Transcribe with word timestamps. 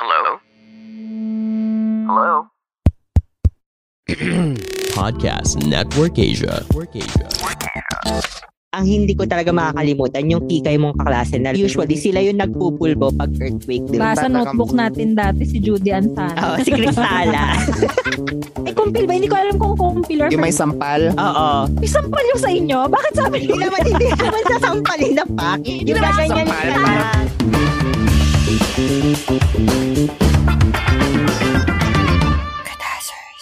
Hello? 0.00 0.40
Hello? 2.08 2.48
Podcast 4.96 5.60
Network 5.60 6.16
Asia. 6.16 6.64
Network 6.64 6.96
Asia. 6.96 7.28
ang 8.72 8.88
hindi 8.88 9.12
ko 9.12 9.28
talaga 9.28 9.52
makakalimutan 9.52 10.24
yung 10.32 10.48
kikay 10.48 10.80
mong 10.80 10.96
kaklase 10.96 11.36
na 11.36 11.52
usually 11.52 12.00
sila 12.00 12.24
yung 12.24 12.40
nagpupulbo 12.40 13.12
pag 13.12 13.28
earthquake. 13.44 13.84
Di 13.92 14.00
ba? 14.00 14.16
Basa 14.16 14.32
notebook 14.32 14.72
natin 14.72 15.12
dati 15.12 15.44
si 15.44 15.60
Judy 15.60 15.92
Ansana. 15.92 16.48
Oo, 16.48 16.56
si 16.64 16.72
Cristala. 16.72 17.60
Ay, 18.64 18.72
kumpil 18.72 19.04
ba? 19.04 19.12
Hindi 19.12 19.28
ko 19.28 19.36
alam 19.36 19.60
kung 19.60 19.76
kumpil 19.76 20.24
or 20.24 20.32
Yung 20.32 20.40
may 20.40 20.54
sampal. 20.56 21.12
Oo. 21.12 21.68
May 21.76 21.90
sampal 21.92 22.24
yung 22.24 22.40
sa 22.40 22.48
inyo? 22.48 22.78
Bakit 22.88 23.12
sabi 23.12 23.44
Hindi 23.44 23.52
niyo? 23.52 23.68
naman, 23.68 23.80
hindi 23.84 24.06
naman 24.16 24.42
sasampalin 24.48 25.12
na 25.12 25.24
pak. 25.28 25.58
Yung 25.60 26.00
sampal, 26.00 26.24
ka. 26.32 26.80
parang- 26.80 27.59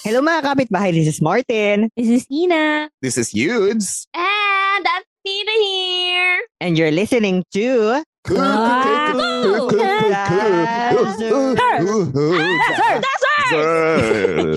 Hello 0.02 0.18
mga 0.18 0.42
kapitbahay, 0.42 0.90
this 0.90 1.06
is 1.06 1.22
Martin. 1.22 1.86
This 1.94 2.10
is 2.10 2.26
Ina. 2.26 2.90
This 2.98 3.14
is 3.14 3.30
Yudes. 3.30 4.10
And 4.18 4.82
that's 4.82 5.06
Tina 5.22 5.54
here. 5.62 6.42
And 6.58 6.74
you're 6.74 6.90
listening 6.90 7.46
to... 7.54 8.02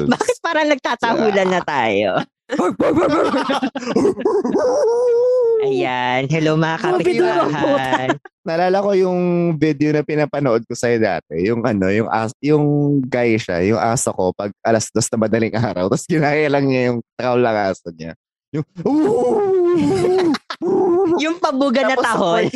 Bakit 0.09 0.38
parang 0.42 0.66
nagtatahulan 0.66 1.48
na 1.54 1.62
tayo? 1.62 2.26
Ayan. 5.62 6.26
Hello 6.28 6.58
mga 6.58 6.78
kapitbahay. 6.82 8.10
Nalala 8.48 8.82
ko 8.82 8.98
yung 8.98 9.54
video 9.62 9.94
na 9.94 10.02
pinapanood 10.02 10.66
ko 10.66 10.74
sa'yo 10.74 10.98
dati. 10.98 11.46
Yung 11.46 11.62
ano, 11.62 11.94
yung, 11.94 12.10
as, 12.10 12.34
yung 12.42 12.98
guy 13.06 13.38
siya, 13.38 13.62
yung 13.62 13.78
aso 13.78 14.10
ko, 14.10 14.34
pag 14.34 14.50
alas 14.66 14.90
dos 14.90 15.06
na 15.14 15.22
madaling 15.22 15.54
araw, 15.54 15.86
tapos 15.86 16.10
ginaya 16.10 16.50
lang 16.50 16.66
niya 16.66 16.82
yung 16.92 17.00
takaw 17.14 17.38
lang 17.38 17.58
aso 17.70 17.94
niya. 17.94 18.18
Yung, 18.52 18.66
yung 21.24 21.38
pabuga 21.38 21.86
na 21.86 21.96
tahol. 21.96 22.50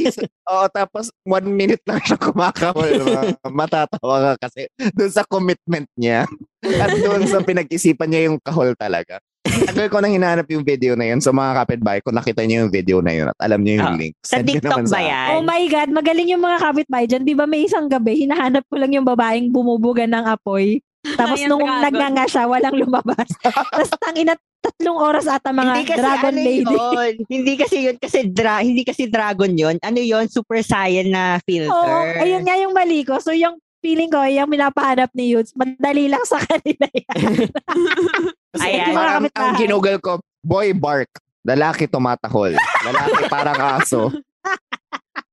Oo, 0.50 0.66
tapos 0.74 1.14
one 1.22 1.48
minute 1.54 1.86
lang 1.86 2.02
siya 2.02 2.18
kumakahol. 2.18 3.06
Ma- 3.06 3.38
Matatawa 3.70 4.34
ka 4.34 4.50
kasi 4.50 4.66
doon 4.98 5.12
sa 5.14 5.22
commitment 5.24 5.86
niya 5.94 6.26
at 6.66 6.90
doon 6.98 7.30
sa 7.30 7.46
pinag-isipan 7.46 8.10
niya 8.10 8.34
yung 8.34 8.42
kahol 8.42 8.74
talaga. 8.74 9.22
Tagal 9.66 9.88
ko 9.88 9.98
nang 10.00 10.12
hinahanap 10.12 10.48
yung 10.50 10.62
video 10.62 10.94
na 10.94 11.08
yun. 11.08 11.20
So 11.20 11.32
mga 11.32 11.64
kapitbahay, 11.64 12.00
kung 12.02 12.14
nakita 12.14 12.44
niyo 12.44 12.66
yung 12.66 12.74
video 12.74 13.00
na 13.00 13.12
yun 13.12 13.28
at 13.30 13.40
alam 13.40 13.60
niyo 13.60 13.80
yung 13.80 13.88
Ah, 13.88 13.96
link, 13.96 14.14
Sa 14.20 14.38
send 14.38 14.46
niyo 14.46 14.60
TikTok 14.60 14.72
naman 14.74 14.86
ba 14.86 14.92
sa 14.92 15.00
yan? 15.00 15.28
Oh 15.32 15.42
my 15.42 15.64
God, 15.66 15.90
magaling 15.92 16.30
yung 16.30 16.44
mga 16.44 16.58
kapitbahay 16.60 17.06
dyan. 17.06 17.24
Di 17.24 17.34
ba 17.34 17.46
may 17.46 17.62
isang 17.64 17.88
gabi, 17.88 18.14
hinahanap 18.22 18.64
ko 18.66 18.76
lang 18.76 18.92
yung 18.92 19.04
babaeng 19.04 19.50
bumubuga 19.50 20.04
ng 20.04 20.26
apoy. 20.26 20.84
Tapos 21.06 21.38
Yung 21.38 21.50
nung 21.52 21.64
dragon. 21.64 21.84
nagnganga 21.86 22.26
siya, 22.26 22.44
walang 22.46 22.76
lumabas. 22.76 23.30
Tapos 23.46 23.94
tangina, 23.96 24.34
tatlong 24.58 24.98
oras 24.98 25.30
ata 25.30 25.54
mga 25.54 25.62
hindi 25.70 25.86
kasi 25.86 26.02
dragon 26.02 26.34
ano 26.34 26.42
lady. 26.42 26.74
Yun. 26.74 27.14
hindi 27.30 27.54
kasi 27.54 27.78
yun 27.86 27.98
kasi 28.02 28.20
dra 28.26 28.66
hindi 28.66 28.82
kasi 28.82 29.06
dragon 29.06 29.54
yun. 29.54 29.78
Ano 29.80 30.02
yun? 30.02 30.26
Super 30.26 30.66
Saiyan 30.66 31.14
na 31.14 31.38
filter. 31.46 31.70
Oo, 31.70 32.02
ayun 32.18 32.42
nga 32.42 32.58
yung 32.58 32.74
mali 32.74 33.06
ko. 33.06 33.22
So 33.22 33.30
yung 33.30 33.62
feeling 33.86 34.10
ko, 34.10 34.18
yung 34.26 34.50
minapahanap 34.50 35.14
ni 35.14 35.38
Yudes, 35.38 35.54
madali 35.54 36.10
lang 36.10 36.26
sa 36.26 36.42
kanila 36.50 36.90
yan. 36.90 37.54
Kasi 38.58 38.66
Ayan. 38.66 38.98
parang 38.98 39.30
ang 39.30 39.54
ginugal 39.62 40.02
ko, 40.02 40.18
boy 40.42 40.74
bark, 40.74 41.14
lalaki 41.46 41.86
tumatahol. 41.86 42.58
Lalaki 42.58 43.30
parang 43.36 43.78
aso. 43.78 44.10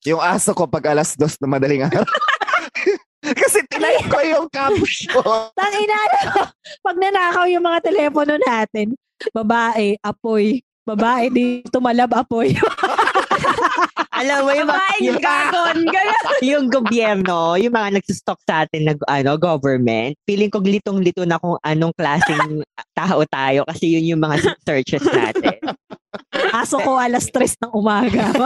Yung 0.04 0.20
aso 0.20 0.52
ko 0.52 0.68
pag 0.68 0.92
alas 0.92 1.16
dos 1.16 1.41
na 1.41 1.48
madaling 1.48 1.88
araw. 1.88 2.04
Kasi 3.22 3.64
tinay 3.72 4.02
ko 4.10 4.18
yung 4.20 4.46
caption. 4.52 5.48
Tangina, 5.56 5.94
ano, 5.96 6.50
pag 6.84 6.96
nanakaw 6.98 7.46
yung 7.48 7.64
mga 7.64 7.80
telepono 7.86 8.34
natin, 8.36 8.98
babae, 9.30 9.96
apoy. 10.02 10.60
Babae, 10.82 11.31
di 11.31 11.62
tumalab, 11.70 12.10
apoy. 12.10 12.59
Alam 14.22 14.47
mo 14.47 14.50
yung 14.54 14.70
mga 14.70 14.87
yung. 15.03 15.19
Ganun. 15.19 15.78
yung 16.43 16.66
gobyerno, 16.70 17.59
yung 17.59 17.75
mga 17.75 17.98
nagsistock 17.98 18.38
sa 18.47 18.66
atin 18.66 18.91
na 18.91 18.94
ano, 19.10 19.38
government, 19.38 20.15
feeling 20.26 20.50
ko 20.50 20.62
litong-lito 20.62 21.26
na 21.26 21.38
kung 21.42 21.59
anong 21.62 21.94
klaseng 21.94 22.62
tao 22.94 23.22
tayo 23.26 23.66
kasi 23.66 23.94
yun 23.98 24.15
yung 24.15 24.22
mga 24.22 24.59
searches 24.66 25.03
natin. 25.06 25.59
Aso 26.54 26.78
ko 26.82 26.98
alas 26.98 27.31
tres 27.31 27.54
ng 27.62 27.72
umaga. 27.75 28.31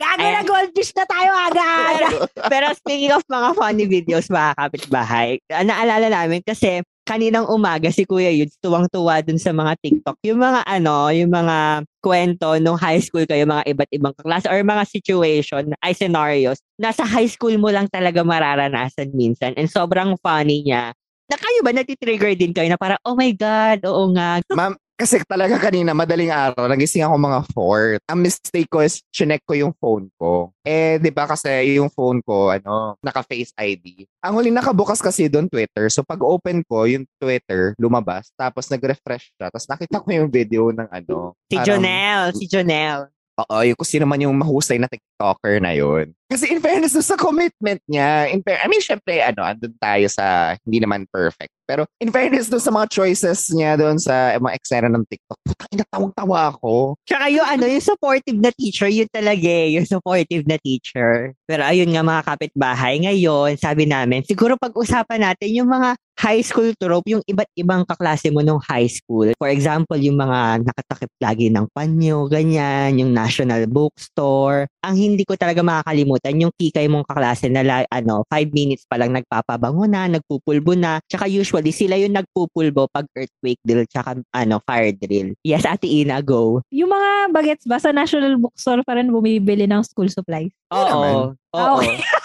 Gago 0.00 0.26
na 0.32 0.40
goldfish 0.40 0.96
na 0.96 1.04
tayo 1.04 1.28
aga-aga. 1.28 2.08
Pero 2.48 2.72
speaking 2.72 3.12
of 3.12 3.20
mga 3.28 3.52
funny 3.52 3.84
videos, 3.84 4.32
mga 4.32 4.56
kapitbahay, 4.56 5.36
ah, 5.52 5.60
naalala 5.60 6.08
namin 6.08 6.40
kasi 6.40 6.80
kaninang 7.10 7.50
umaga 7.50 7.90
si 7.90 8.06
Kuya 8.06 8.30
Yudes 8.30 8.54
tuwang-tuwa 8.62 9.18
dun 9.26 9.34
sa 9.34 9.50
mga 9.50 9.74
TikTok. 9.82 10.22
Yung 10.22 10.38
mga 10.38 10.62
ano, 10.62 11.10
yung 11.10 11.34
mga 11.34 11.82
kwento 11.98 12.54
nung 12.62 12.78
high 12.78 13.02
school 13.02 13.26
kayo, 13.26 13.42
mga 13.50 13.66
iba't 13.66 13.90
ibang 13.90 14.14
klase 14.14 14.46
or 14.46 14.62
mga 14.62 14.86
situation, 14.86 15.74
ay 15.82 15.90
scenarios, 15.90 16.62
nasa 16.78 17.02
high 17.02 17.26
school 17.26 17.58
mo 17.58 17.66
lang 17.74 17.90
talaga 17.90 18.22
mararanasan 18.22 19.10
minsan. 19.10 19.58
And 19.58 19.66
sobrang 19.66 20.14
funny 20.22 20.62
niya. 20.62 20.94
Na 21.26 21.34
kayo 21.34 21.58
ba 21.66 21.74
natitrigger 21.74 22.38
din 22.38 22.54
kayo 22.54 22.70
na 22.70 22.78
parang, 22.78 23.02
oh 23.02 23.18
my 23.18 23.34
God, 23.34 23.82
oo 23.90 24.14
nga. 24.14 24.38
Ma'am, 24.54 24.78
kasi 25.00 25.24
talaga 25.24 25.56
kanina, 25.56 25.96
madaling 25.96 26.28
araw, 26.28 26.68
nagising 26.68 27.00
ako 27.00 27.16
mga 27.16 27.40
4. 27.56 28.12
Ang 28.12 28.18
mistake 28.20 28.68
ko 28.68 28.84
is, 28.84 29.00
chinek 29.08 29.40
ko 29.48 29.56
yung 29.56 29.72
phone 29.80 30.12
ko. 30.20 30.52
Eh, 30.60 31.00
di 31.00 31.08
ba 31.08 31.24
kasi 31.24 31.80
yung 31.80 31.88
phone 31.88 32.20
ko, 32.20 32.52
ano, 32.52 33.00
naka-face 33.00 33.56
ID. 33.56 34.04
Ang 34.20 34.36
huling 34.36 34.52
nakabukas 34.52 35.00
kasi 35.00 35.32
doon 35.32 35.48
Twitter. 35.48 35.88
So, 35.88 36.04
pag 36.04 36.20
open 36.20 36.60
ko, 36.68 36.84
yung 36.84 37.08
Twitter, 37.16 37.72
lumabas. 37.80 38.28
Tapos 38.36 38.68
nag-refresh 38.68 39.32
siya. 39.32 39.48
Tapos 39.48 39.64
nakita 39.64 40.04
ko 40.04 40.08
yung 40.12 40.28
video 40.28 40.68
ng 40.68 40.88
ano. 40.92 41.32
Si 41.48 41.56
parang- 41.56 41.66
Jonel, 41.66 42.22
si 42.36 42.44
Jonel. 42.44 43.08
Oo, 43.40 43.56
yung 43.64 43.78
kung 43.78 43.88
sino 43.88 44.04
man 44.04 44.20
yung 44.20 44.36
mahusay 44.36 44.76
na 44.76 44.90
TikToker 44.90 45.62
na 45.64 45.72
yun. 45.72 46.12
Kasi 46.30 46.46
in 46.52 46.62
fairness 46.62 46.94
sa 46.94 47.18
commitment 47.18 47.82
niya, 47.90 48.30
in 48.30 48.38
fair, 48.46 48.60
I 48.62 48.70
mean, 48.70 48.78
syempre, 48.78 49.18
ano, 49.18 49.42
andun 49.42 49.74
tayo 49.82 50.06
sa 50.06 50.54
hindi 50.62 50.78
naman 50.78 51.08
perfect. 51.10 51.50
Pero 51.66 51.86
in 51.98 52.14
fairness 52.14 52.46
doon 52.46 52.62
sa 52.62 52.70
mga 52.70 52.86
choices 52.90 53.50
niya 53.50 53.74
doon 53.74 53.98
sa 53.98 54.38
mga 54.38 54.54
eksena 54.58 54.88
ng 54.90 55.06
TikTok, 55.10 55.38
putang 55.42 55.70
ina, 55.74 55.86
tawang-tawa 55.90 56.54
ako. 56.54 56.94
Tsaka 57.02 57.30
yung 57.34 57.46
ano, 57.46 57.64
yung 57.66 57.82
supportive 57.82 58.38
na 58.38 58.54
teacher, 58.54 58.90
yun 58.90 59.10
talaga 59.10 59.46
eh, 59.46 59.78
yung 59.78 59.86
supportive 59.86 60.46
na 60.46 60.58
teacher. 60.62 61.34
Pero 61.50 61.62
ayun 61.66 61.90
nga 61.90 62.02
mga 62.06 62.22
kapitbahay, 62.26 62.94
ngayon, 63.02 63.58
sabi 63.58 63.90
namin, 63.90 64.22
siguro 64.22 64.54
pag-usapan 64.54 65.30
natin 65.30 65.50
yung 65.50 65.70
mga 65.70 65.98
high 66.20 66.44
school 66.44 66.68
trope, 66.76 67.08
yung 67.08 67.24
iba't 67.24 67.48
ibang 67.56 67.88
kaklase 67.88 68.28
mo 68.28 68.44
nung 68.44 68.60
high 68.60 68.86
school. 68.92 69.32
For 69.40 69.48
example, 69.48 69.96
yung 69.96 70.20
mga 70.20 70.68
nakatakip 70.68 71.08
lagi 71.16 71.48
ng 71.48 71.64
panyo, 71.72 72.28
ganyan, 72.28 73.00
yung 73.00 73.16
National 73.16 73.64
Bookstore. 73.64 74.68
Ang 74.84 74.94
hindi 75.00 75.24
ko 75.24 75.32
talaga 75.40 75.64
makakalimutan, 75.64 76.36
yung 76.36 76.52
kikay 76.52 76.92
mong 76.92 77.08
kaklase 77.08 77.48
na 77.48 77.64
la- 77.64 77.88
ano, 77.88 78.28
five 78.28 78.52
minutes 78.52 78.84
pa 78.84 79.00
lang 79.00 79.16
nagpapabango 79.16 79.88
na, 79.88 80.12
nagpupulbo 80.12 80.76
na. 80.76 81.00
Tsaka 81.08 81.24
usually, 81.24 81.72
sila 81.72 81.96
yung 81.96 82.12
nagpupulbo 82.12 82.92
pag 82.92 83.08
earthquake 83.16 83.62
drill, 83.64 83.88
tsaka 83.88 84.20
ano, 84.36 84.60
fire 84.68 84.92
drill. 84.92 85.32
Yes, 85.40 85.64
Ate 85.64 85.88
Ina, 85.88 86.20
go. 86.20 86.60
yung 86.68 86.92
mga 86.92 87.32
bagets 87.32 87.64
ba 87.64 87.80
sa 87.80 87.96
National 87.96 88.36
Bookstore 88.36 88.84
pa 88.84 89.00
rin 89.00 89.08
bumibili 89.08 89.64
ng 89.64 89.80
school 89.88 90.12
supplies? 90.12 90.52
Oo. 90.68 91.32
Oo. 91.32 91.74
okay. 91.80 91.96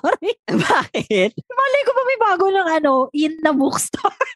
Sorry. 0.00 0.32
Bakit? 0.68 1.30
Malay 1.36 1.82
ko 1.84 1.90
pa 1.92 2.02
may 2.02 2.18
bago 2.18 2.44
ng 2.48 2.68
ano, 2.80 2.92
in 3.12 3.36
na 3.40 3.52
bookstore. 3.52 4.16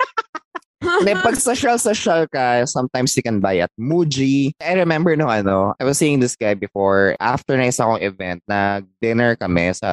May 1.01 1.17
pag 1.17 1.41
social-social 1.41 2.29
ka, 2.29 2.69
sometimes 2.69 3.17
you 3.17 3.25
can 3.25 3.41
buy 3.41 3.57
at 3.57 3.73
Muji. 3.81 4.53
I 4.61 4.77
remember 4.77 5.17
no 5.17 5.33
ano, 5.33 5.73
I 5.81 5.85
was 5.89 5.97
seeing 5.97 6.21
this 6.21 6.37
guy 6.37 6.53
before, 6.53 7.17
after 7.17 7.57
na 7.57 7.73
isa 7.73 7.89
kong 7.89 8.05
event, 8.05 8.45
nag-dinner 8.45 9.33
kami 9.41 9.73
sa 9.73 9.89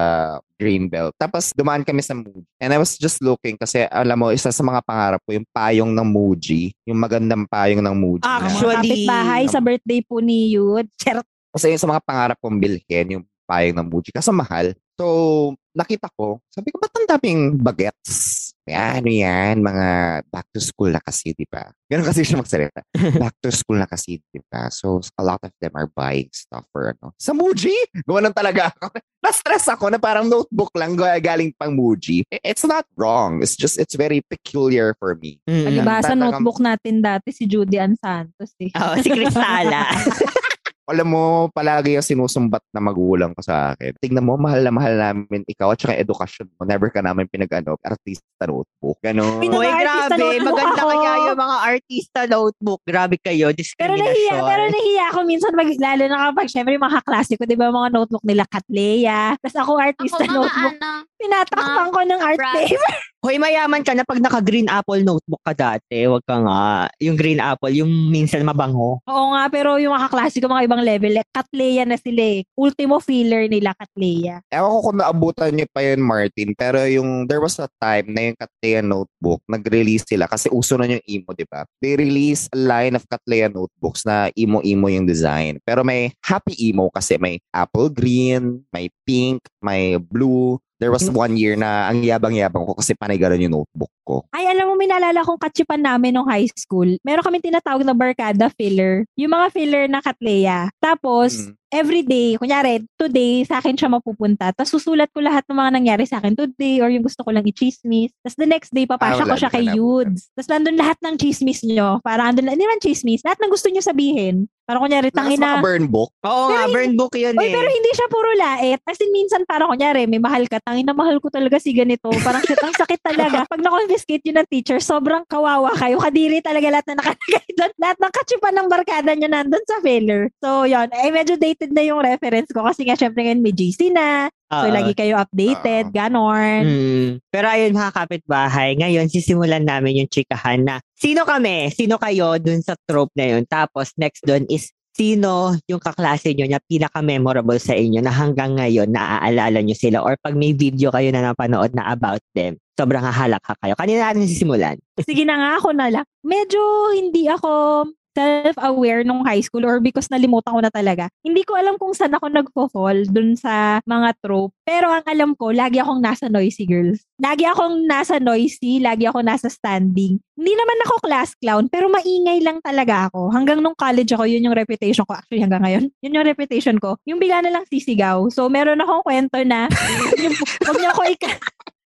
Greenbelt. 0.59 1.15
Tapos 1.15 1.55
dumaan 1.55 1.87
kami 1.87 2.03
sa 2.03 2.11
Muji. 2.11 2.43
And 2.59 2.75
I 2.75 2.77
was 2.77 2.99
just 2.99 3.23
looking 3.23 3.55
kasi 3.55 3.87
alam 3.87 4.19
mo, 4.19 4.35
isa 4.35 4.51
sa 4.51 4.63
mga 4.67 4.83
pangarap 4.83 5.23
ko, 5.23 5.31
yung 5.31 5.47
payong 5.55 5.95
ng 5.95 6.07
Muji. 6.11 6.75
Yung 6.83 6.99
magandang 6.99 7.47
payong 7.47 7.79
ng 7.79 7.95
Muji. 7.95 8.27
na- 8.27 8.43
Actually, 8.43 8.75
Kapit 8.83 9.07
bahay 9.07 9.43
sa 9.47 9.63
birthday 9.63 10.03
po 10.03 10.19
ni 10.19 10.51
Yud. 10.51 10.91
Charot. 10.99 11.23
Kasi 11.51 11.71
yung 11.71 11.79
sa 11.79 11.87
mga 11.87 12.03
pangarap 12.03 12.37
kong 12.39 12.59
bilhin, 12.59 13.07
yung 13.15 13.23
payong 13.51 13.75
ng 13.83 13.89
Muji. 13.91 14.15
Kaso 14.15 14.31
mahal. 14.31 14.71
So, 14.95 15.57
nakita 15.75 16.07
ko, 16.15 16.39
sabi 16.47 16.71
ko, 16.71 16.79
ba't 16.79 16.93
ang 16.95 17.07
daming 17.09 17.57
bagets? 17.59 18.39
Yan, 18.69 19.01
ano 19.01 19.09
yan, 19.09 19.55
mga 19.59 19.87
back 20.29 20.45
to 20.53 20.61
school 20.61 20.93
na 20.93 21.01
kasi, 21.01 21.33
di 21.33 21.49
ba? 21.49 21.73
Ganun 21.89 22.05
kasi 22.05 22.21
siya 22.21 22.37
magsalita. 22.37 22.85
back 23.23 23.33
to 23.41 23.49
school 23.49 23.81
na 23.81 23.89
kasi, 23.89 24.21
di 24.29 24.39
ba? 24.45 24.69
So, 24.69 25.01
a 25.17 25.23
lot 25.25 25.41
of 25.41 25.49
them 25.57 25.73
are 25.73 25.89
buying 25.89 26.29
stuff 26.29 26.63
for 26.69 26.93
ano. 26.93 27.17
Sa 27.17 27.33
Muji? 27.33 27.73
Gawanan 28.05 28.31
talaga 28.31 28.69
ako. 28.77 28.93
Na-stress 29.25 29.65
ako 29.73 29.89
na 29.89 29.97
parang 29.97 30.29
notebook 30.29 30.69
lang 30.77 30.93
ga- 30.93 31.17
galing 31.17 31.49
pang 31.57 31.73
Muji. 31.73 32.21
It's 32.29 32.63
not 32.63 32.85
wrong. 32.93 33.41
It's 33.41 33.57
just, 33.57 33.81
it's 33.81 33.97
very 33.97 34.21
peculiar 34.29 34.93
for 35.01 35.17
me. 35.17 35.41
Mm. 35.49 35.81
Diba, 35.81 35.97
sa 36.05 36.13
Tatangam- 36.13 36.45
notebook 36.45 36.61
natin 36.61 37.01
dati, 37.01 37.33
si 37.33 37.49
Judy 37.49 37.81
Ann 37.81 37.97
Santos 37.97 38.53
eh. 38.61 38.69
Oh, 38.77 38.93
si 39.01 39.09
Cristala. 39.09 39.89
alam 40.91 41.07
mo, 41.07 41.23
palagi 41.49 41.95
yung 41.95 42.03
sinusumbat 42.03 42.61
na 42.69 42.79
magulang 42.79 43.31
ko 43.31 43.39
sa 43.39 43.71
akin. 43.71 43.95
Tingnan 43.97 44.21
mo, 44.21 44.35
mahal 44.35 44.59
na 44.59 44.69
mahal 44.69 44.93
namin 44.93 45.47
ikaw 45.47 45.71
at 45.71 45.79
saka 45.79 45.95
edukasyon 45.95 46.51
mo. 46.51 46.67
Never 46.67 46.91
ka 46.91 46.99
namin 46.99 47.25
pinag-ano, 47.25 47.79
artista 47.79 48.43
notebook. 48.43 48.99
Ganon. 48.99 49.39
Uy, 49.41 49.63
artista 49.63 50.13
grabe. 50.13 50.43
Maganda 50.43 50.75
ako. 50.77 50.89
kaya 50.91 51.11
yung 51.25 51.39
mga 51.39 51.57
artista 51.71 52.19
notebook. 52.27 52.81
Grabe 52.83 53.15
kayo. 53.17 53.47
Pero 53.47 53.57
Discrimination. 53.57 54.05
nahiya, 54.05 54.37
pero 54.43 54.63
nahiya 54.67 55.03
ako 55.09 55.19
minsan, 55.23 55.51
mag, 55.55 55.69
lalo 55.71 56.03
na 56.05 56.17
kapag, 56.29 56.47
syempre, 56.51 56.75
yung 56.75 56.83
mga 56.83 56.97
kaklase 56.99 57.33
ko, 57.39 57.43
di 57.47 57.55
ba, 57.55 57.71
mga 57.71 57.89
notebook 57.89 58.23
nila, 58.23 58.43
Katleya. 58.45 59.39
Tapos 59.39 59.57
ako, 59.57 59.71
Ako 59.71 59.81
artista 59.81 60.21
mga 60.21 60.35
notebook. 60.35 60.75
ano, 60.75 60.89
Tinatakpan 61.15 61.89
ko 61.89 61.99
ng 62.01 62.19
art 62.19 62.39
paper. 62.41 62.93
Hoy, 63.21 63.37
mayaman 63.37 63.85
ka 63.85 63.93
na 63.93 64.01
pag 64.01 64.17
naka-green 64.17 64.65
apple 64.65 65.05
notebook 65.05 65.37
ka 65.45 65.53
dati. 65.53 66.09
Huwag 66.09 66.25
ka 66.25 66.41
nga. 66.41 66.89
Yung 66.97 67.13
green 67.13 67.37
apple, 67.37 67.69
yung 67.69 68.09
minsan 68.09 68.41
mabango. 68.41 68.97
Oo 69.05 69.25
nga, 69.31 69.45
pero 69.45 69.77
yung 69.77 69.93
mga 69.93 70.09
kaklase 70.09 70.41
ko, 70.41 70.49
mga 70.49 70.65
ibang 70.65 70.80
level, 70.81 71.15
eh, 71.21 71.25
Katleya 71.29 71.85
na 71.85 71.95
sila 71.95 72.41
eh. 72.41 72.43
Ultimo 72.57 72.97
filler 72.99 73.47
nila, 73.47 73.71
Katleya. 73.77 74.41
Ewan 74.51 74.71
ko 74.73 74.79
kung 74.89 74.97
naabutan 74.99 75.53
niyo 75.53 75.67
pa 75.71 75.81
yun, 75.85 76.01
Martin, 76.01 76.51
pero 76.57 76.81
yung, 76.89 77.29
there 77.29 77.39
was 77.39 77.61
a 77.61 77.69
time 77.79 78.11
na 78.11 78.21
yung 78.31 78.37
Katleya 78.37 78.81
notebook, 78.81 79.39
nag-release 79.45 80.03
sila 80.09 80.25
kasi 80.25 80.49
uso 80.49 80.75
na 80.75 80.89
yung 80.89 81.05
emo, 81.05 81.31
di 81.37 81.45
ba? 81.45 81.63
They 81.79 81.95
release 81.95 82.49
a 82.51 82.59
line 82.59 82.97
of 82.97 83.05
Katleya 83.07 83.53
notebooks 83.53 84.03
na 84.03 84.33
emo-emo 84.33 84.89
yung 84.89 85.05
design. 85.05 85.61
Pero 85.63 85.85
may 85.85 86.11
happy 86.25 86.57
emo 86.57 86.89
kasi 86.89 87.21
may 87.21 87.37
apple 87.53 87.93
green, 87.93 88.65
may 88.73 88.89
pink, 89.05 89.45
may 89.61 89.95
blue. 90.01 90.57
There 90.81 90.89
was 90.89 91.05
one 91.13 91.37
year 91.37 91.53
na 91.53 91.93
ang 91.93 92.01
yabang-yabang 92.01 92.65
ko 92.65 92.73
kasi 92.73 92.97
panay 92.97 93.21
ganun 93.21 93.45
yung 93.45 93.53
notebook 93.61 93.93
ko. 94.01 94.25
Ay, 94.33 94.49
alam 94.49 94.65
mo, 94.65 94.73
minalala 94.73 95.21
kong 95.21 95.37
katsipan 95.37 95.85
namin 95.85 96.17
nung 96.17 96.25
high 96.25 96.49
school. 96.57 96.97
Meron 97.05 97.21
kami 97.21 97.37
tinatawag 97.37 97.85
na 97.85 97.93
barkada 97.93 98.49
filler. 98.57 99.05
Yung 99.13 99.29
mga 99.29 99.53
filler 99.53 99.85
na 99.85 100.01
Katleya. 100.01 100.73
Tapos, 100.81 101.53
Mm. 101.53 101.60
Every 101.71 102.03
day, 102.03 102.35
kunyari, 102.35 102.83
today, 102.99 103.47
sa 103.47 103.63
akin 103.63 103.73
siya 103.73 103.87
mapupunta. 103.87 104.51
Tapos 104.51 104.69
susulat 104.69 105.07
ko 105.09 105.23
lahat 105.23 105.47
ng 105.47 105.55
mga 105.55 105.71
nangyari 105.71 106.03
sa 106.03 106.19
akin 106.19 106.35
today 106.35 106.83
or 106.83 106.91
yung 106.91 107.01
gusto 107.01 107.23
ko 107.23 107.31
lang 107.31 107.47
i-chismis. 107.47 108.11
Tapos 108.21 108.35
the 108.35 108.45
next 108.45 108.75
day, 108.75 108.83
papasya 108.83 109.23
Ah, 109.23 109.29
ko 109.31 109.35
siya 109.39 109.49
kay. 109.49 109.65
Yudes. 109.71 110.29
Tapos 110.35 110.51
nandun 110.51 110.75
lahat 110.75 110.99
ng 110.99 111.15
chismis 111.15 111.63
nyo. 111.63 112.03
Parang 112.03 112.35
andun, 112.35 112.51
hindi 112.51 112.67
man 112.67 112.83
chismis, 112.83 113.23
lahat 113.23 113.39
ng 113.39 113.49
gusto 113.49 113.71
nyo 113.71 113.79
sabihin. 113.79 114.45
Parang 114.61 114.87
kunyari, 114.87 115.11
tangina. 115.11 115.59
mga 115.59 115.65
burn 115.65 115.85
book. 115.91 116.11
Oo 116.23 116.47
nga, 116.47 116.63
burn 116.71 116.93
book 116.95 117.11
yun 117.17 117.35
Oy, 117.35 117.49
eh. 117.49 117.51
pero 117.51 117.67
hindi 117.67 117.91
siya 117.91 118.07
puro 118.07 118.29
lait. 118.31 118.79
As 118.87 118.99
in, 118.99 119.11
minsan 119.11 119.43
parang 119.43 119.67
kunyari, 119.67 120.07
may 120.07 120.21
mahal 120.21 120.47
ka, 120.47 120.63
tangin 120.63 120.87
na 120.87 120.95
mahal 120.95 121.19
ko 121.19 121.27
talaga 121.27 121.59
si 121.59 121.75
ganito. 121.75 122.07
Parang 122.23 122.39
shit, 122.45 122.55
ang 122.61 122.71
sakit 122.71 123.01
talaga. 123.03 123.43
Pag 123.51 123.59
na-confiscate 123.59 124.23
yun 124.23 124.39
ng 124.39 124.47
teacher, 124.47 124.79
sobrang 124.79 125.27
kawawa 125.27 125.75
kayo. 125.75 125.99
Kadiri 125.99 126.39
talaga 126.39 126.71
lahat 126.71 126.87
na 126.87 127.03
nakalagay 127.03 127.47
doon. 127.51 127.71
Lahat 127.83 127.97
ng 127.99 128.13
katsipan 128.15 128.53
ng 128.55 128.67
barkada 128.71 129.11
niya 129.11 129.29
nandun 129.29 129.63
sa 129.67 129.83
failure. 129.83 130.31
So, 130.39 130.63
yun. 130.63 130.87
Eh, 130.93 131.11
medyo 131.11 131.35
dated 131.61 131.77
na 131.77 131.85
yung 131.85 132.01
reference 132.01 132.49
ko 132.49 132.65
kasi 132.65 132.89
nga, 132.89 132.97
syempre 132.97 133.21
ngayon 133.21 133.45
may 133.45 133.53
GC 133.53 133.93
na. 133.93 134.33
So, 134.49 134.65
Oo. 134.65 134.73
lagi 134.73 134.97
kayo 134.97 135.21
updated. 135.21 135.93
Ganon. 135.93 136.65
Mm. 136.65 137.09
Pero 137.29 137.45
ayun 137.45 137.77
mga 137.77 137.93
kapitbahay, 137.93 138.73
ngayon 138.81 139.05
sisimulan 139.13 139.61
namin 139.61 140.01
yung 140.01 140.09
chikahan 140.09 140.65
na 140.65 140.81
sino 140.97 141.21
kami, 141.21 141.69
sino 141.69 142.01
kayo 142.01 142.41
dun 142.41 142.65
sa 142.65 142.73
trope 142.89 143.13
na 143.13 143.37
yun. 143.37 143.45
Tapos 143.45 143.93
next 144.01 144.25
dun 144.25 144.49
is 144.49 144.73
sino 144.91 145.55
yung 145.69 145.79
kaklase 145.79 146.35
nyo 146.35 146.49
na 146.49 146.59
pinaka-memorable 146.59 147.61
sa 147.61 147.77
inyo 147.77 148.03
na 148.03 148.11
hanggang 148.11 148.57
ngayon 148.59 148.91
naaalala 148.91 149.63
nyo 149.63 149.77
sila 149.77 150.03
or 150.03 150.19
pag 150.19 150.35
may 150.35 150.51
video 150.51 150.91
kayo 150.91 151.13
na 151.13 151.31
napanood 151.31 151.71
na 151.71 151.93
about 151.95 152.19
them, 152.35 152.59
sobrang 152.75 153.05
hahalakha 153.05 153.55
kayo. 153.61 153.77
Kanina 153.77 154.11
natin 154.11 154.27
sisimulan. 154.27 154.75
Sige 154.99 155.23
na 155.23 155.37
nga 155.37 155.49
ako 155.61 155.69
na 155.77 155.87
lang. 155.87 156.05
Medyo 156.25 156.91
hindi 156.97 157.29
ako 157.29 157.85
self-aware 158.15 159.03
nung 159.07 159.23
high 159.23 159.41
school 159.43 159.63
or 159.63 159.79
because 159.79 160.11
nalimutan 160.11 160.51
ko 160.51 160.61
na 160.61 160.71
talaga. 160.71 161.07
Hindi 161.23 161.43
ko 161.47 161.55
alam 161.55 161.79
kung 161.79 161.95
saan 161.95 162.15
ako 162.15 162.27
nagfo-fall 162.27 163.07
dun 163.09 163.35
sa 163.39 163.79
mga 163.87 164.15
trope. 164.19 164.53
Pero 164.67 164.91
ang 164.91 165.05
alam 165.07 165.31
ko, 165.35 165.51
lagi 165.51 165.79
akong 165.79 166.03
nasa 166.03 166.27
noisy 166.27 166.67
girls. 166.67 167.03
Lagi 167.21 167.47
akong 167.47 167.87
nasa 167.87 168.19
noisy, 168.19 168.83
lagi 168.83 169.07
ako 169.07 169.23
nasa 169.23 169.47
standing. 169.47 170.19
Hindi 170.41 170.53
naman 170.57 170.77
ako 170.89 170.95
class 171.05 171.29
clown, 171.37 171.69
pero 171.69 171.85
maingay 171.87 172.41
lang 172.41 172.59
talaga 172.65 173.11
ako. 173.11 173.29
Hanggang 173.29 173.61
nung 173.61 173.77
college 173.77 174.09
ako, 174.09 174.25
yun 174.25 174.49
yung 174.49 174.57
reputation 174.57 175.05
ko. 175.05 175.13
Actually, 175.13 175.45
hanggang 175.45 175.61
ngayon, 175.61 175.83
yun 176.03 176.15
yung 176.17 176.27
reputation 176.27 176.77
ko. 176.81 176.97
Yung 177.05 177.21
bigla 177.21 177.45
na 177.45 177.53
lang 177.53 177.63
sisigaw. 177.69 178.25
So, 178.33 178.49
meron 178.49 178.81
akong 178.81 179.05
kwento 179.05 179.37
na, 179.45 179.69
yung, 180.23 180.35
wag 180.65 180.77
niyo 180.77 180.89
ako 180.97 181.03
ika... 181.13 181.31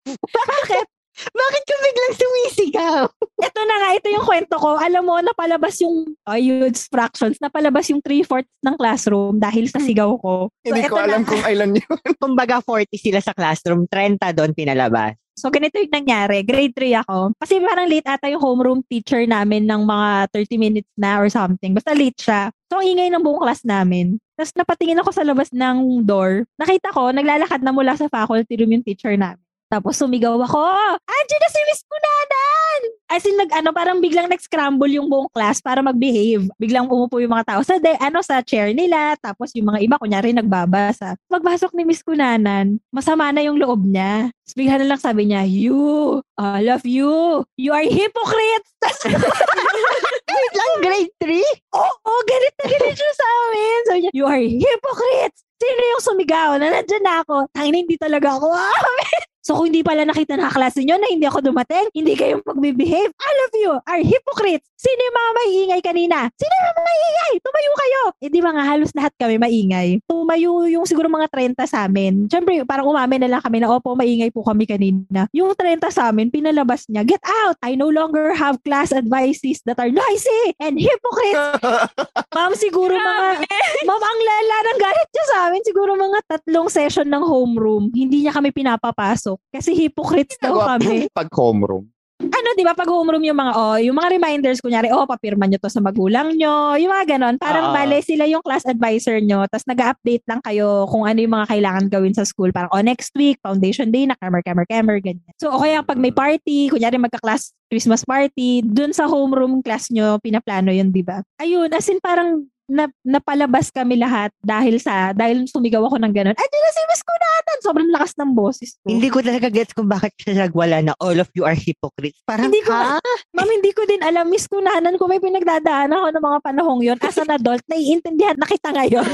Bakit? 0.39 0.85
Bakit 1.15 1.63
ka 1.63 1.75
biglang 1.79 2.15
sumisigaw? 2.19 3.01
Ito 3.35 3.61
na 3.67 3.75
nga, 3.75 3.89
ito 3.95 4.07
yung 4.07 4.25
kwento 4.25 4.55
ko. 4.55 4.79
Alam 4.79 5.03
mo, 5.03 5.15
napalabas 5.19 5.75
yung 5.83 6.15
uh, 6.23 6.39
huge 6.39 6.87
fractions, 6.87 7.35
napalabas 7.43 7.91
yung 7.91 7.99
3-fourths 7.99 8.51
ng 8.63 8.75
classroom 8.79 9.35
dahil 9.37 9.67
sa 9.67 9.83
sigaw 9.83 10.15
ko. 10.15 10.47
So, 10.63 10.71
Hindi 10.71 10.87
ko 10.87 10.95
alam 10.95 11.23
na. 11.23 11.27
kung 11.27 11.43
kailan 11.43 11.71
yun. 11.75 11.95
Kumbaga 12.23 12.63
40 12.63 12.95
sila 12.95 13.19
sa 13.19 13.35
classroom, 13.35 13.87
30 13.91 14.19
doon 14.31 14.51
pinalabas. 14.55 15.19
So, 15.35 15.51
ganito 15.51 15.75
yung 15.75 15.91
nangyari. 15.91 16.47
Grade 16.47 16.71
3 16.71 17.03
ako. 17.03 17.35
Kasi 17.35 17.59
parang 17.59 17.91
late 17.91 18.07
ata 18.07 18.31
yung 18.31 18.39
homeroom 18.39 18.79
teacher 18.87 19.19
namin 19.27 19.67
ng 19.67 19.83
mga 19.83 20.31
30 20.31 20.55
minutes 20.55 20.91
na 20.95 21.19
or 21.19 21.27
something. 21.27 21.75
Basta 21.75 21.91
late 21.91 22.15
siya. 22.15 22.55
So, 22.71 22.79
ang 22.79 22.87
ingay 22.87 23.11
ng 23.11 23.19
buong 23.19 23.43
class 23.43 23.67
namin. 23.67 24.15
Tapos 24.39 24.55
napatingin 24.55 24.99
ako 25.03 25.11
sa 25.11 25.27
labas 25.27 25.51
ng 25.51 26.07
door. 26.07 26.47
Nakita 26.55 26.91
ko, 26.95 27.11
naglalakad 27.11 27.59
na 27.63 27.75
mula 27.75 27.99
sa 27.99 28.07
faculty 28.07 28.55
room 28.63 28.79
yung 28.79 28.85
teacher 28.87 29.15
namin. 29.15 29.44
Tapos 29.65 29.97
sumigaw 29.97 30.37
ako, 30.45 30.61
Andiyan 31.05 31.41
na 31.41 31.49
si 31.49 31.61
Miss 31.65 31.81
Kunanan! 31.89 32.81
As 33.09 33.23
in, 33.25 33.37
nag, 33.37 33.49
ano, 33.49 33.69
parang 33.73 33.97
biglang 33.97 34.29
nag-scramble 34.29 34.93
yung 34.93 35.09
buong 35.09 35.29
class 35.33 35.57
para 35.57 35.81
mag-behave. 35.81 36.45
Biglang 36.61 36.85
umupo 36.85 37.17
yung 37.17 37.33
mga 37.33 37.55
tao 37.55 37.61
sa, 37.65 37.81
de, 37.81 37.97
ano, 37.97 38.21
sa 38.21 38.45
chair 38.45 38.77
nila. 38.77 39.17
Tapos 39.17 39.53
yung 39.57 39.73
mga 39.73 39.81
iba, 39.81 39.95
kunyari, 39.97 40.37
nagbabasa. 40.37 41.17
Pagpasok 41.29 41.73
ni 41.73 41.81
Miss 41.81 42.05
Kunanan, 42.05 42.77
masama 42.93 43.33
na 43.33 43.41
yung 43.41 43.57
loob 43.57 43.85
niya. 43.89 44.29
Tapos 44.29 44.55
bigla 44.57 44.75
na 44.81 44.89
lang 44.93 45.01
sabi 45.01 45.29
niya, 45.29 45.49
You, 45.49 46.21
all 46.37 46.67
of 46.69 46.85
you, 46.85 47.41
you 47.57 47.73
are 47.73 47.85
hypocrites! 47.85 48.69
Wait 50.35 50.53
lang, 50.53 50.73
grade 50.81 51.13
3? 51.21 51.41
Oo, 51.73 51.89
oh, 52.05 52.21
galit 52.29 52.53
na 52.61 52.65
galit 52.69 52.95
siya 52.97 53.13
sa 53.17 53.27
amin. 53.49 53.79
Niya, 53.97 54.11
you 54.13 54.25
are 54.29 54.41
hypocrites! 54.45 55.41
Sino 55.55 55.81
yung 55.95 56.03
sumigaw 56.03 56.59
na 56.59 56.69
nandyan 56.69 57.01
na 57.01 57.23
ako? 57.23 57.47
Tangina, 57.55 57.81
hindi 57.81 57.95
talaga 57.97 58.35
ako 58.35 58.51
amin. 58.53 59.21
So 59.45 59.53
kung 59.53 59.69
hindi 59.69 59.85
pala 59.85 60.09
nakita 60.09 60.41
ng 60.41 60.49
kaklase 60.49 60.81
nyo 60.81 60.97
na 60.97 61.05
hindi 61.05 61.29
ako 61.29 61.45
dumating, 61.45 61.85
hindi 61.93 62.17
kayo 62.17 62.41
magbibehave, 62.41 63.13
all 63.13 63.39
of 63.45 63.51
you 63.53 63.71
are 63.77 64.01
hypocrites. 64.01 64.65
Sino 64.73 64.97
yung 64.97 65.17
mga 65.21 65.31
maingay 65.37 65.81
kanina? 65.85 66.17
Sino 66.33 66.49
yung 66.49 66.67
mga 66.73 66.81
maingay? 66.81 67.33
Tumayo 67.45 67.71
kayo. 67.77 68.01
Eh 68.25 68.29
di 68.33 68.41
ba 68.41 68.49
nga 68.57 68.65
halos 68.65 68.89
lahat 68.97 69.13
kami 69.21 69.37
maingay. 69.37 70.01
Tumayo 70.09 70.65
yung 70.65 70.89
siguro 70.89 71.13
mga 71.13 71.29
30 71.29 71.61
sa 71.69 71.85
amin. 71.85 72.25
Siyempre 72.25 72.65
parang 72.65 72.89
umamin 72.89 73.21
na 73.21 73.37
lang 73.37 73.41
kami 73.45 73.61
na 73.61 73.69
opo 73.69 73.93
maingay 73.93 74.33
po 74.33 74.41
kami 74.41 74.65
kanina. 74.65 75.29
Yung 75.29 75.53
30 75.53 75.93
sa 75.93 76.09
amin, 76.09 76.33
pinalabas 76.33 76.89
niya, 76.89 77.05
get 77.05 77.21
out! 77.45 77.53
I 77.61 77.77
no 77.77 77.93
longer 77.93 78.33
have 78.33 78.57
class 78.65 78.89
advices 78.89 79.61
that 79.69 79.77
are 79.77 79.93
noisy 79.93 80.57
and 80.57 80.81
hypocrites. 80.81 81.61
Ma'am, 82.35 82.51
siguro 82.57 82.97
mga, 82.97 83.45
ma'am, 83.87 84.03
ang 84.03 84.19
lala 84.25 84.57
ng 84.73 84.79
galit 84.81 85.09
niya 85.13 85.25
sa 85.29 85.37
amin. 85.47 85.61
Siguro 85.63 85.93
mga 85.93 86.19
tatlong 86.27 86.67
session 86.67 87.07
ng 87.07 87.23
homeroom, 87.23 87.93
hindi 87.93 88.25
niya 88.25 88.33
kami 88.35 88.49
pinapapasok. 88.51 89.34
Kasi 89.53 89.75
hypocrites 89.75 90.37
daw 90.41 90.59
kami. 90.59 91.07
Pag 91.17 91.29
homeroom. 91.31 91.87
Ano, 92.15 92.55
di 92.55 92.63
ba, 92.63 92.71
pag 92.71 92.87
homeroom 92.87 93.27
yung 93.27 93.35
mga, 93.35 93.51
oh, 93.59 93.75
yung 93.75 93.99
mga 93.99 94.15
reminders, 94.15 94.63
kunyari, 94.63 94.87
oh, 94.87 95.03
papirma 95.03 95.51
nyo 95.51 95.59
to 95.59 95.67
sa 95.67 95.83
magulang 95.83 96.31
nyo, 96.39 96.79
yung 96.79 96.87
mga 96.87 97.19
ganon. 97.19 97.35
Parang 97.35 97.69
Oo. 97.69 97.75
bale 97.75 97.99
sila 97.99 98.23
yung 98.23 98.39
class 98.39 98.63
advisor 98.63 99.19
nyo, 99.19 99.43
tapos 99.51 99.67
nag-update 99.67 100.23
lang 100.23 100.39
kayo 100.39 100.87
kung 100.87 101.03
ano 101.03 101.19
yung 101.19 101.35
mga 101.35 101.51
kailangan 101.51 101.85
gawin 101.91 102.15
sa 102.15 102.23
school. 102.23 102.55
Parang, 102.55 102.71
oh, 102.71 102.79
next 102.79 103.11
week, 103.19 103.35
foundation 103.43 103.91
day 103.91 104.07
na, 104.07 104.15
camera, 104.15 104.39
camera, 104.47 104.63
camera, 104.63 104.95
ganyan. 105.03 105.27
So, 105.35 105.51
o 105.51 105.59
kaya 105.59 105.83
pag 105.83 105.99
may 105.99 106.15
party, 106.15 106.71
kunyari 106.71 106.95
magka-class 106.95 107.51
Christmas 107.67 108.07
party, 108.07 108.63
dun 108.63 108.95
sa 108.95 109.11
homeroom 109.11 109.59
class 109.59 109.91
nyo, 109.91 110.15
pinaplano 110.23 110.71
yun, 110.71 110.95
di 110.95 111.03
ba? 111.03 111.19
Ayun, 111.43 111.67
as 111.75 111.91
in 111.91 111.99
parang 111.99 112.47
na, 112.65 112.89
napalabas 113.05 113.69
kami 113.69 113.97
lahat 113.97 114.33
dahil 114.41 114.81
sa, 114.81 115.13
dahil 115.13 115.45
sumigaw 115.45 115.85
ako 115.85 116.01
ng 116.01 116.13
gano'n. 116.13 116.37
Ay, 116.37 116.47
na 116.49 116.71
si 116.73 116.81
Miss 116.89 117.03
Kunatan! 117.05 117.57
Sobrang 117.61 117.89
lakas 117.93 118.13
ng 118.17 118.31
boses 118.33 118.77
ko. 118.81 118.89
Hindi 118.89 119.09
ko 119.09 119.21
talaga 119.21 119.47
gets 119.53 119.73
kung 119.73 119.89
bakit 119.89 120.13
siya 120.17 120.45
nagwala 120.45 120.81
na 120.81 120.93
all 120.97 121.17
of 121.21 121.29
you 121.37 121.45
are 121.45 121.57
hypocrites. 121.57 122.17
Parang, 122.25 122.49
Hindi 122.49 122.65
ko- 122.65 122.73
ha? 122.73 122.97
Ma'am, 123.37 123.49
hindi 123.49 123.71
ko 123.73 123.85
din 123.85 124.01
alam, 124.01 124.29
Miss 124.29 124.49
Kunanan, 124.49 124.97
kung 124.97 125.09
may 125.09 125.21
pinagdadaan 125.21 125.93
ako 125.93 126.07
ng 126.09 126.25
mga 126.25 126.39
panahong 126.41 126.81
yon 126.81 126.97
as 127.01 127.17
an 127.21 127.29
adult, 127.29 127.61
naiintindihan 127.69 128.37
na 128.37 128.49
kita 128.49 128.69
ngayon. 128.73 129.05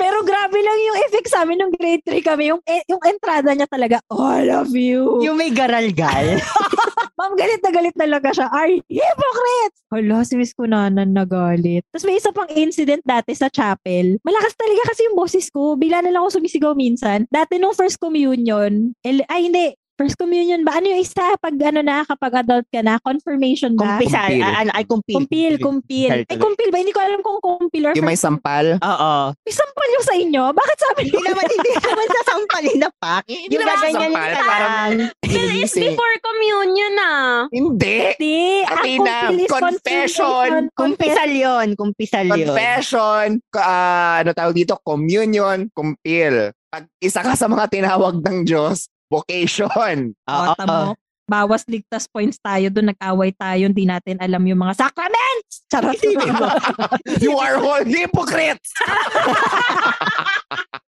pero, 0.00 0.16
pero 0.26 0.62
lang 0.62 0.78
yung 0.78 0.98
effect 1.08 1.28
sa 1.28 1.42
amin 1.42 1.58
nung 1.58 1.74
grade 1.74 2.02
3 2.06 2.22
kami. 2.22 2.54
Yung, 2.54 2.62
eh, 2.64 2.82
yung 2.86 3.02
entrada 3.02 3.50
niya 3.52 3.66
talaga, 3.66 3.98
all 4.10 4.46
of 4.50 4.70
you. 4.72 5.22
Yung 5.22 5.36
may 5.36 5.50
garalgal. 5.50 6.38
Ma'am, 7.22 7.38
galit 7.38 7.62
na 7.62 7.70
galit 7.70 7.94
talaga 7.94 8.34
siya. 8.34 8.50
Are 8.50 8.66
hypocrites? 8.90 9.78
Hala, 9.94 10.26
si 10.26 10.34
Miss 10.34 10.50
Kunanan 10.58 11.14
nagalit. 11.14 11.86
Tapos 11.94 12.02
may 12.02 12.18
isa 12.18 12.34
pang 12.34 12.50
incident 12.50 12.98
dati 13.06 13.30
sa 13.38 13.46
chapel. 13.46 14.18
Malakas 14.26 14.58
talaga 14.58 14.90
kasi 14.90 15.06
yung 15.06 15.14
boses 15.14 15.46
ko. 15.46 15.78
Bigla 15.78 16.02
na 16.02 16.10
lang 16.10 16.26
ako 16.26 16.42
sumisigaw 16.42 16.74
minsan. 16.74 17.30
Dati 17.30 17.62
nung 17.62 17.78
first 17.78 18.02
communion, 18.02 18.90
el- 19.06 19.22
ay 19.30 19.46
hindi, 19.46 19.70
first 19.94 20.16
communion 20.16 20.62
ba? 20.62 20.76
Ano 20.76 20.88
yung 20.88 21.00
isa 21.00 21.36
pag 21.36 21.54
ano 21.54 21.80
na, 21.80 22.02
kapag 22.02 22.42
adult 22.42 22.66
ka 22.68 22.80
na? 22.80 22.96
Confirmation 22.98 23.76
ba? 23.76 23.98
Kumpil. 23.98 24.12
ah, 24.40 24.64
ano, 24.64 24.70
ay, 24.72 24.84
kumpil. 24.84 25.14
Kumpil, 25.18 25.52
kumpil. 25.58 26.10
Ay, 26.24 26.36
kumpil 26.36 26.68
ba? 26.68 26.78
Hindi 26.78 26.90
ko 26.90 27.00
alam 27.00 27.20
kung 27.20 27.38
kumpil 27.38 27.82
or 27.86 27.92
Yung 27.94 28.08
may 28.08 28.16
sampal. 28.16 28.76
Oo. 28.76 29.12
May 29.34 29.54
sampal 29.54 29.88
yung 29.90 30.06
sa 30.06 30.14
inyo? 30.14 30.42
Bakit 30.50 30.76
sabi 30.78 31.00
Hindi 31.04 31.16
niyo? 31.16 31.28
naman, 31.28 31.44
hindi 31.46 31.70
naman 31.76 32.06
sasampalin 32.10 32.78
na 32.78 32.90
pak. 32.94 33.22
Yung 33.28 33.42
naman 33.52 33.66
gaganyan 33.68 33.92
sasampal, 33.92 34.30
ka 34.30 34.42
parang- 34.42 34.72
lang. 34.72 34.90
It's 35.32 35.72
before 35.72 36.14
communion 36.20 36.94
ah. 36.98 37.46
Hindi. 37.48 37.98
Hindi. 38.12 38.40
Ang 38.62 38.74
Athena, 38.74 39.16
confession. 39.46 40.48
Kumpisal 40.72 41.30
yun. 41.30 41.66
Kumpisal 41.72 42.26
yun. 42.26 42.46
Confession, 42.48 43.26
ka- 43.48 43.62
ah, 43.62 44.16
ano 44.20 44.30
tawag 44.32 44.54
dito, 44.54 44.76
communion, 44.82 45.68
kumpil. 45.70 46.50
Pag 46.68 46.88
isa 46.98 47.20
ka 47.20 47.32
sa 47.32 47.46
mga 47.46 47.68
tinawag 47.68 48.18
ng 48.18 48.38
Diyos, 48.42 48.88
vocation. 49.12 50.16
Kota 50.24 50.64
mo. 50.64 50.96
Bawas 51.28 51.62
ligtas 51.68 52.08
points 52.08 52.40
tayo 52.40 52.72
doon. 52.72 52.92
Nag-away 52.92 53.30
tayo. 53.36 53.68
Hindi 53.68 53.84
natin 53.84 54.16
alam 54.18 54.42
yung 54.48 54.60
mga 54.64 54.74
sacraments. 54.80 55.64
Charot. 55.68 55.96
you 57.24 57.36
are 57.36 57.60
all 57.60 57.84
hypocrites! 57.84 58.72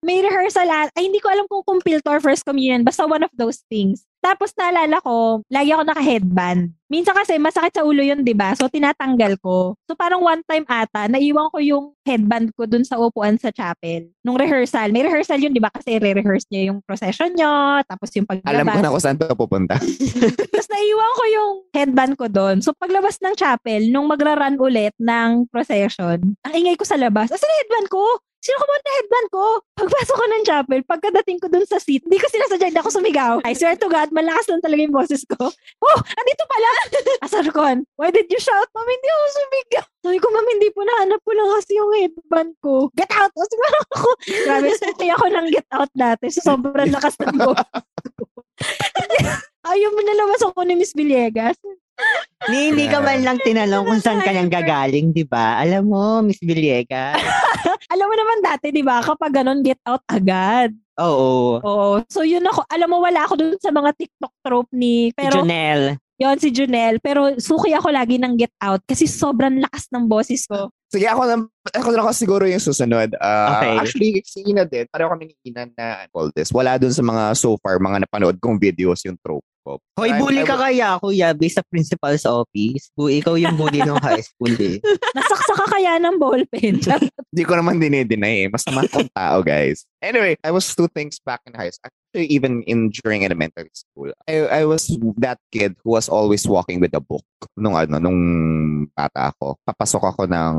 May 0.03 0.19
rehearsal 0.19 0.67
at, 0.67 0.91
ay 0.99 1.07
hindi 1.07 1.23
ko 1.23 1.31
alam 1.31 1.47
kung 1.47 1.63
kumpil 1.63 2.03
to 2.03 2.09
or 2.11 2.19
first 2.19 2.43
communion. 2.43 2.83
Basta 2.83 3.07
one 3.07 3.23
of 3.23 3.31
those 3.39 3.63
things. 3.71 4.03
Tapos 4.23 4.55
naalala 4.55 5.03
ko, 5.03 5.43
lagi 5.51 5.75
ako 5.75 5.83
naka-headband. 5.83 6.71
Minsan 6.87 7.11
kasi 7.11 7.35
masakit 7.35 7.75
sa 7.75 7.83
ulo 7.83 7.99
yun, 7.99 8.23
di 8.23 8.31
ba? 8.31 8.55
So 8.55 8.71
tinatanggal 8.71 9.35
ko. 9.43 9.75
So 9.83 9.99
parang 9.99 10.23
one 10.23 10.39
time 10.47 10.63
ata, 10.63 11.11
naiwan 11.11 11.51
ko 11.51 11.59
yung 11.59 11.85
headband 12.07 12.55
ko 12.55 12.63
dun 12.63 12.87
sa 12.87 12.95
upuan 13.03 13.35
sa 13.35 13.51
chapel. 13.51 14.07
Nung 14.23 14.39
rehearsal. 14.39 14.95
May 14.95 15.03
rehearsal 15.03 15.43
yun, 15.43 15.51
di 15.51 15.59
ba? 15.59 15.67
Kasi 15.73 15.99
re-rehearse 15.99 16.47
niya 16.47 16.71
yung 16.71 16.79
procession 16.87 17.35
nyo, 17.35 17.83
tapos 17.83 18.15
yung 18.15 18.23
paglabas. 18.23 18.55
Alam 18.55 18.71
ko 18.71 18.79
na 18.79 18.93
kung 18.95 19.03
saan 19.03 19.19
to 19.19 19.27
pupunta. 19.35 19.75
Tapos 20.53 20.69
naiwan 20.69 21.11
ko 21.17 21.23
yung 21.33 21.51
headband 21.75 22.13
ko 22.15 22.25
doon. 22.31 22.63
So 22.63 22.71
paglabas 22.77 23.19
ng 23.19 23.35
chapel, 23.35 23.91
nung 23.91 24.07
magra-run 24.07 24.55
ulit 24.55 24.95
ng 25.01 25.51
procession, 25.51 26.21
ang 26.47 26.53
ingay 26.55 26.79
ko 26.79 26.87
sa 26.87 26.95
labas. 26.95 27.27
Asan 27.27 27.49
yung 27.49 27.61
headband 27.67 27.87
ko? 27.91 28.03
Sino 28.43 28.59
kumuha 28.59 28.79
na 28.83 28.91
headband 28.99 29.27
ko? 29.31 29.43
Pagpasok 29.79 30.15
ko 30.19 30.25
ng 30.27 30.43
chapel, 30.43 30.79
pagkadating 30.83 31.39
ko 31.39 31.47
doon 31.47 31.63
sa 31.63 31.79
seat, 31.79 32.03
hindi 32.03 32.19
ko 32.19 32.27
sinasadya, 32.27 32.75
hindi 32.75 32.81
ako 32.83 32.91
sumigaw. 32.91 33.39
I 33.47 33.55
swear 33.55 33.79
to 33.79 33.87
God, 33.87 34.11
malakas 34.11 34.51
lang 34.51 34.59
talaga 34.59 34.83
yung 34.83 34.91
boses 34.91 35.23
ko. 35.23 35.47
Oh, 35.79 35.97
andito 36.03 36.43
pala! 36.51 36.69
Asar 37.25 37.47
ko, 37.47 37.63
why 37.95 38.11
did 38.11 38.27
you 38.27 38.41
shout? 38.43 38.67
Ma'am, 38.75 38.83
hindi 38.83 39.07
ako 39.07 39.25
sumigaw. 39.31 39.85
Sabi 40.03 40.17
ko, 40.19 40.27
ma'am, 40.35 40.47
hindi 40.59 40.67
po 40.75 40.83
nahanap 40.83 41.23
ko 41.23 41.31
lang 41.31 41.47
kasi 41.55 41.71
yung 41.79 41.91
headband 41.95 42.51
ko. 42.59 42.91
Get 42.99 43.11
out! 43.15 43.31
O, 43.31 43.47
siguro 43.47 43.77
ako. 43.87 44.07
Grabe, 44.43 44.69
suki 44.75 45.07
ako 45.07 45.25
ng 45.31 45.47
get 45.47 45.67
out 45.71 45.91
dati. 45.95 46.27
So, 46.27 46.43
sobrang 46.43 46.91
lakas 46.91 47.15
ng 47.23 47.39
boses 47.39 47.63
ko. 48.19 48.27
Ayaw 49.71 49.89
mo 49.95 50.01
nalabas 50.03 50.43
ako 50.43 50.67
ni 50.67 50.75
Miss 50.75 50.91
Villegas. 50.91 51.55
Ni, 52.51 52.75
hindi 52.75 52.91
ka 52.91 52.99
man 52.99 53.23
lang 53.23 53.39
tinanong 53.39 53.87
kung 53.87 54.01
saan 54.03 54.19
ka 54.19 54.35
nang 54.35 54.51
gagaling, 54.51 55.15
di 55.15 55.23
ba? 55.23 55.63
Alam 55.63 55.87
mo, 55.87 56.03
Miss 56.19 56.43
Villegas. 56.43 57.15
Alam 57.93 58.05
mo 58.11 58.15
naman 58.19 58.37
dati, 58.43 58.67
di 58.75 58.83
ba, 58.83 58.99
kapag 58.99 59.31
ganon, 59.31 59.63
get 59.63 59.79
out 59.87 60.03
agad. 60.11 60.75
Oo. 60.99 61.63
Oo. 61.63 62.03
So, 62.11 62.27
yun 62.27 62.43
ako. 62.43 62.67
Alam 62.67 62.91
mo, 62.91 62.97
wala 62.99 63.23
ako 63.23 63.39
dun 63.39 63.55
sa 63.63 63.71
mga 63.71 63.95
TikTok 63.95 64.33
trope 64.43 64.71
ni... 64.75 65.15
Pero, 65.15 65.39
Jonel. 65.39 66.02
Yon 66.19 66.37
si 66.37 66.49
Junel. 66.53 66.97
Pero, 67.01 67.35
suki 67.37 67.73
ako 67.73 67.89
lagi 67.93 68.17
ng 68.21 68.37
get 68.37 68.53
out 68.61 68.81
kasi 68.85 69.09
sobrang 69.09 69.61
lakas 69.61 69.89
ng 69.93 70.05
boses 70.05 70.45
ko. 70.45 70.69
Sige, 70.93 71.09
ako 71.09 71.21
na, 71.25 71.35
ako 71.73 71.89
na 71.89 71.99
ako 72.05 72.11
siguro 72.13 72.43
yung 72.45 72.61
susunod. 72.61 73.17
Ah, 73.17 73.57
Okay. 73.57 73.73
Actually, 73.81 74.09
si 74.21 74.45
Ina 74.45 74.61
din, 74.61 74.85
pareho 74.93 75.09
kami 75.09 75.33
ni 75.33 75.35
Ina 75.49 75.65
na 75.73 76.05
call 76.13 76.29
this. 76.37 76.53
Wala 76.53 76.77
dun 76.77 76.93
sa 76.93 77.01
mga 77.01 77.33
so 77.33 77.57
far, 77.65 77.81
mga 77.81 78.05
napanood 78.05 78.37
kong 78.37 78.61
videos 78.61 79.01
yung 79.01 79.17
trope 79.25 79.41
ko. 79.65 79.81
Hoy, 79.97 80.11
bully 80.19 80.43
ka 80.45 80.59
kaya, 80.59 80.99
kuya, 81.01 81.31
based 81.33 81.57
sa 81.57 81.65
principal's 81.65 82.27
office. 82.27 82.91
Bu, 82.93 83.09
ikaw 83.09 83.39
yung 83.39 83.55
bully 83.57 83.81
ng 83.81 83.97
high 84.03 84.21
school, 84.21 84.53
eh. 84.59 84.77
Nasaksa 85.17 85.53
ka 85.55 85.65
kaya 85.71 85.97
ng 85.97 86.19
ballpen. 86.19 86.77
Hindi 87.33 87.43
ko 87.47 87.53
naman 87.57 87.79
dinideny 87.81 88.45
eh. 88.45 88.47
Masama 88.51 88.85
akong 88.85 89.09
tao, 89.15 89.41
guys. 89.41 89.87
Anyway, 90.03 90.35
I 90.43 90.51
was 90.51 90.67
two 90.75 90.91
things 90.91 91.17
back 91.23 91.41
in 91.47 91.55
high 91.55 91.71
school. 91.71 91.95
Even 92.13 92.61
in 92.69 92.93
during 93.01 93.25
elementary 93.25 93.73
school. 93.73 94.13
I, 94.29 94.61
I 94.61 94.63
was 94.65 94.85
that 95.17 95.41
kid 95.51 95.75
who 95.81 95.97
was 95.97 96.09
always 96.09 96.45
walking 96.45 96.79
with 96.79 96.93
a 96.93 97.01
book 97.01 97.25
nung 97.57 97.73
ano, 97.73 97.97
nung 97.97 98.19
bata 98.93 99.33
ako. 99.33 99.57
Papasok 99.65 100.03
ako 100.13 100.21
ng 100.29 100.53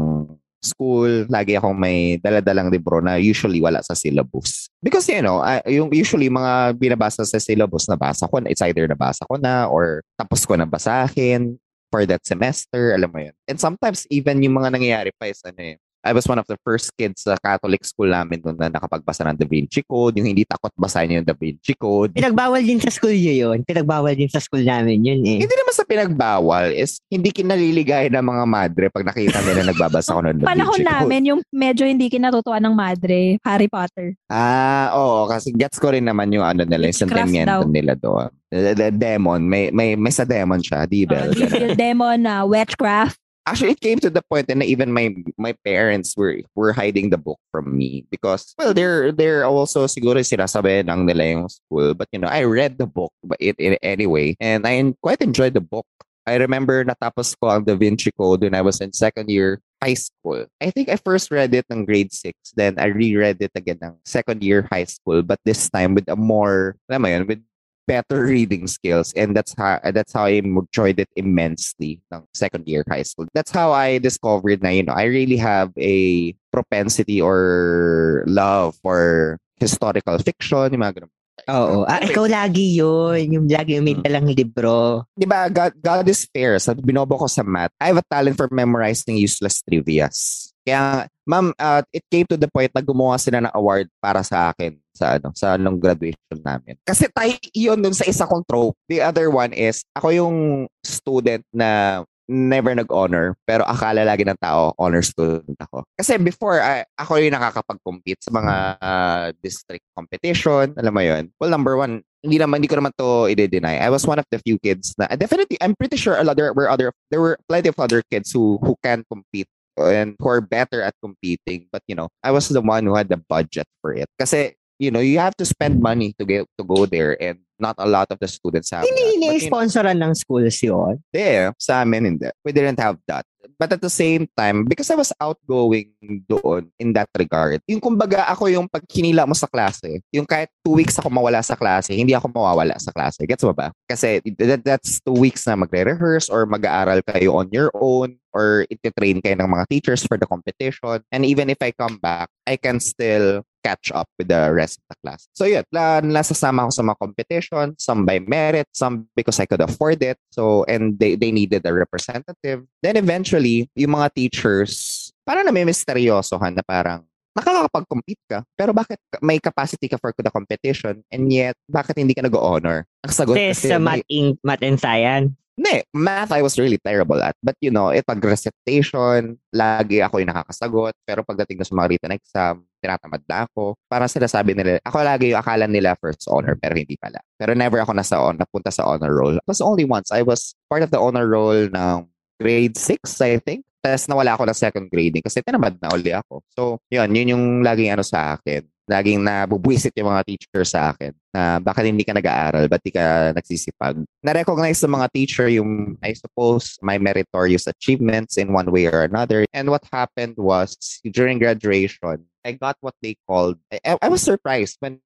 school, 0.65 1.29
lagi 1.29 1.55
akong 1.61 1.77
may 1.77 2.17
daladalang 2.19 2.73
libro 2.73 2.99
na 3.05 3.21
usually 3.21 3.61
wala 3.61 3.85
sa 3.85 3.93
syllabus. 3.93 4.73
Because, 4.81 5.05
you 5.13 5.21
know, 5.21 5.45
I- 5.45 5.63
yung 5.69 5.93
usually 5.93 6.33
mga 6.33 6.81
binabasa 6.81 7.23
sa 7.29 7.37
syllabus, 7.37 7.85
nabasa 7.85 8.25
ko 8.25 8.41
it's 8.49 8.65
either 8.65 8.89
nabasa 8.89 9.29
ko 9.29 9.37
na 9.37 9.69
or 9.69 10.01
tapos 10.17 10.49
ko 10.49 10.57
na 10.57 10.65
basahin 10.65 11.61
for 11.93 12.09
that 12.09 12.25
semester, 12.27 12.97
alam 12.97 13.13
mo 13.13 13.21
yun. 13.23 13.37
And 13.47 13.61
sometimes 13.61 14.09
even 14.11 14.43
yung 14.43 14.59
mga 14.59 14.75
nangyayari 14.75 15.13
pa 15.15 15.31
is 15.31 15.39
ano 15.45 15.61
eh, 15.63 15.77
I 16.05 16.13
was 16.13 16.29
one 16.29 16.37
of 16.37 16.45
the 16.45 16.61
first 16.61 16.93
kids 17.01 17.25
sa 17.25 17.41
Catholic 17.41 17.81
school 17.81 18.13
namin 18.13 18.45
noon 18.45 18.61
na 18.61 18.69
nakapagbasa 18.69 19.25
ng 19.25 19.41
Da 19.41 19.49
Vinci 19.49 19.81
Code, 19.81 20.21
yung 20.21 20.29
hindi 20.29 20.45
takot 20.45 20.69
basahin 20.77 21.17
yung 21.17 21.25
Da 21.25 21.33
Vinci 21.33 21.73
Code. 21.73 22.13
Pinagbawal 22.13 22.61
din 22.61 22.77
sa 22.77 22.93
school 22.93 23.17
nyo 23.17 23.33
yun. 23.33 23.65
Pinagbawal 23.65 24.13
din 24.13 24.29
sa 24.29 24.37
school 24.37 24.61
namin 24.61 25.01
yun, 25.01 25.25
eh. 25.25 25.41
Hindi 25.41 25.57
naman 25.57 25.73
sa 25.73 25.89
pinagbawal 25.89 26.77
is 26.77 27.01
hindi 27.09 27.33
kinaliligay 27.33 28.13
ng 28.13 28.21
mga 28.21 28.45
madre 28.45 28.85
pag 28.93 29.09
nakita 29.09 29.41
nila 29.49 29.65
nagbabasa 29.73 30.13
ko 30.13 30.21
ng 30.21 30.45
Da 30.45 30.53
Panahon 30.53 30.77
Vinci 30.77 30.85
Code. 30.85 30.93
namin, 30.93 31.21
yung 31.25 31.41
medyo 31.49 31.89
hindi 31.89 32.13
kinatutuwa 32.13 32.61
ng 32.61 32.75
madre, 32.77 33.41
Harry 33.41 33.73
Potter. 33.73 34.13
Ah, 34.29 34.93
oo, 34.93 35.25
kasi 35.25 35.57
gets 35.57 35.81
ko 35.81 35.89
rin 35.89 36.05
naman 36.05 36.29
yung 36.37 36.45
ano 36.45 36.69
nila, 36.69 36.93
yung 36.93 37.01
sentimiento 37.09 37.65
daw. 37.65 37.73
nila 37.73 37.97
doon. 37.97 38.29
The, 38.53 38.77
the 38.77 38.89
demon, 38.93 39.49
may, 39.49 39.73
may, 39.73 39.97
may 39.97 40.13
sa 40.13 40.29
demon 40.29 40.61
siya, 40.61 40.85
di 40.85 41.09
ba? 41.09 41.27
Uh, 41.27 41.33
Evil 41.33 41.73
Demon, 41.73 42.29
uh, 42.29 42.45
Witchcraft. 42.45 43.24
Actually, 43.47 43.73
it 43.77 43.81
came 43.81 44.01
to 44.01 44.09
the 44.09 44.25
point 44.25 44.49
na 44.49 44.65
even 44.65 44.89
my 44.89 45.13
my 45.37 45.53
parents 45.69 46.17
were 46.17 46.41
were 46.57 46.73
hiding 46.73 47.13
the 47.13 47.21
book 47.21 47.37
from 47.53 47.77
me 47.77 48.09
because 48.09 48.57
well, 48.57 48.73
they're 48.73 49.13
they're 49.13 49.45
also 49.45 49.85
siguro 49.85 50.25
sinasabi 50.25 50.81
lang 50.89 51.05
nila 51.05 51.25
yung 51.29 51.49
school, 51.53 51.93
but 51.93 52.09
you 52.09 52.19
know, 52.19 52.29
I 52.29 52.49
read 52.49 52.81
the 52.81 52.89
book 52.89 53.13
but 53.21 53.37
it, 53.45 53.53
it 53.61 53.77
anyway, 53.85 54.33
and 54.41 54.65
I 54.65 54.81
quite 55.05 55.21
enjoyed 55.21 55.53
the 55.53 55.61
book. 55.61 55.85
I 56.25 56.41
remember 56.41 56.81
natapos 56.89 57.37
ko 57.37 57.53
ang 57.53 57.69
Da 57.69 57.77
Vinci 57.77 58.09
Code 58.17 58.49
when 58.49 58.57
I 58.57 58.65
was 58.65 58.81
in 58.81 58.97
second 58.97 59.29
year 59.29 59.61
high 59.85 60.01
school. 60.01 60.49
I 60.57 60.73
think 60.73 60.89
I 60.89 60.97
first 60.97 61.29
read 61.29 61.53
it 61.53 61.69
in 61.69 61.85
grade 61.85 62.17
6, 62.17 62.33
then 62.57 62.81
I 62.81 62.89
reread 62.89 63.45
it 63.45 63.53
again 63.53 63.77
ng 63.85 64.01
second 64.09 64.41
year 64.41 64.65
high 64.73 64.89
school, 64.89 65.21
but 65.21 65.37
this 65.45 65.69
time 65.69 65.93
with 65.93 66.09
a 66.09 66.17
more, 66.17 66.81
alam 66.89 67.03
mo 67.05 67.09
yun, 67.13 67.29
with 67.29 67.45
better 67.87 68.25
reading 68.25 68.67
skills 68.67 69.13
and 69.13 69.37
that's 69.37 69.55
how 69.57 69.81
that's 69.93 70.13
how 70.13 70.25
I 70.25 70.41
enjoyed 70.41 70.99
it 70.99 71.09
immensely 71.17 72.01
ng 72.13 72.25
second 72.33 72.67
year 72.67 72.85
high 72.89 73.05
school. 73.05 73.27
That's 73.35 73.51
how 73.51 73.73
I 73.73 73.99
discovered 73.99 74.63
na 74.63 74.71
you 74.71 74.85
know 74.85 74.95
I 74.97 75.05
really 75.05 75.37
have 75.37 75.73
a 75.79 76.33
propensity 76.53 77.21
or 77.21 78.25
love 78.27 78.77
for 78.83 79.39
historical 79.61 80.19
fiction, 80.19 80.73
yung 80.73 80.83
mga. 80.83 81.09
Oo. 81.51 81.85
Ah, 81.85 82.01
ikaw 82.01 82.25
lagi 82.31 82.79
yun. 82.79 83.27
Yung 83.29 83.47
lagi 83.51 83.77
yung 83.77 83.85
may 83.85 83.99
Hmm. 83.99 84.05
dalang 84.07 84.27
libro. 84.31 85.05
Di 85.19 85.27
ba, 85.27 85.51
God, 85.51 85.75
God 85.83 86.07
is 86.09 86.25
fair. 86.31 86.57
Sa 86.63 86.73
binobo 86.73 87.19
ko 87.19 87.27
sa 87.27 87.43
math, 87.43 87.75
I 87.83 87.91
have 87.93 88.01
a 88.01 88.07
talent 88.07 88.39
for 88.39 88.49
memorizing 88.55 89.19
useless 89.19 89.61
trivias. 89.67 90.51
Kaya, 90.65 91.05
ma'am, 91.29 91.53
uh, 91.61 91.85
it 91.93 92.01
came 92.09 92.25
to 92.25 92.41
the 92.41 92.49
point 92.49 92.73
na 92.73 92.81
gumawa 92.81 93.21
sila 93.21 93.43
ng 93.45 93.53
award 93.53 93.91
para 94.01 94.25
sa 94.25 94.49
akin 94.55 94.81
sa 94.95 95.19
ano 95.19 95.35
sa 95.35 95.59
nung 95.59 95.77
graduation 95.77 96.39
namin. 96.41 96.79
Kasi 96.87 97.11
tayo 97.11 97.35
yun 97.53 97.83
dun 97.83 97.93
sa 97.93 98.07
isa 98.09 98.25
kong 98.25 98.47
trope. 98.49 98.79
The 98.89 99.03
other 99.05 99.29
one 99.29 99.53
is, 99.53 99.83
ako 99.93 100.09
yung 100.15 100.37
student 100.81 101.45
na 101.53 102.01
never 102.29 102.73
nag-honor 102.73 103.37
pero 103.45 103.65
akala 103.69 104.05
lagi 104.05 104.25
ng 104.25 104.39
tao 104.41 104.73
honor 104.81 105.05
student 105.05 105.57
ako. 105.61 105.85
Kasi 105.97 106.17
before 106.17 106.61
I, 106.61 106.85
ako 106.97 107.21
yung 107.21 107.37
nakakapag-compete 107.37 108.21
sa 108.25 108.33
mga 108.33 108.55
uh, 108.81 109.27
district 109.45 109.85
competition, 109.93 110.73
alam 110.77 110.93
mo 110.95 111.03
yun. 111.05 111.29
Well, 111.37 111.53
number 111.53 111.77
one, 111.77 112.01
hindi 112.25 112.41
naman 112.41 112.65
hindi 112.65 112.73
ko 112.73 112.81
naman 112.81 112.97
to 112.97 113.29
i-deny. 113.29 113.77
I 113.85 113.93
was 113.93 114.09
one 114.09 114.17
of 114.17 114.25
the 114.33 114.41
few 114.41 114.57
kids 114.57 114.97
na 114.97 115.13
definitely 115.13 115.61
I'm 115.61 115.77
pretty 115.77 116.01
sure 116.01 116.17
a 116.17 116.25
lot 116.25 116.41
there 116.41 116.57
were 116.57 116.73
other 116.73 116.89
there 117.13 117.21
were 117.21 117.37
plenty 117.45 117.69
of 117.69 117.77
other 117.77 118.01
kids 118.09 118.33
who 118.33 118.57
who 118.65 118.81
can 118.81 119.05
compete 119.13 119.49
and 119.77 120.17
who 120.17 120.29
are 120.33 120.41
better 120.41 120.81
at 120.81 120.97
competing 121.05 121.69
but 121.69 121.85
you 121.85 121.93
know 121.93 122.09
I 122.25 122.33
was 122.33 122.49
the 122.49 122.65
one 122.65 122.89
who 122.89 122.97
had 122.97 123.13
the 123.13 123.21
budget 123.21 123.69
for 123.85 123.93
it 123.93 124.09
kasi 124.17 124.57
you 124.81 124.89
know 124.89 125.05
you 125.05 125.21
have 125.21 125.37
to 125.37 125.45
spend 125.45 125.85
money 125.85 126.17
to 126.17 126.25
get 126.25 126.49
to 126.57 126.65
go 126.65 126.89
there 126.89 127.13
and 127.21 127.44
not 127.59 127.77
a 127.79 127.87
lot 127.87 128.11
of 128.11 128.19
the 128.19 128.29
students 128.29 128.71
have 128.71 128.85
Hindi 128.85 129.27
that. 129.27 129.39
Ini-sponsoran 129.39 129.99
ng 130.03 130.13
schools 130.15 130.59
yun. 130.63 130.99
there, 131.13 131.55
sa 131.59 131.83
amin 131.83 132.05
hindi. 132.05 132.31
We 132.45 132.53
didn't 132.53 132.81
have 132.81 132.99
that. 133.07 133.25
But 133.59 133.71
at 133.71 133.83
the 133.85 133.93
same 133.93 134.27
time, 134.35 134.65
because 134.65 134.91
I 134.91 134.99
was 134.99 135.13
outgoing 135.21 135.95
doon 136.27 136.73
in 136.81 136.93
that 136.99 137.09
regard, 137.15 137.61
yung 137.69 137.79
kumbaga 137.79 138.27
ako 138.27 138.51
yung 138.51 138.67
pag 138.67 138.83
kinila 138.89 139.29
mo 139.29 139.37
sa 139.37 139.47
klase, 139.47 140.03
yung 140.11 140.27
kahit 140.27 140.51
two 140.65 140.75
weeks 140.75 140.99
ako 140.99 141.13
mawala 141.13 141.45
sa 141.45 141.55
klase, 141.55 141.95
hindi 141.95 142.17
ako 142.17 142.35
mawawala 142.35 142.75
sa 142.81 142.91
klase. 142.91 143.23
Gets 143.29 143.45
mo 143.47 143.55
ba? 143.55 143.71
Kasi 143.87 144.25
that, 144.41 144.65
that's 144.65 144.99
two 145.05 145.15
weeks 145.15 145.47
na 145.47 145.55
magre-rehearse 145.55 146.33
or 146.33 146.49
mag-aaral 146.49 147.05
kayo 147.07 147.37
on 147.39 147.47
your 147.55 147.71
own 147.79 148.19
or 148.35 148.67
iti-train 148.73 149.23
kayo 149.23 149.39
ng 149.39 149.47
mga 149.47 149.65
teachers 149.71 150.03
for 150.03 150.19
the 150.19 150.27
competition. 150.27 150.99
And 151.15 151.23
even 151.23 151.47
if 151.47 151.61
I 151.63 151.71
come 151.71 152.03
back, 152.03 152.33
I 152.49 152.59
can 152.59 152.81
still 152.83 153.47
catch 153.65 153.89
up 153.97 154.05
with 154.21 154.29
the 154.29 154.53
rest 154.53 154.77
of 154.79 154.85
the 154.93 154.97
class. 155.01 155.25
So 155.33 155.49
yun, 155.49 155.65
la, 155.73 156.05
nasasama 156.05 156.69
ako 156.69 156.73
sa 156.77 156.85
mga 156.85 156.99
competition, 157.01 157.67
some 157.81 158.05
by 158.05 158.21
merit, 158.21 158.69
some 158.77 159.09
because 159.17 159.41
I 159.41 159.49
could 159.49 159.65
afford 159.65 160.05
it. 160.05 160.21
So, 160.37 160.69
and 160.69 161.01
they, 161.01 161.17
they 161.17 161.33
needed 161.33 161.65
a 161.65 161.73
representative. 161.73 162.69
Then 162.85 163.01
eventually, 163.01 163.73
yung 163.73 163.97
mga 163.97 164.13
teachers, 164.13 165.09
parang 165.25 165.49
nami-misteryosohan 165.49 166.61
na 166.61 166.63
parang, 166.63 167.09
nakakapag-compete 167.35 168.23
ka, 168.31 168.39
pero 168.55 168.71
bakit 168.71 169.01
may 169.19 169.43
capacity 169.43 169.91
ka 169.91 169.99
for 169.99 170.15
the 170.15 170.31
competition 170.31 171.03
and 171.11 171.33
yet, 171.35 171.59
bakit 171.67 171.99
hindi 171.99 172.15
ka 172.15 172.23
nag-honor? 172.23 172.87
Ang 173.03 173.11
sagot 173.11 173.35
Test 173.35 173.67
kasi, 173.67 173.75
sa 173.75 173.83
may- 173.83 174.05
math, 174.05 174.07
in, 174.07 174.27
math 174.45 174.63
and 174.63 174.79
science. 174.79 175.35
hindi, 175.55 175.87
math 175.95 176.35
I 176.35 176.43
was 176.43 176.59
really 176.59 176.79
terrible 176.83 177.19
at. 177.23 177.39
But 177.43 177.55
you 177.63 177.71
know, 177.71 177.95
it 177.95 178.07
pag 178.07 178.23
recitation, 178.23 179.39
lagi 179.55 180.03
ako 180.03 180.19
yung 180.19 180.35
nakakasagot. 180.35 180.95
Pero 181.07 181.23
pagdating 181.23 181.63
na 181.63 181.67
sa 181.67 181.75
mga 181.79 181.89
written 181.91 182.15
exam, 182.15 182.55
tinatamad 182.85 183.25
na 183.25 183.49
ako. 183.49 183.81
Parang 183.89 184.13
sinasabi 184.13 184.53
nila, 184.53 184.77
ako 184.85 185.01
lagi 185.01 185.33
yung 185.33 185.41
akala 185.41 185.65
nila 185.65 185.97
first 185.97 186.29
honor, 186.29 186.53
pero 186.61 186.77
hindi 186.77 187.01
pala. 187.01 187.25
Pero 187.41 187.57
never 187.57 187.81
ako 187.81 187.97
nasa 187.97 188.21
on, 188.21 188.37
napunta 188.37 188.69
sa 188.69 188.85
honor 188.85 189.17
roll. 189.17 189.41
It 189.41 189.49
was 189.49 189.65
only 189.65 189.89
once. 189.89 190.13
I 190.13 190.21
was 190.21 190.53
part 190.69 190.85
of 190.85 190.93
the 190.93 191.01
honor 191.01 191.25
roll 191.25 191.73
ng 191.73 191.97
grade 192.37 192.77
6, 192.77 193.01
I 193.25 193.41
think. 193.41 193.65
Tapos 193.85 194.09
nawala 194.09 194.33
ako 194.37 194.49
ng 194.49 194.57
second 194.57 194.87
grading 194.89 195.21
kasi 195.21 195.45
tinamad 195.45 195.77
na 195.77 195.93
uli 195.93 196.13
ako. 196.13 196.41
So, 196.57 196.81
yun, 196.89 197.13
yun 197.13 197.37
yung 197.37 197.45
laging 197.61 197.93
ano 197.93 198.01
sa 198.01 198.37
akin. 198.37 198.65
Laging 198.85 199.21
nabubwisit 199.25 199.97
yung 199.97 200.13
mga 200.13 200.25
teacher 200.29 200.65
sa 200.65 200.93
akin 200.93 201.13
na 201.33 201.57
bakit 201.61 201.89
hindi 201.89 202.05
ka 202.05 202.13
nag-aaral, 202.17 202.69
ba't 202.69 202.81
di 202.85 202.93
ka 202.93 203.33
nagsisipag. 203.33 204.01
Na-recognize 204.25 204.81
ng 204.85 204.93
mga 204.93 205.09
teacher 205.13 205.49
yung, 205.53 205.97
I 206.05 206.13
suppose, 206.17 206.77
my 206.85 206.97
meritorious 206.97 207.65
achievements 207.69 208.37
in 208.37 208.53
one 208.53 208.69
way 208.69 208.89
or 208.89 209.05
another. 209.05 209.45
And 209.53 209.69
what 209.73 209.85
happened 209.89 210.37
was, 210.37 210.77
during 211.05 211.41
graduation, 211.41 212.25
I 212.45 212.53
got 212.53 212.77
what 212.81 212.95
they 213.03 213.17
called, 213.27 213.59
I, 213.73 213.99
I 214.03 214.09
was 214.09 214.23
surprised 214.23 214.77
when 214.81 215.01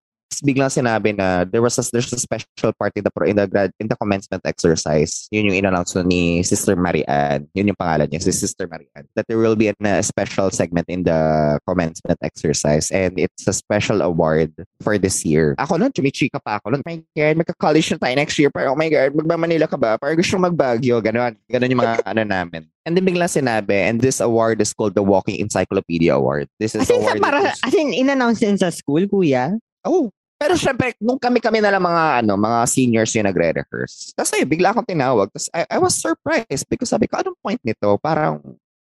biglang 0.44 0.70
sinabi 0.70 1.16
na 1.16 1.44
there 1.44 1.62
was 1.62 1.78
a, 1.78 1.84
there's 1.90 2.12
a 2.12 2.20
special 2.20 2.72
part 2.76 2.92
in 2.94 3.04
the, 3.04 3.12
in 3.24 3.36
the, 3.36 3.46
grad, 3.46 3.72
in 3.80 3.88
the 3.88 3.96
commencement 3.96 4.42
exercise. 4.44 5.28
Yun 5.30 5.50
yung 5.50 5.56
in-announce 5.64 5.96
ni 6.04 6.42
Sister 6.42 6.76
Marianne. 6.76 7.48
Yun 7.54 7.72
yung 7.72 7.80
pangalan 7.80 8.08
niya, 8.08 8.22
si 8.22 8.32
Sister 8.32 8.68
Marianne. 8.68 9.08
That 9.16 9.26
there 9.26 9.38
will 9.38 9.56
be 9.56 9.68
an, 9.68 9.76
a 9.82 10.02
special 10.02 10.50
segment 10.50 10.86
in 10.88 11.04
the 11.04 11.58
commencement 11.66 12.18
exercise 12.22 12.90
and 12.90 13.18
it's 13.18 13.46
a 13.46 13.52
special 13.52 14.02
award 14.02 14.52
for 14.80 14.98
this 14.98 15.24
year. 15.24 15.54
Ako 15.58 15.80
nun, 15.80 15.92
chumichika 15.92 16.38
pa 16.42 16.60
ako 16.60 16.76
nun. 16.76 16.82
Oh 16.84 16.88
my 16.88 17.02
God, 17.16 17.34
magka-college 17.44 17.88
na 17.92 17.98
tayo 17.98 18.14
next 18.16 18.36
year. 18.38 18.50
Parang, 18.50 18.74
oh 18.74 18.78
my 18.78 18.88
God, 18.88 19.14
magmamanila 19.14 19.66
ka 19.68 19.76
ba? 19.76 19.98
Parang 19.98 20.16
gusto 20.16 20.38
magbagyo. 20.38 21.00
Ganon. 21.02 21.34
Ganon 21.50 21.72
yung 21.72 21.82
mga 21.82 22.04
ano 22.10 22.22
namin. 22.24 22.62
And 22.88 22.96
then 22.96 23.04
biglang 23.04 23.28
sinabi, 23.28 23.84
and 23.84 24.00
this 24.00 24.16
award 24.16 24.64
is 24.64 24.72
called 24.72 24.96
the 24.96 25.04
Walking 25.04 25.36
Encyclopedia 25.36 26.16
Award. 26.16 26.48
This 26.56 26.72
is 26.72 26.82
As 26.82 26.88
sa 26.88 26.96
award 26.96 27.20
para, 27.20 27.52
as 27.52 27.74
in, 27.76 27.92
in-announce 27.92 28.40
din 28.40 28.56
sa 28.56 28.72
school, 28.72 29.04
kuya. 29.04 29.60
Oh. 29.84 30.08
Pero 30.38 30.54
syempre, 30.54 30.94
nung 31.02 31.18
kami-kami 31.18 31.58
na 31.58 31.74
lang 31.74 31.82
mga, 31.82 32.22
ano, 32.22 32.38
mga 32.38 32.58
seniors 32.70 33.10
yung 33.18 33.26
nagre-rehearse. 33.26 34.14
Tapos 34.14 34.30
ayun, 34.38 34.46
bigla 34.46 34.70
akong 34.70 34.86
tinawag. 34.86 35.26
Tapos 35.34 35.50
I, 35.50 35.66
I 35.66 35.78
was 35.82 35.98
surprised 35.98 36.64
because 36.70 36.94
sabi 36.94 37.10
ko, 37.10 37.18
anong 37.18 37.38
point 37.42 37.58
nito? 37.66 37.98
Parang, 37.98 38.38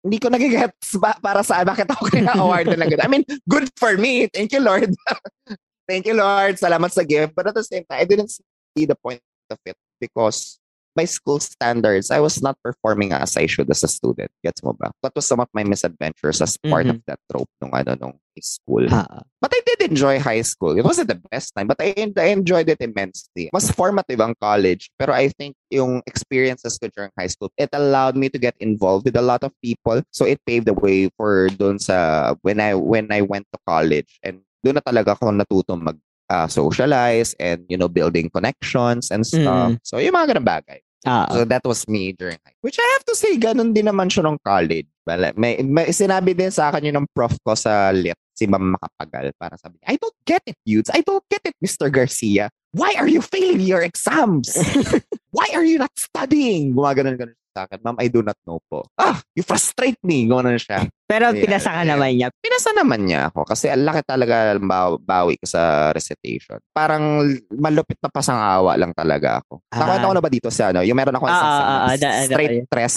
hindi 0.04 0.20
ko 0.20 0.28
nagigets 0.28 1.00
ba, 1.00 1.16
para 1.16 1.40
saan, 1.40 1.64
bakit 1.64 1.88
ako 1.88 2.12
kina-award 2.12 2.68
na 2.76 2.84
ganun. 2.84 3.02
I 3.02 3.08
mean, 3.08 3.24
good 3.48 3.72
for 3.80 3.96
me. 3.96 4.28
Thank 4.28 4.52
you, 4.52 4.60
Lord. 4.60 4.92
Thank 5.88 6.04
you, 6.04 6.20
Lord. 6.20 6.60
Salamat 6.60 6.92
sa 6.92 7.00
gift. 7.00 7.32
But 7.32 7.48
at 7.48 7.56
the 7.56 7.64
same 7.64 7.88
time, 7.88 8.04
I 8.04 8.04
didn't 8.04 8.28
see 8.28 8.84
the 8.84 8.94
point 8.94 9.24
of 9.48 9.56
it 9.64 9.76
because 9.96 10.61
by 10.98 11.06
school 11.06 11.38
standards, 11.38 12.11
I 12.11 12.18
was 12.18 12.42
not 12.42 12.58
performing 12.58 13.14
as 13.14 13.38
I 13.38 13.46
should 13.46 13.70
as 13.70 13.87
a 13.87 13.90
student. 13.90 14.34
Gets 14.42 14.66
mo 14.66 14.74
ba? 14.74 14.90
That 15.06 15.14
was 15.14 15.30
some 15.30 15.38
of 15.38 15.46
my 15.54 15.62
misadventures 15.62 16.42
as 16.42 16.58
part 16.58 16.90
Mhm. 16.90 16.98
of 16.98 16.98
that 17.06 17.22
trope 17.30 17.46
nung 17.62 17.70
ano 17.70 17.94
nung 17.94 18.18
school. 18.42 18.87
Ah. 18.90 19.22
But 19.42 19.50
I 19.50 19.61
did 19.66 19.90
enjoy 19.90 20.18
high 20.22 20.42
school. 20.46 20.78
It 20.78 20.87
wasn't 20.87 21.11
the 21.11 21.18
best 21.30 21.54
time, 21.58 21.66
but 21.66 21.78
I, 21.82 21.90
I 22.14 22.30
enjoyed 22.30 22.70
it 22.70 22.78
immensely. 22.78 23.50
Mas 23.50 23.66
formative 23.70 24.22
ang 24.22 24.38
college, 24.38 24.90
pero 24.94 25.11
I 25.11 25.30
think 25.34 25.58
yung 25.70 26.02
experiences 26.06 26.78
ko 26.78 26.87
during 26.94 27.11
high 27.18 27.30
school, 27.30 27.50
it 27.58 27.70
allowed 27.74 28.14
me 28.14 28.30
to 28.30 28.38
get 28.38 28.54
involved 28.62 29.06
with 29.11 29.18
a 29.18 29.26
lot 29.26 29.42
of 29.42 29.50
people. 29.58 30.02
So 30.14 30.22
it 30.22 30.38
paved 30.46 30.70
the 30.70 30.74
way 30.78 31.11
for 31.18 31.50
dun 31.50 31.78
sa 31.82 32.34
when 32.46 32.62
I 32.62 32.78
when 32.78 33.11
I 33.11 33.26
went 33.26 33.46
to 33.50 33.58
college 33.66 34.22
and 34.22 34.42
doon 34.62 34.78
na 34.78 34.87
talaga 34.87 35.18
ako 35.18 35.34
natuto 35.34 35.74
mag 35.74 35.98
uh, 36.30 36.46
socialize 36.46 37.34
and 37.42 37.66
you 37.66 37.74
know 37.74 37.90
building 37.90 38.30
connections 38.30 39.11
and 39.11 39.26
stuff. 39.26 39.74
So 39.82 39.98
yung 39.98 40.14
mga 40.14 40.38
ganang 40.38 40.46
bagay. 40.62 40.78
Ah. 41.06 41.30
So 41.30 41.46
that 41.46 41.62
was 41.62 41.87
me 41.87 42.11
during 42.11 42.38
high 42.42 42.58
Which 42.61 42.74
I 42.78 42.87
have 42.98 43.04
to 43.06 43.14
say, 43.14 43.38
ganun 43.38 43.70
din 43.70 43.87
naman 43.87 44.11
siya 44.11 44.26
nung 44.26 44.42
college. 44.42 44.90
Well, 45.06 45.30
may, 45.38 45.62
may 45.62 45.94
sinabi 45.94 46.34
din 46.34 46.50
sa 46.50 46.68
akin 46.68 46.90
yun 46.90 46.98
ng 47.04 47.08
prof 47.14 47.32
ko 47.46 47.54
sa 47.54 47.94
lit, 47.94 48.18
si 48.34 48.50
Ma'am 48.50 48.74
Makapagal. 48.74 49.30
Para 49.38 49.54
sabi 49.56 49.78
I 49.87 49.94
don't 49.96 50.18
get 50.26 50.42
it, 50.44 50.58
dudes. 50.66 50.90
I 50.90 51.06
don't 51.06 51.24
get 51.30 51.40
it, 51.46 51.54
Mr. 51.62 51.87
Garcia. 51.87 52.50
Why 52.74 52.92
are 52.98 53.08
you 53.08 53.22
failing 53.22 53.62
your 53.62 53.80
exams? 53.80 54.52
Why 55.37 55.48
are 55.54 55.64
you 55.64 55.78
not 55.78 55.94
studying? 55.96 56.74
Gumaganon-ganon 56.74 57.38
sa 57.59 57.66
akin. 57.66 57.83
Ma'am, 57.83 57.99
I 57.99 58.07
do 58.07 58.23
not 58.23 58.38
know 58.47 58.62
po. 58.62 58.87
Ah, 58.94 59.18
you 59.35 59.42
frustrate 59.42 59.99
me. 60.01 60.23
Gumaganon 60.25 60.62
siya. 60.62 60.87
Pero 61.05 61.35
Yeah, 61.35 61.42
pinasa 61.42 61.68
ka 61.68 61.83
yeah. 61.83 61.90
naman 61.90 62.11
niya. 62.14 62.29
Pinasa 62.38 62.71
naman 62.71 63.01
niya 63.03 63.21
ako 63.29 63.42
kasi 63.42 63.66
ang 63.66 63.83
laki 63.83 64.07
talaga 64.07 64.55
baw- 64.55 65.01
bawi 65.01 65.35
ko 65.37 65.47
sa 65.49 65.90
recitation. 65.90 66.62
Parang 66.71 67.27
malupit 67.51 67.99
na 67.99 68.07
pasangawa 68.07 68.79
lang 68.79 68.94
talaga 68.94 69.42
ako. 69.42 69.59
Ah. 69.68 69.83
Nakwento 69.83 70.07
ko 70.07 70.14
na 70.14 70.23
ba 70.23 70.31
dito 70.31 70.49
sa 70.49 70.71
ano? 70.71 70.87
Yung 70.87 70.94
meron 70.94 71.16
ako 71.16 71.27
Ah, 71.27 71.33
isang 71.33 71.49
ah, 71.49 71.59
ah, 71.59 71.81
ah, 71.83 71.97
da- 71.97 72.16
straight 72.23 72.55
da- 72.55 72.68
tres 72.71 72.94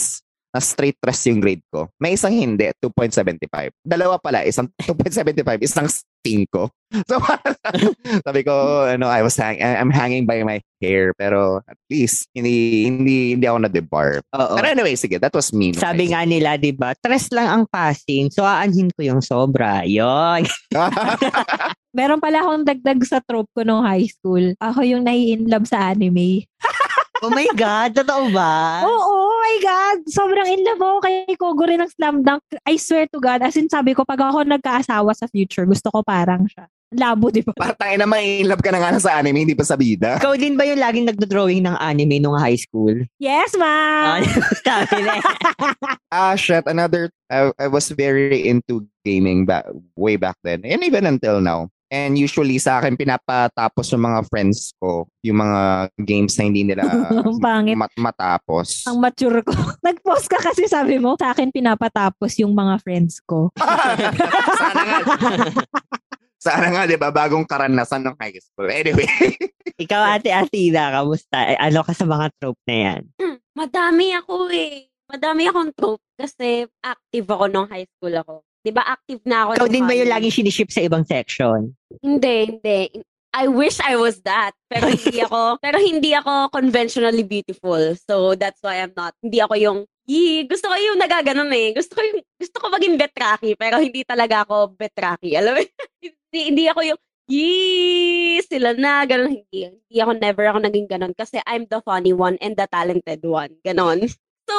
na 0.51 0.59
straight 0.59 0.97
tres 0.99 1.19
yung 1.25 1.39
grade 1.39 1.63
ko. 1.65 1.87
May 1.95 2.13
isang 2.13 2.35
hindi, 2.35 2.67
2.75. 2.77 3.71
Dalawa 3.81 4.19
pala, 4.19 4.43
isang 4.43 4.67
2.75, 4.77 5.63
isang 5.63 5.87
5. 6.23 6.69
So, 7.07 7.23
sabi 8.27 8.43
ko, 8.43 8.83
ano, 8.83 9.07
I 9.07 9.23
was 9.23 9.39
hang 9.39 9.63
I'm 9.63 9.95
hanging 9.95 10.27
by 10.27 10.43
my 10.43 10.59
hair, 10.83 11.15
pero 11.15 11.63
at 11.63 11.79
least, 11.87 12.27
hindi, 12.35 12.83
hindi, 12.83 13.31
hindi 13.31 13.47
ako 13.47 13.63
na-debar. 13.63 14.19
Oo. 14.35 14.59
Pero 14.59 14.67
anyway, 14.67 14.99
sige, 14.99 15.15
that 15.15 15.31
was 15.31 15.55
me. 15.55 15.71
nung 15.71 15.79
Sabi 15.79 16.11
nga 16.11 16.27
nila, 16.27 16.59
di 16.59 16.75
ba, 16.75 16.91
tres 16.99 17.31
lang 17.31 17.47
ang 17.47 17.63
passing, 17.71 18.27
so 18.27 18.43
aanhin 18.43 18.91
ko 18.91 19.07
yung 19.07 19.23
sobra. 19.23 19.87
Yon. 19.87 20.43
Meron 21.95 22.19
pala 22.19 22.43
akong 22.43 22.67
dagdag 22.67 22.99
sa 23.07 23.23
trope 23.23 23.51
ko 23.55 23.63
nung 23.63 23.87
high 23.87 24.11
school. 24.11 24.51
Ako 24.59 24.83
yung 24.83 25.07
nai-inlove 25.07 25.71
sa 25.71 25.95
anime. 25.95 26.43
Oh 27.21 27.31
my 27.31 27.47
God, 27.53 27.93
totoo 27.93 28.33
ba? 28.33 28.81
Oo, 28.85 28.91
oh, 28.91 29.31
my 29.41 29.55
God. 29.61 29.97
Sobrang 30.09 30.47
in 30.49 30.61
love 30.65 30.81
ako 30.81 30.97
kay 31.05 31.15
Kogure 31.37 31.77
ng 31.77 31.91
Slam 31.93 32.25
Dunk. 32.25 32.41
I 32.65 32.77
swear 32.77 33.05
to 33.13 33.19
God. 33.21 33.45
As 33.45 33.57
in, 33.57 33.69
sabi 33.69 33.93
ko, 33.93 34.05
pag 34.05 34.21
ako 34.21 34.45
nagkaasawa 34.45 35.13
sa 35.13 35.29
future, 35.29 35.65
gusto 35.65 35.89
ko 35.93 36.01
parang 36.01 36.49
siya. 36.49 36.65
Labo, 36.91 37.31
di 37.31 37.39
ba? 37.39 37.55
Parang 37.55 38.03
na 38.03 38.03
may 38.03 38.43
in 38.43 38.51
love 38.51 38.59
ka 38.59 38.67
na 38.67 38.83
nga 38.83 38.99
sa 38.99 39.15
anime, 39.15 39.47
hindi 39.47 39.55
pa 39.55 39.63
sa 39.63 39.79
bida. 39.79 40.19
Ikaw 40.19 40.35
din 40.35 40.59
ba 40.59 40.67
yung 40.67 40.81
laging 40.81 41.07
nagdo-drawing 41.07 41.63
ng 41.63 41.79
anime 41.79 42.19
nung 42.19 42.35
high 42.35 42.59
school? 42.59 42.91
Yes, 43.15 43.55
Ah, 43.55 44.19
ma'am. 44.19 44.27
sabi 44.67 44.97
na. 45.07 45.13
Ah, 46.11 46.35
shit. 46.35 46.67
Another, 46.67 47.07
I, 47.31 47.55
I 47.55 47.71
was 47.71 47.87
very 47.95 48.43
into 48.43 48.83
gaming 49.07 49.47
back, 49.47 49.63
way 49.95 50.19
back 50.19 50.35
then. 50.43 50.59
And 50.67 50.83
even 50.83 51.07
until 51.07 51.39
now. 51.39 51.71
And 51.91 52.15
usually 52.15 52.55
sa 52.55 52.79
akin, 52.79 52.95
pinapatapos 52.95 53.91
yung 53.91 54.07
mga 54.07 54.23
friends 54.25 54.71
ko, 54.79 55.11
yung 55.19 55.43
mga 55.43 55.61
games 55.99 56.39
na 56.39 56.47
hindi 56.47 56.63
nila 56.63 56.87
pangit. 57.43 57.75
mat- 57.75 57.99
matapos. 57.99 58.87
Ang 58.87 59.03
mature 59.03 59.43
ko. 59.43 59.51
Nag-post 59.85 60.31
ka 60.31 60.39
kasi 60.39 60.65
sabi 60.65 60.95
mo, 60.97 61.19
sa 61.19 61.35
akin 61.35 61.51
pinapatapos 61.51 62.39
yung 62.39 62.55
mga 62.55 62.79
friends 62.79 63.19
ko. 63.19 63.51
Sana 64.63 64.81
nga. 64.81 64.99
Sana 66.41 66.65
nga, 66.71 66.81
di 66.87 66.95
ba? 66.95 67.11
Bagong 67.11 67.43
karanasan 67.43 68.01
ng 68.01 68.15
high 68.17 68.39
school. 68.39 68.71
Anyway. 68.71 69.05
Ikaw, 69.77 70.15
ate 70.15 70.31
Athena, 70.31 70.89
kamusta? 70.91 71.43
Eh, 71.45 71.59
Ano 71.59 71.83
ka 71.83 71.91
sa 71.91 72.07
mga 72.07 72.31
trope 72.39 72.63
na 72.65 72.75
yan? 72.87 73.01
Madami 73.59 74.15
ako 74.15 74.47
eh. 74.47 74.87
Madami 75.05 75.43
akong 75.45 75.75
trope 75.75 76.01
kasi 76.15 76.63
active 76.79 77.27
ako 77.27 77.45
nung 77.45 77.67
high 77.67 77.83
school 77.85 78.15
ako. 78.15 78.35
'Di 78.61 78.71
ba 78.73 78.85
active 78.85 79.21
na 79.25 79.49
ako 79.49 79.51
Ikaw 79.57 79.69
din 79.69 79.85
ba 79.89 79.93
yung 79.97 80.11
laging 80.11 80.33
siniship 80.41 80.69
sa 80.69 80.85
ibang 80.85 81.05
section? 81.05 81.73
Hindi, 82.01 82.57
hindi. 82.57 82.79
I 83.31 83.47
wish 83.47 83.79
I 83.79 83.95
was 83.95 84.21
that. 84.27 84.51
Pero 84.67 84.91
hindi 84.91 85.23
ako, 85.23 85.39
pero 85.65 85.77
hindi 85.79 86.11
ako 86.11 86.51
conventionally 86.51 87.23
beautiful. 87.23 87.79
So 87.95 88.35
that's 88.35 88.59
why 88.59 88.83
I'm 88.83 88.93
not. 88.93 89.15
Hindi 89.23 89.39
ako 89.39 89.55
yung 89.57 89.79
Yee, 90.09 90.49
gusto 90.49 90.67
ko 90.67 90.75
yung 90.75 90.99
nagaganon 90.99 91.47
eh. 91.53 91.71
Gusto 91.77 91.95
ko 91.95 92.01
yung, 92.01 92.19
gusto 92.35 92.57
ko 92.57 92.67
maging 92.73 92.97
betraki, 92.97 93.53
pero 93.53 93.77
hindi 93.77 94.01
talaga 94.01 94.43
ako 94.43 94.73
betraki. 94.73 95.37
Alam 95.37 95.55
mo, 95.55 95.59
hindi, 96.03 96.39
hindi 96.51 96.65
ako 96.67 96.81
yung, 96.83 96.99
yee, 97.29 98.41
sila 98.43 98.73
na, 98.75 99.05
ganun. 99.05 99.39
Hindi, 99.39 99.71
hindi 99.71 99.97
ako, 100.01 100.11
never 100.17 100.43
ako 100.51 100.59
naging 100.67 100.87
ganun 100.89 101.13
kasi 101.15 101.39
I'm 101.45 101.69
the 101.69 101.79
funny 101.85 102.11
one 102.11 102.35
and 102.41 102.57
the 102.57 102.65
talented 102.67 103.23
one. 103.23 103.55
Ganon. 103.63 104.09
So, 104.49 104.55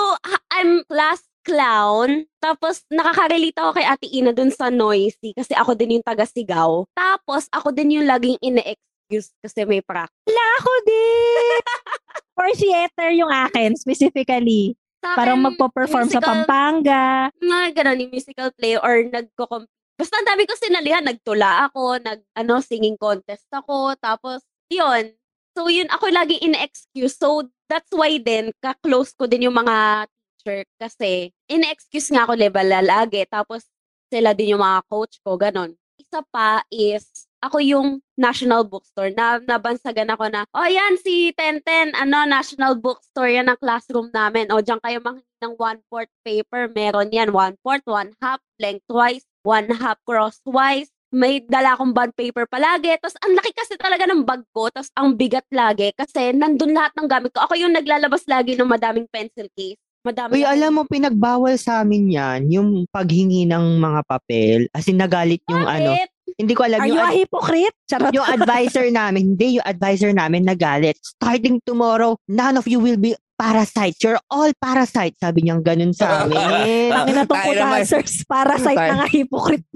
I'm 0.55 0.87
class 0.87 1.21
clown. 1.43 2.27
Tapos, 2.39 2.83
nakaka-relate 2.89 3.59
ako 3.59 3.71
kay 3.77 3.87
Ate 3.87 4.09
Ina 4.09 4.33
dun 4.33 4.51
sa 4.51 4.71
noisy 4.71 5.35
kasi 5.35 5.53
ako 5.55 5.75
din 5.75 5.99
yung 5.99 6.07
taga-sigaw. 6.07 6.87
Tapos, 6.95 7.47
ako 7.51 7.71
din 7.71 8.01
yung 8.01 8.07
laging 8.07 8.39
ine-excuse 8.41 9.35
kasi 9.43 9.67
may 9.67 9.83
practice. 9.83 10.27
Wala 10.27 10.47
ako 10.59 10.73
din! 10.87 11.59
For 12.39 12.49
theater 12.57 13.11
yung 13.13 13.31
akin, 13.31 13.77
specifically. 13.77 14.75
Sa 15.03 15.19
Parang 15.19 15.43
akin, 15.43 15.47
magpo-perform 15.53 16.07
sa 16.09 16.19
musical- 16.19 16.47
Pampanga. 16.47 17.29
mga 17.37 17.67
ganun, 17.77 18.03
yung 18.07 18.13
musical 18.15 18.49
play 18.55 18.79
or 18.79 19.03
nagko 19.05 19.67
Basta 19.93 20.19
ang 20.19 20.27
dami 20.27 20.49
ko 20.49 20.57
sinalihan. 20.57 21.05
Nagtula 21.05 21.69
ako, 21.69 22.01
nag, 22.01 22.25
ano, 22.35 22.59
singing 22.59 22.97
contest 22.97 23.47
ako. 23.53 23.95
Tapos, 24.01 24.43
yun. 24.67 25.13
So, 25.53 25.69
yun, 25.69 25.87
ako 25.93 26.09
laging 26.09 26.49
ine-excuse. 26.49 27.21
So, 27.21 27.47
that's 27.69 27.93
why 27.93 28.17
din, 28.17 28.51
ka-close 28.65 29.13
ko 29.13 29.29
din 29.29 29.47
yung 29.47 29.55
mga 29.55 30.09
teacher. 30.43 30.67
Kasi, 30.83 31.31
ine-excuse 31.47 32.11
nga 32.11 32.27
ako 32.27 32.35
lebala 32.35 32.83
lagi. 32.83 33.23
Tapos, 33.31 33.63
sila 34.11 34.35
din 34.35 34.59
yung 34.59 34.63
mga 34.63 34.83
coach 34.91 35.23
ko, 35.23 35.39
ganon. 35.39 35.79
Isa 35.97 36.21
pa 36.35 36.67
is, 36.69 37.07
ako 37.39 37.63
yung 37.63 37.89
national 38.19 38.67
bookstore. 38.67 39.15
Na, 39.15 39.39
nabansagan 39.39 40.11
ako 40.11 40.27
na, 40.35 40.43
oh 40.51 40.67
yan, 40.67 40.99
si 40.99 41.31
Tenten, 41.39 41.95
ano, 41.95 42.27
national 42.27 42.77
bookstore 42.83 43.31
yan 43.31 43.47
ang 43.47 43.59
classroom 43.63 44.11
namin. 44.11 44.51
O, 44.51 44.59
diyan 44.59 44.83
kayo 44.83 44.99
manghingi 44.99 45.39
ng 45.47 45.55
one-fourth 45.55 46.13
paper. 46.27 46.69
Meron 46.75 47.15
yan, 47.15 47.31
one-fourth, 47.31 47.87
one-half, 47.87 48.43
lengthwise, 48.59 49.25
one-half 49.47 49.97
crosswise. 50.03 50.91
May 51.13 51.45
dala 51.45 51.77
akong 51.77 51.93
bond 51.93 52.17
paper 52.17 52.49
palagi. 52.49 52.89
Tapos, 52.97 53.21
ang 53.21 53.37
laki 53.37 53.53
kasi 53.53 53.77
talaga 53.77 54.09
ng 54.09 54.25
bag 54.25 54.49
ko. 54.57 54.73
Tapos, 54.73 54.89
ang 54.97 55.13
bigat 55.13 55.45
lagi. 55.53 55.93
Kasi, 55.93 56.33
nandun 56.33 56.73
lahat 56.73 56.97
ng 56.97 57.05
gamit 57.05 57.37
ko. 57.37 57.45
Ako 57.45 57.53
yung 57.61 57.77
naglalabas 57.77 58.25
lagi 58.25 58.57
ng 58.57 58.65
madaming 58.65 59.05
pencil 59.13 59.45
case. 59.53 59.77
Madami 60.03 60.35
Uy, 60.35 60.43
alam 60.43 60.71
mo, 60.75 60.83
pinagbawal 60.83 61.55
sa 61.55 61.87
amin 61.87 62.11
yan, 62.11 62.41
yung 62.51 62.71
paghingi 62.91 63.47
ng 63.47 63.79
mga 63.79 64.01
papel. 64.03 64.67
As 64.75 64.91
in, 64.91 64.99
nagalit 64.99 65.47
yung 65.47 65.63
ano. 65.63 65.95
Bakit? 65.95 66.11
Hindi 66.43 66.53
ko 66.59 66.63
alam. 66.67 66.79
Are 66.83 66.89
yung, 66.91 66.99
you 66.99 67.03
a 67.03 67.07
ad- 67.07 67.19
hypocrite? 67.23 67.77
Charot. 67.87 68.11
yung 68.11 68.27
advisor 68.27 68.87
namin, 68.91 69.37
hindi, 69.37 69.63
yung 69.63 69.67
advisor 69.69 70.11
namin 70.11 70.43
nagalit. 70.43 70.99
Starting 71.07 71.63
tomorrow, 71.63 72.19
none 72.27 72.59
of 72.59 72.67
you 72.67 72.83
will 72.83 72.99
be 72.99 73.15
parasites. 73.43 73.99
You're 73.99 74.23
all 74.31 74.55
parasites. 74.55 75.19
Sabi 75.19 75.43
niyang 75.43 75.67
ganun 75.67 75.91
sa 75.91 76.07
amin. 76.23 76.95
Ang 76.95 77.07
ina 77.11 77.27
tong 77.27 77.43
Tayo 77.43 77.59
naman. 77.59 77.83
answers 77.83 78.23
para 78.23 78.55
sa 78.55 78.71
Tayo. 78.71 78.79
na 78.79 78.95
nga 79.03 79.09
hypocrite. 79.11 79.67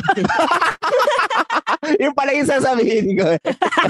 yung 2.02 2.14
pala 2.14 2.30
yung 2.38 2.46
sasabihin 2.46 3.18
ko. 3.18 3.26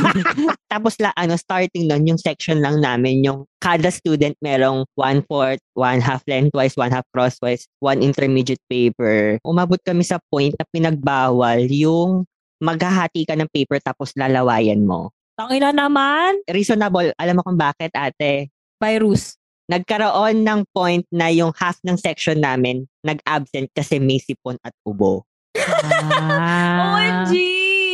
Tapos 0.72 0.96
la, 0.96 1.12
ano, 1.12 1.36
starting 1.36 1.92
nun, 1.92 2.08
yung 2.08 2.16
section 2.16 2.64
lang 2.64 2.80
namin, 2.80 3.20
yung 3.20 3.44
kada 3.60 3.92
student 3.92 4.32
merong 4.40 4.88
one-fourth, 4.96 5.60
one-half 5.76 6.24
lengthwise, 6.24 6.72
one-half 6.80 7.04
crosswise, 7.12 7.68
one 7.84 8.00
intermediate 8.00 8.62
paper. 8.72 9.36
Umabot 9.44 9.78
kami 9.84 10.08
sa 10.08 10.16
point 10.32 10.56
na 10.56 10.64
pinagbawal 10.72 11.68
yung 11.68 12.24
maghahati 12.64 13.28
ka 13.28 13.36
ng 13.36 13.52
paper 13.52 13.76
tapos 13.84 14.16
lalawayan 14.16 14.88
mo. 14.88 15.12
Tangina 15.36 15.68
naman. 15.68 16.40
Reasonable. 16.48 17.12
Alam 17.20 17.36
mo 17.36 17.42
kung 17.44 17.60
bakit, 17.60 17.92
ate? 17.92 18.48
Virus. 18.80 19.36
Nagkaroon 19.66 20.46
ng 20.46 20.60
point 20.70 21.02
na 21.10 21.26
yung 21.26 21.50
half 21.58 21.82
ng 21.82 21.98
section 21.98 22.38
namin 22.38 22.86
nag-absent 23.02 23.66
kasi 23.74 23.98
may 23.98 24.22
sipon 24.22 24.54
at 24.62 24.70
ubo. 24.86 25.26
Ah. 25.58 26.94
OMG! 26.94 27.34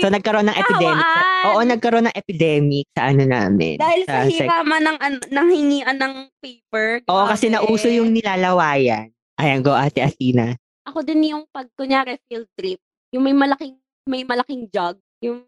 So 0.05 0.13
nagkaroon 0.13 0.51
ng 0.51 0.59
epidemic. 0.59 1.01
Kahawaan! 1.01 1.45
Oo, 1.49 1.61
nagkaroon 1.65 2.07
ng 2.11 2.17
epidemic 2.19 2.87
sa 2.93 3.09
ano 3.09 3.25
namin. 3.25 3.81
Dahil 3.81 4.03
sa 4.05 4.29
sec- 4.29 4.45
hiraman 4.45 4.83
ng, 4.85 4.99
an- 5.01 5.27
ng 5.31 5.49
hingian 5.49 5.97
ng 5.97 6.15
paper. 6.43 7.07
Oo, 7.09 7.25
kasi 7.25 7.49
Grabe. 7.49 7.65
nauso 7.65 7.89
yung 7.89 8.13
nilalawayan. 8.13 9.09
Ayan, 9.41 9.65
go 9.65 9.73
Ate 9.73 10.05
Athena. 10.05 10.55
Ako 10.85 11.07
din 11.07 11.25
yung 11.31 11.47
pag, 11.49 11.71
kunyari, 11.79 12.19
field 12.29 12.51
trip. 12.53 12.83
Yung 13.15 13.25
may 13.25 13.33
malaking, 13.33 13.79
may 14.05 14.27
malaking 14.27 14.67
jug. 14.69 14.99
Yung, 15.23 15.47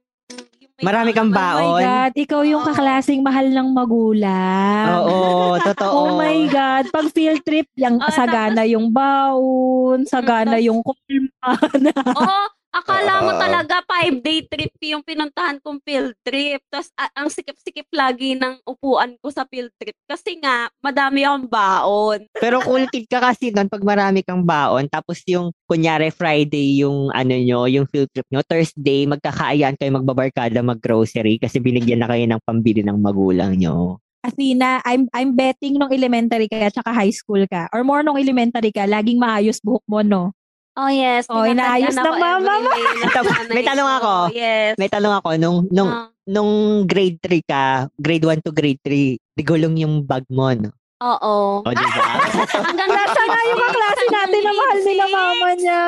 Marami 0.82 1.14
kang 1.14 1.30
Oh 1.30 1.34
my 1.34 1.38
baon. 1.38 1.80
God, 1.80 2.12
ikaw 2.18 2.40
yung 2.42 2.62
Oo. 2.62 2.68
kaklasing 2.68 3.22
mahal 3.22 3.46
ng 3.46 3.68
magulang. 3.70 4.88
Oo, 5.06 5.18
totoo. 5.70 5.92
Oh 5.94 6.10
my 6.18 6.50
God. 6.50 6.90
Pag 6.90 7.14
field 7.14 7.46
trip, 7.46 7.70
yung 7.78 8.02
Ah, 8.02 8.10
sagana 8.10 8.66
yung 8.66 8.90
baon, 8.90 10.02
sagana 10.02 10.58
yung 10.58 10.82
kulmana. 10.82 11.94
Oo, 12.18 12.38
akala 12.74 13.22
mo 13.22 13.30
Oo. 13.30 13.40
talaga 13.40 13.74
five-day 13.86 14.50
trip 14.50 14.74
yung 14.82 15.06
pinuntahan 15.06 15.62
kong 15.62 15.78
field 15.86 16.12
trip. 16.26 16.58
Tapos 16.66 16.90
a- 16.98 17.14
ang 17.14 17.30
sikip-sikip 17.30 17.86
lagi 17.94 18.34
ng 18.34 18.58
upuan 18.66 19.14
ko 19.22 19.30
sa 19.30 19.46
field 19.46 19.70
trip. 19.78 19.94
Kasi 20.10 20.42
nga, 20.42 20.66
madami 20.82 21.22
akong 21.22 21.46
baon. 21.46 22.20
Pero 22.34 22.58
cool 22.66 22.90
kid 22.90 23.06
ka 23.06 23.22
kasi 23.22 23.54
nun 23.54 23.70
pag 23.70 23.86
marami 23.86 24.26
kang 24.26 24.42
baon. 24.42 24.90
Tapos 24.90 25.22
yung, 25.30 25.54
kunyari, 25.70 26.10
Friday 26.10 26.82
yung 26.82 27.14
ano 27.14 27.34
nyo, 27.38 27.70
yung 27.70 27.86
field 27.86 28.10
trip 28.10 28.26
nyo. 28.34 28.42
Thursday, 28.42 29.06
magkakaayaan 29.06 29.78
kayo 29.78 29.94
magbabarkada 29.94 30.58
mag-grocery 30.60 31.38
kasi 31.38 31.62
binigyan 31.62 32.02
na 32.02 32.10
kayo 32.10 32.26
ng 32.26 32.42
pambili 32.42 32.82
ng 32.82 32.98
magulang 32.98 33.54
nyo. 33.54 34.02
Athena, 34.24 34.80
I'm 34.88 35.04
I'm 35.12 35.36
betting 35.36 35.76
nung 35.76 35.92
elementary 35.92 36.48
ka 36.48 36.56
at 36.56 36.72
saka 36.72 36.96
high 36.96 37.12
school 37.12 37.44
ka 37.44 37.68
or 37.76 37.84
more 37.84 38.00
nung 38.00 38.16
elementary 38.16 38.72
ka, 38.72 38.88
laging 38.88 39.20
maayos 39.20 39.60
buhok 39.60 39.84
mo, 39.84 40.00
no? 40.00 40.32
Oh 40.74 40.90
yes. 40.90 41.30
Oh, 41.30 41.46
inaayos 41.46 41.94
ng 41.94 42.02
mama 42.02 42.50
nanay 42.58 42.82
may 43.54 43.62
tanong 43.62 43.86
ko. 43.86 43.94
ako. 43.94 44.14
Yes. 44.34 44.74
May 44.74 44.90
tanong 44.90 45.14
ako, 45.22 45.28
nung, 45.38 45.58
nung, 45.70 45.86
Ah, 45.86 46.10
nung 46.26 46.52
grade 46.82 47.22
3 47.22 47.46
ka, 47.46 47.64
grade 47.94 48.26
1 48.26 48.42
to 48.42 48.50
grade 48.50 48.82
3, 48.82 49.14
digulong 49.38 49.78
yung 49.78 50.02
bag 50.02 50.26
mo, 50.26 50.50
no? 50.50 50.74
Oo. 50.98 51.62
O, 51.62 51.68
di 51.68 51.84
ba? 51.84 52.06
Hanggang 52.66 52.90
Nasa 52.90 53.22
nga 53.22 53.40
yung 53.44 53.60
kaklase 53.60 54.04
natin 54.08 54.40
na 54.40 54.52
mahal 54.52 54.78
nila 54.80 55.04
mama 55.06 55.48
niya. 55.54 55.82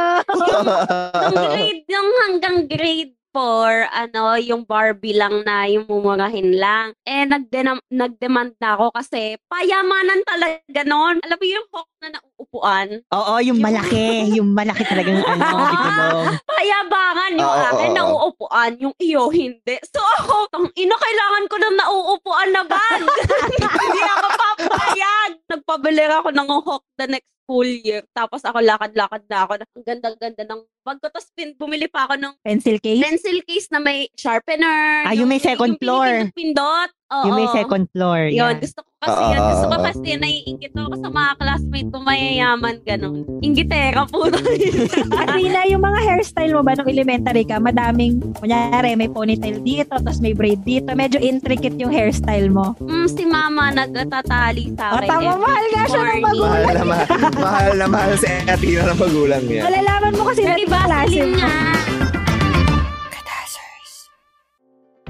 Nung 1.24 1.46
grade, 1.50 1.82
yung 1.88 2.10
hanggang 2.22 2.56
grade 2.68 3.15
4, 3.36 3.92
ano, 3.92 4.40
yung 4.40 4.64
Barbie 4.64 5.12
lang 5.12 5.44
na 5.44 5.68
yung 5.68 5.84
mumurahin 5.84 6.56
lang. 6.56 6.96
Eh, 7.04 7.28
nagdena- 7.28 7.84
nag-demand 7.92 8.56
na 8.56 8.80
ako 8.80 8.96
kasi 8.96 9.36
payamanan 9.52 10.24
talaga 10.24 10.80
noon. 10.88 11.20
Alam 11.20 11.36
mo 11.36 11.44
yung 11.44 11.66
hawk 11.68 11.90
na 12.00 12.08
nauupuan? 12.16 12.88
Oo, 13.12 13.34
yung 13.44 13.60
malaki. 13.60 14.08
Yung 14.40 14.56
malaki 14.56 14.84
talagang 14.88 15.20
ano, 15.20 15.44
digulong. 15.68 16.24
Payabangan 16.44 17.32
yung 17.40 17.52
Oo, 17.52 17.64
akin, 17.72 17.90
oo, 17.92 17.96
nauupuan. 17.96 18.72
Yung 18.80 18.94
iyo, 19.00 19.28
hindi. 19.32 19.76
So 19.84 20.00
ako, 20.20 20.48
tang 20.52 20.68
ina, 20.76 20.96
kailangan 20.96 21.44
ko 21.48 21.56
ng 21.60 21.74
nauupuan 21.76 22.50
na 22.52 22.62
bag. 22.64 23.00
Hindi 23.80 24.02
ako 24.02 24.26
papayag. 24.36 25.32
Nagpabili 25.48 26.04
ako 26.08 26.28
ng 26.32 26.48
hawk 26.64 26.84
the 27.00 27.06
next 27.08 27.30
school 27.44 27.66
year. 27.66 28.02
Tapos 28.12 28.42
ako 28.42 28.58
lakad-lakad 28.60 29.22
na 29.30 29.38
ako. 29.46 29.52
Ang 29.62 29.84
ganda-ganda 29.86 30.42
ng 30.44 30.60
bag 30.86 30.96
ko. 30.96 31.06
Tapos 31.08 31.26
pin- 31.32 31.54
bumili 31.54 31.86
pa 31.86 32.06
ako 32.06 32.14
ng 32.16 32.32
Pencil 32.40 32.78
case? 32.78 33.02
pencil 33.02 33.38
case 33.42 33.66
na 33.68 33.78
may 33.78 34.06
sharpener. 34.14 35.02
Ah, 35.02 35.12
yung 35.12 35.26
may 35.26 35.38
second 35.38 35.74
floor. 35.76 36.30
Pindot. 36.30 36.90
Oo. 37.08 37.22
Yung 37.24 37.36
may 37.36 37.48
second 37.52 37.86
floor. 37.88 38.26
Yun, 38.28 38.34
Yan. 38.34 38.58
gusto 38.58 38.80
ko 38.80 38.90
kasi 39.00 39.20
yun. 39.24 39.38
Oo, 39.38 39.46
Gusto 39.48 39.64
ko 39.64 39.70
oo, 39.70 39.78
oo. 39.78 39.86
kasi 39.86 40.08
naiingit 40.16 40.72
ako 40.72 40.94
sa 40.96 41.08
mga 41.08 41.30
classmate 41.36 41.88
ko 41.88 41.98
mayayaman, 42.00 42.76
ganun. 42.82 43.16
Ingitera 43.40 44.02
po. 44.04 44.26
Athena, 45.22 45.60
yung 45.66 45.78
mga 45.80 46.00
hairstyle 46.02 46.50
mo 46.50 46.62
ba 46.62 46.74
nung 46.74 46.88
elementary 46.88 47.44
ka, 47.44 47.58
madaming, 47.58 48.18
kunyari, 48.34 48.94
may 48.94 49.06
ponytail 49.06 49.58
dito, 49.60 49.86
tapos 49.92 50.18
may 50.18 50.32
braid 50.32 50.62
dito. 50.62 50.90
Medyo 50.92 51.18
intricate 51.20 51.76
yung 51.76 51.90
hairstyle 51.90 52.48
mo. 52.48 52.74
mm, 52.76 53.06
si 53.08 53.22
mama 53.24 53.70
nagtatali 53.70 54.74
sa 54.74 54.84
O, 54.88 54.98
akin. 54.98 55.08
tama, 55.08 55.22
every 55.28 55.40
mahal 55.40 55.64
nga 55.64 55.82
siya 55.84 55.94
ng 55.94 56.02
morning. 56.02 56.24
magulang. 56.24 56.50
mahal 56.50 56.66
na 56.66 56.84
mahal, 56.84 57.06
mahal 57.38 57.72
na 57.72 57.86
mahal 57.88 58.12
si 58.16 58.26
Athena 58.44 58.82
ng 58.84 58.98
magulang 58.98 59.42
niya. 59.44 59.62
Malalaman 59.62 60.12
mo 60.12 60.22
kasi 60.26 60.42
Pero 60.42 60.50
na 60.50 60.58
iba, 60.58 60.75
klase 60.84 61.16
saling 61.16 61.32
mo. 61.32 61.38
nga. 61.38 61.76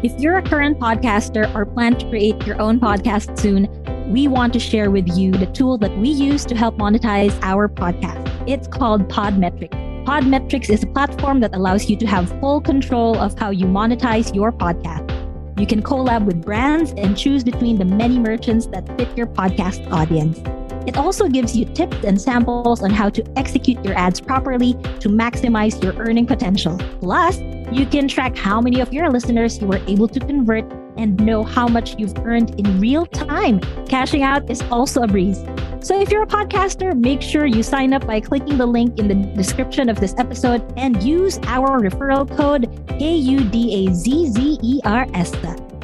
If 0.02 0.12
you're 0.20 0.36
a 0.36 0.42
current 0.42 0.78
podcaster 0.78 1.52
or 1.54 1.64
plan 1.64 1.96
to 1.96 2.08
create 2.08 2.46
your 2.46 2.60
own 2.60 2.78
podcast 2.78 3.38
soon, 3.40 3.66
we 4.12 4.28
want 4.28 4.52
to 4.52 4.60
share 4.60 4.90
with 4.90 5.08
you 5.16 5.32
the 5.32 5.46
tool 5.46 5.78
that 5.78 5.96
we 5.98 6.10
use 6.10 6.44
to 6.46 6.54
help 6.54 6.76
monetize 6.76 7.36
our 7.42 7.66
podcast. 7.66 8.22
It's 8.46 8.68
called 8.68 9.08
Podmetrics. 9.08 9.74
Podmetrics 10.04 10.70
is 10.70 10.84
a 10.84 10.86
platform 10.86 11.40
that 11.40 11.54
allows 11.54 11.90
you 11.90 11.96
to 11.96 12.06
have 12.06 12.28
full 12.40 12.60
control 12.60 13.18
of 13.18 13.36
how 13.38 13.50
you 13.50 13.66
monetize 13.66 14.32
your 14.34 14.52
podcast. 14.52 15.10
You 15.58 15.66
can 15.66 15.82
collab 15.82 16.26
with 16.26 16.44
brands 16.44 16.92
and 16.92 17.16
choose 17.16 17.42
between 17.42 17.78
the 17.78 17.86
many 17.86 18.18
merchants 18.20 18.66
that 18.66 18.86
fit 18.96 19.08
your 19.16 19.26
podcast 19.26 19.90
audience. 19.90 20.38
It 20.86 20.96
also 20.96 21.28
gives 21.28 21.56
you 21.56 21.64
tips 21.64 22.04
and 22.04 22.20
samples 22.20 22.82
on 22.82 22.90
how 22.90 23.08
to 23.10 23.24
execute 23.36 23.84
your 23.84 23.94
ads 23.94 24.20
properly 24.20 24.74
to 25.00 25.08
maximize 25.08 25.82
your 25.82 25.94
earning 25.94 26.26
potential. 26.26 26.78
Plus, 27.00 27.40
you 27.72 27.86
can 27.86 28.06
track 28.06 28.36
how 28.36 28.60
many 28.60 28.80
of 28.80 28.92
your 28.92 29.10
listeners 29.10 29.60
you 29.60 29.66
were 29.66 29.80
able 29.88 30.06
to 30.08 30.20
convert 30.20 30.64
and 30.96 31.18
know 31.20 31.42
how 31.42 31.66
much 31.68 31.98
you've 31.98 32.16
earned 32.18 32.58
in 32.58 32.80
real 32.80 33.06
time. 33.06 33.60
Cashing 33.86 34.22
out 34.22 34.48
is 34.50 34.62
also 34.70 35.02
a 35.02 35.06
breeze. 35.08 35.44
So 35.80 36.00
if 36.00 36.10
you're 36.10 36.22
a 36.22 36.26
podcaster, 36.26 36.98
make 36.98 37.20
sure 37.22 37.46
you 37.46 37.62
sign 37.62 37.92
up 37.92 38.06
by 38.06 38.20
clicking 38.20 38.56
the 38.56 38.66
link 38.66 38.98
in 38.98 39.08
the 39.08 39.14
description 39.36 39.88
of 39.88 40.00
this 40.00 40.14
episode 40.18 40.62
and 40.76 41.02
use 41.02 41.38
our 41.44 41.80
referral 41.80 42.28
code 42.36 42.68
KUDAZZERS 42.98 44.26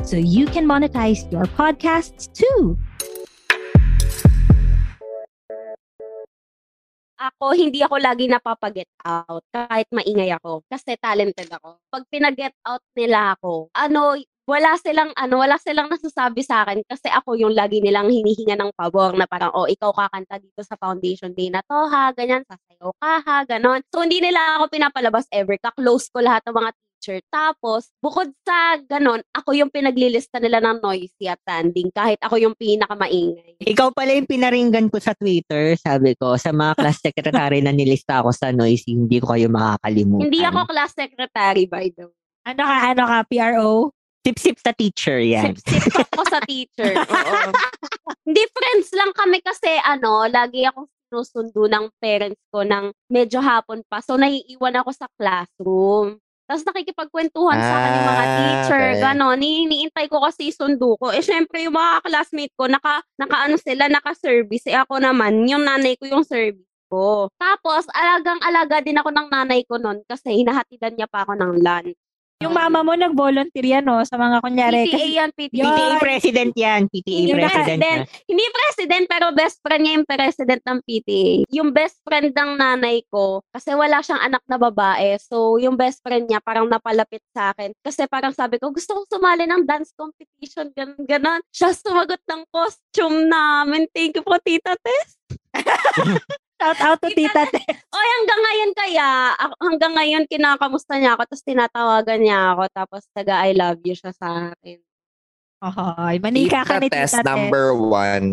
so 0.07 0.17
you 0.17 0.47
can 0.47 0.67
monetize 0.67 1.31
your 1.31 1.45
podcasts 1.45 2.33
too. 2.33 2.77
Ako, 7.23 7.55
hindi 7.55 7.79
ako 7.87 8.03
lagi 8.03 8.27
napapag-get 8.27 8.91
out 9.07 9.47
kahit 9.55 9.87
maingay 9.95 10.35
ako 10.35 10.67
kasi 10.67 10.99
talented 10.99 11.47
ako. 11.55 11.79
Pag 11.87 12.03
pinag-get 12.11 12.51
out 12.67 12.83
nila 12.99 13.39
ako, 13.39 13.71
ano, 13.79 14.19
wala 14.43 14.75
silang 14.75 15.15
ano, 15.15 15.39
wala 15.39 15.55
silang 15.63 15.87
nasasabi 15.87 16.43
sa 16.43 16.67
akin 16.67 16.83
kasi 16.83 17.07
ako 17.07 17.39
yung 17.39 17.55
lagi 17.55 17.79
nilang 17.79 18.11
hinihinga 18.11 18.59
ng 18.59 18.75
pabor 18.75 19.15
na 19.15 19.31
parang, 19.31 19.55
oh, 19.55 19.71
ikaw 19.71 19.95
kakanta 19.95 20.43
dito 20.43 20.67
sa 20.67 20.75
foundation 20.75 21.31
day 21.31 21.47
na 21.47 21.63
to 21.63 21.79
ha, 21.87 22.11
ganyan, 22.11 22.43
sasayaw 22.43 22.91
ka 22.99 23.13
ha, 23.23 23.37
ganon. 23.47 23.87
So, 23.95 24.03
hindi 24.03 24.19
nila 24.19 24.59
ako 24.59 24.75
pinapalabas 24.75 25.31
ever. 25.31 25.55
Ka-close 25.63 26.11
ko 26.11 26.27
lahat 26.27 26.43
ng 26.51 26.59
mga 26.59 26.71
teacher. 27.03 27.19
Tapos, 27.27 27.91
bukod 27.99 28.31
sa 28.47 28.79
ganon, 28.87 29.19
ako 29.35 29.59
yung 29.59 29.75
pinaglilista 29.75 30.39
nila 30.39 30.63
ng 30.63 30.79
noisy 30.79 31.27
at 31.27 31.43
standing 31.43 31.91
kahit 31.91 32.23
ako 32.23 32.39
yung 32.39 32.55
pinakamaingay. 32.55 33.59
Ikaw 33.59 33.91
pala 33.91 34.15
yung 34.15 34.31
pinaringgan 34.31 34.87
ko 34.87 35.03
sa 35.03 35.19
Twitter, 35.19 35.75
sabi 35.75 36.15
ko, 36.15 36.39
sa 36.39 36.55
mga 36.55 36.79
class 36.79 37.03
secretary 37.11 37.59
na 37.59 37.75
nilista 37.75 38.23
ako 38.23 38.31
sa 38.31 38.55
noisy, 38.55 38.95
hindi 38.95 39.19
ko 39.19 39.35
kayo 39.35 39.51
makakalimutan. 39.51 40.31
Hindi 40.31 40.47
ako 40.47 40.61
class 40.71 40.95
secretary, 40.95 41.67
by 41.67 41.91
the 41.91 42.07
way. 42.07 42.21
Ano 42.47 42.63
ka, 42.63 42.77
ano 42.95 43.03
ka, 43.11 43.19
PRO? 43.27 43.71
Sip-sip 44.23 44.59
sa 44.63 44.71
teacher 44.71 45.19
yan. 45.19 45.59
Sip-sip 45.59 46.07
ako 46.15 46.23
sa 46.31 46.39
teacher. 46.47 46.95
Oo. 46.95 47.51
Hindi, 48.23 48.43
friends 48.55 48.95
lang 48.95 49.11
kami 49.11 49.43
kasi, 49.43 49.67
ano, 49.83 50.31
lagi 50.31 50.63
akong 50.63 50.87
sinusundo 51.11 51.67
ng 51.67 51.91
parents 51.99 52.39
ko 52.55 52.63
ng 52.63 52.95
medyo 53.11 53.43
hapon 53.43 53.83
pa. 53.91 53.99
So, 53.99 54.15
naiiwan 54.15 54.79
ako 54.79 54.91
sa 54.95 55.11
classroom. 55.19 56.22
Tapos 56.53 56.69
nakikipagkwentuhan 56.69 57.57
sa 57.57 57.75
akin 57.81 57.93
yung 57.97 58.09
mga 58.13 58.25
Ah, 58.29 58.37
teacher, 58.37 58.85
okay. 58.93 59.01
gano'n. 59.01 59.41
Iniintay 59.41 60.07
ko 60.13 60.21
kasi 60.21 60.53
sundo 60.53 61.01
ko. 61.01 61.09
Eh, 61.09 61.25
syempre, 61.25 61.65
yung 61.65 61.73
mga 61.73 62.05
classmate 62.05 62.53
ko, 62.53 62.69
naka, 62.69 63.01
naka 63.17 63.37
ano 63.49 63.57
sila, 63.57 63.89
naka-service. 63.89 64.69
Eh, 64.69 64.77
ako 64.77 65.01
naman, 65.01 65.49
yung 65.49 65.65
nanay 65.65 65.97
ko 65.97 66.05
yung 66.05 66.29
service 66.29 66.69
ko. 66.93 67.33
Tapos, 67.41 67.89
alagang-alaga 67.89 68.85
din 68.85 69.01
ako 69.01 69.09
ng 69.17 69.29
nanay 69.33 69.65
ko 69.65 69.81
noon 69.81 70.05
kasi 70.05 70.45
hinahatidan 70.45 70.93
niya 70.93 71.09
pa 71.09 71.25
ako 71.25 71.41
ng 71.41 71.53
lunch. 71.65 71.97
Yung 72.43 72.55
mama 72.55 72.83
mo 72.83 72.93
nag-volunteer 72.93 73.67
yan, 73.79 73.85
no? 73.87 74.03
Sa 74.03 74.19
mga 74.19 74.43
kunyari. 74.43 74.87
PTA 74.87 74.93
kasi- 74.93 75.17
yan, 75.17 75.31
PTA. 75.33 75.63
PTA 75.63 75.97
president 75.99 76.53
yan. 76.53 76.81
PTA 76.91 77.21
Yung 77.31 77.39
president 77.39 77.79
president. 77.79 78.01
na. 78.05 78.25
Hindi 78.27 78.45
president, 78.51 79.05
pero 79.07 79.27
best 79.33 79.59
friend 79.63 79.81
niya 79.83 79.95
yung 79.97 80.09
president 80.09 80.61
ng 80.63 80.79
PTA. 80.83 81.27
Yung 81.51 81.71
best 81.71 81.99
friend 82.03 82.29
ng 82.33 82.51
nanay 82.59 82.97
ko, 83.09 83.41
kasi 83.51 83.71
wala 83.73 84.03
siyang 84.03 84.23
anak 84.23 84.43
na 84.47 84.59
babae. 84.59 85.17
So, 85.23 85.57
yung 85.57 85.79
best 85.79 86.03
friend 86.03 86.27
niya 86.27 86.43
parang 86.43 86.67
napalapit 86.67 87.23
sa 87.31 87.55
akin. 87.55 87.73
Kasi 87.81 88.05
parang 88.07 88.35
sabi 88.35 88.59
ko, 88.59 88.71
gusto 88.71 88.93
kong 88.93 89.09
sumali 89.09 89.47
ng 89.47 89.63
dance 89.63 89.95
competition, 89.95 90.69
ganun, 90.75 91.03
ganun. 91.07 91.41
Siya 91.51 91.71
sumagot 91.73 92.21
ng 92.27 92.43
costume 92.51 93.27
namin. 93.27 93.87
Thank 93.91 94.19
you 94.19 94.25
po, 94.25 94.37
Tita 94.39 94.75
Tess. 94.79 95.09
Shout 96.63 96.79
out 96.79 96.99
to 97.03 97.11
Tita 97.11 97.43
Te. 97.51 97.59
Oy, 97.75 98.07
hanggang 98.23 98.41
ngayon 98.47 98.71
kaya, 98.71 99.09
ako- 99.35 99.59
hanggang 99.67 99.93
ngayon 99.99 100.23
kinakamusta 100.31 100.95
niya 100.95 101.19
ako, 101.19 101.27
tapos 101.27 101.43
tinatawagan 101.43 102.21
niya 102.23 102.39
ako, 102.55 102.63
tapos 102.71 103.03
taga 103.11 103.43
I 103.43 103.51
love 103.59 103.83
you 103.83 103.99
siya 103.99 104.15
sa 104.15 104.55
akin. 104.55 104.79
Hoy, 105.59 106.23
manika 106.23 106.63
ka 106.63 106.79
ni 106.79 106.87
Tita 106.87 107.03
test 107.03 107.19
Tita 107.19 107.27
Te. 107.27 107.31
number 107.35 107.67
one. 107.75 108.27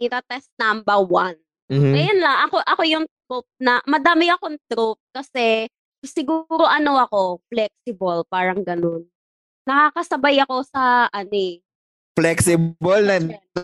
Tita 0.00 0.20
Tess 0.24 0.48
number 0.56 0.96
one. 1.04 1.36
Mhm. 1.68 1.92
Ayun 1.92 2.18
lang, 2.24 2.36
ako 2.48 2.56
ako 2.64 2.82
yung 2.88 3.04
trope 3.28 3.48
na 3.60 3.84
madami 3.84 4.32
akong 4.32 4.56
trope 4.64 5.00
kasi 5.12 5.68
siguro 6.00 6.64
ano 6.64 6.96
ako, 7.00 7.44
flexible, 7.52 8.24
parang 8.32 8.64
ganun. 8.64 9.04
Nakakasabay 9.68 10.40
ako 10.40 10.64
sa 10.64 11.08
ano 11.08 11.32
eh. 11.36 11.60
Flexible 12.16 13.04
na 13.04 13.16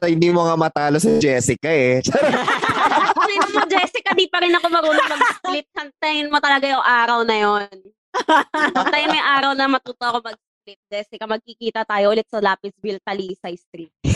hindi 0.04 0.28
mo 0.28 0.44
nga 0.44 0.56
matalo 0.60 1.00
si 1.00 1.08
Jessica 1.16 1.72
eh. 1.72 2.00
Sino 3.30 3.46
mo, 3.54 3.62
Jessica, 3.70 4.10
di 4.18 4.26
pa 4.26 4.42
rin 4.42 4.50
ako 4.58 4.66
marunong 4.66 5.06
mag-split. 5.06 5.70
Hantayin 5.78 6.26
mo 6.26 6.42
talaga 6.42 6.66
yung 6.66 6.82
araw 6.82 7.22
na 7.22 7.36
yon. 7.38 7.70
Hantayin 8.74 9.06
mo 9.06 9.14
yung 9.14 9.30
araw 9.38 9.50
na 9.54 9.70
matuto 9.70 10.02
ako 10.02 10.18
mag-split. 10.26 10.80
Jessica, 10.90 11.30
magkikita 11.30 11.86
tayo 11.86 12.10
ulit 12.10 12.26
sa 12.26 12.42
Lapisville, 12.42 12.98
Talisay 13.06 13.54
Street. 13.54 13.94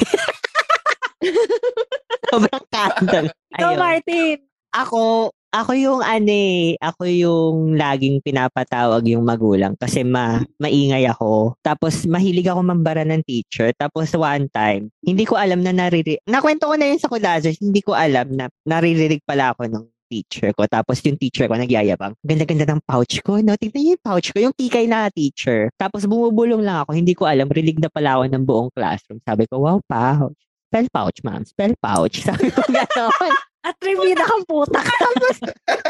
Sobrang 2.34 2.66
candle. 2.66 3.30
Ikaw, 3.54 3.70
Ayun. 3.70 3.78
Martin. 3.78 4.38
Ako, 4.74 5.30
ako 5.54 5.72
yung 5.78 6.00
ano 6.02 6.34
eh, 6.34 6.74
ako 6.82 7.02
yung 7.06 7.56
laging 7.78 8.18
pinapatawag 8.26 9.06
yung 9.06 9.22
magulang 9.22 9.78
kasi 9.78 10.02
ma, 10.02 10.42
maingay 10.58 11.06
ako. 11.06 11.54
Tapos 11.62 12.02
mahilig 12.10 12.50
ako 12.50 12.66
mambara 12.66 13.06
ng 13.06 13.22
teacher. 13.22 13.70
Tapos 13.78 14.10
one 14.18 14.50
time, 14.50 14.90
hindi 15.06 15.22
ko 15.22 15.38
alam 15.38 15.62
na 15.62 15.70
naririnig. 15.70 16.18
Nakwento 16.26 16.66
ko 16.66 16.74
na 16.74 16.90
yun 16.90 16.98
sa 16.98 17.06
Kulazers, 17.06 17.62
hindi 17.62 17.78
ko 17.86 17.94
alam 17.94 18.34
na 18.34 18.50
naririnig 18.66 19.22
pala 19.22 19.54
ako 19.54 19.70
ng 19.70 19.84
teacher 20.10 20.50
ko. 20.58 20.66
Tapos 20.66 20.98
yung 21.06 21.18
teacher 21.22 21.46
ko 21.46 21.54
nagyayabang. 21.54 22.18
Ganda-ganda 22.26 22.66
ng 22.74 22.82
pouch 22.82 23.22
ko, 23.22 23.38
no? 23.38 23.54
Tignan 23.54 23.78
niyo 23.78 23.92
yung 23.94 24.04
pouch 24.04 24.34
ko, 24.34 24.38
yung 24.42 24.54
kikay 24.58 24.90
na 24.90 25.06
teacher. 25.14 25.70
Tapos 25.78 26.02
bumubulong 26.02 26.66
lang 26.66 26.82
ako, 26.82 26.98
hindi 26.98 27.14
ko 27.14 27.30
alam, 27.30 27.46
rinig 27.46 27.78
na 27.78 27.86
pala 27.86 28.18
ako 28.18 28.24
ng 28.26 28.42
buong 28.42 28.70
classroom. 28.74 29.22
Sabi 29.22 29.46
ko, 29.46 29.62
wow, 29.62 29.78
pouch. 29.86 30.34
Spell 30.74 30.90
pouch, 30.90 31.18
ma'am. 31.22 31.46
Spell 31.46 31.78
pouch. 31.78 32.18
Sabi 32.26 32.50
ko 32.50 32.58
gano'n. 32.66 33.53
At 33.64 33.74
trivia 33.80 34.12
kang 34.20 34.44
puta. 34.44 34.76
Tapos, 35.04 35.36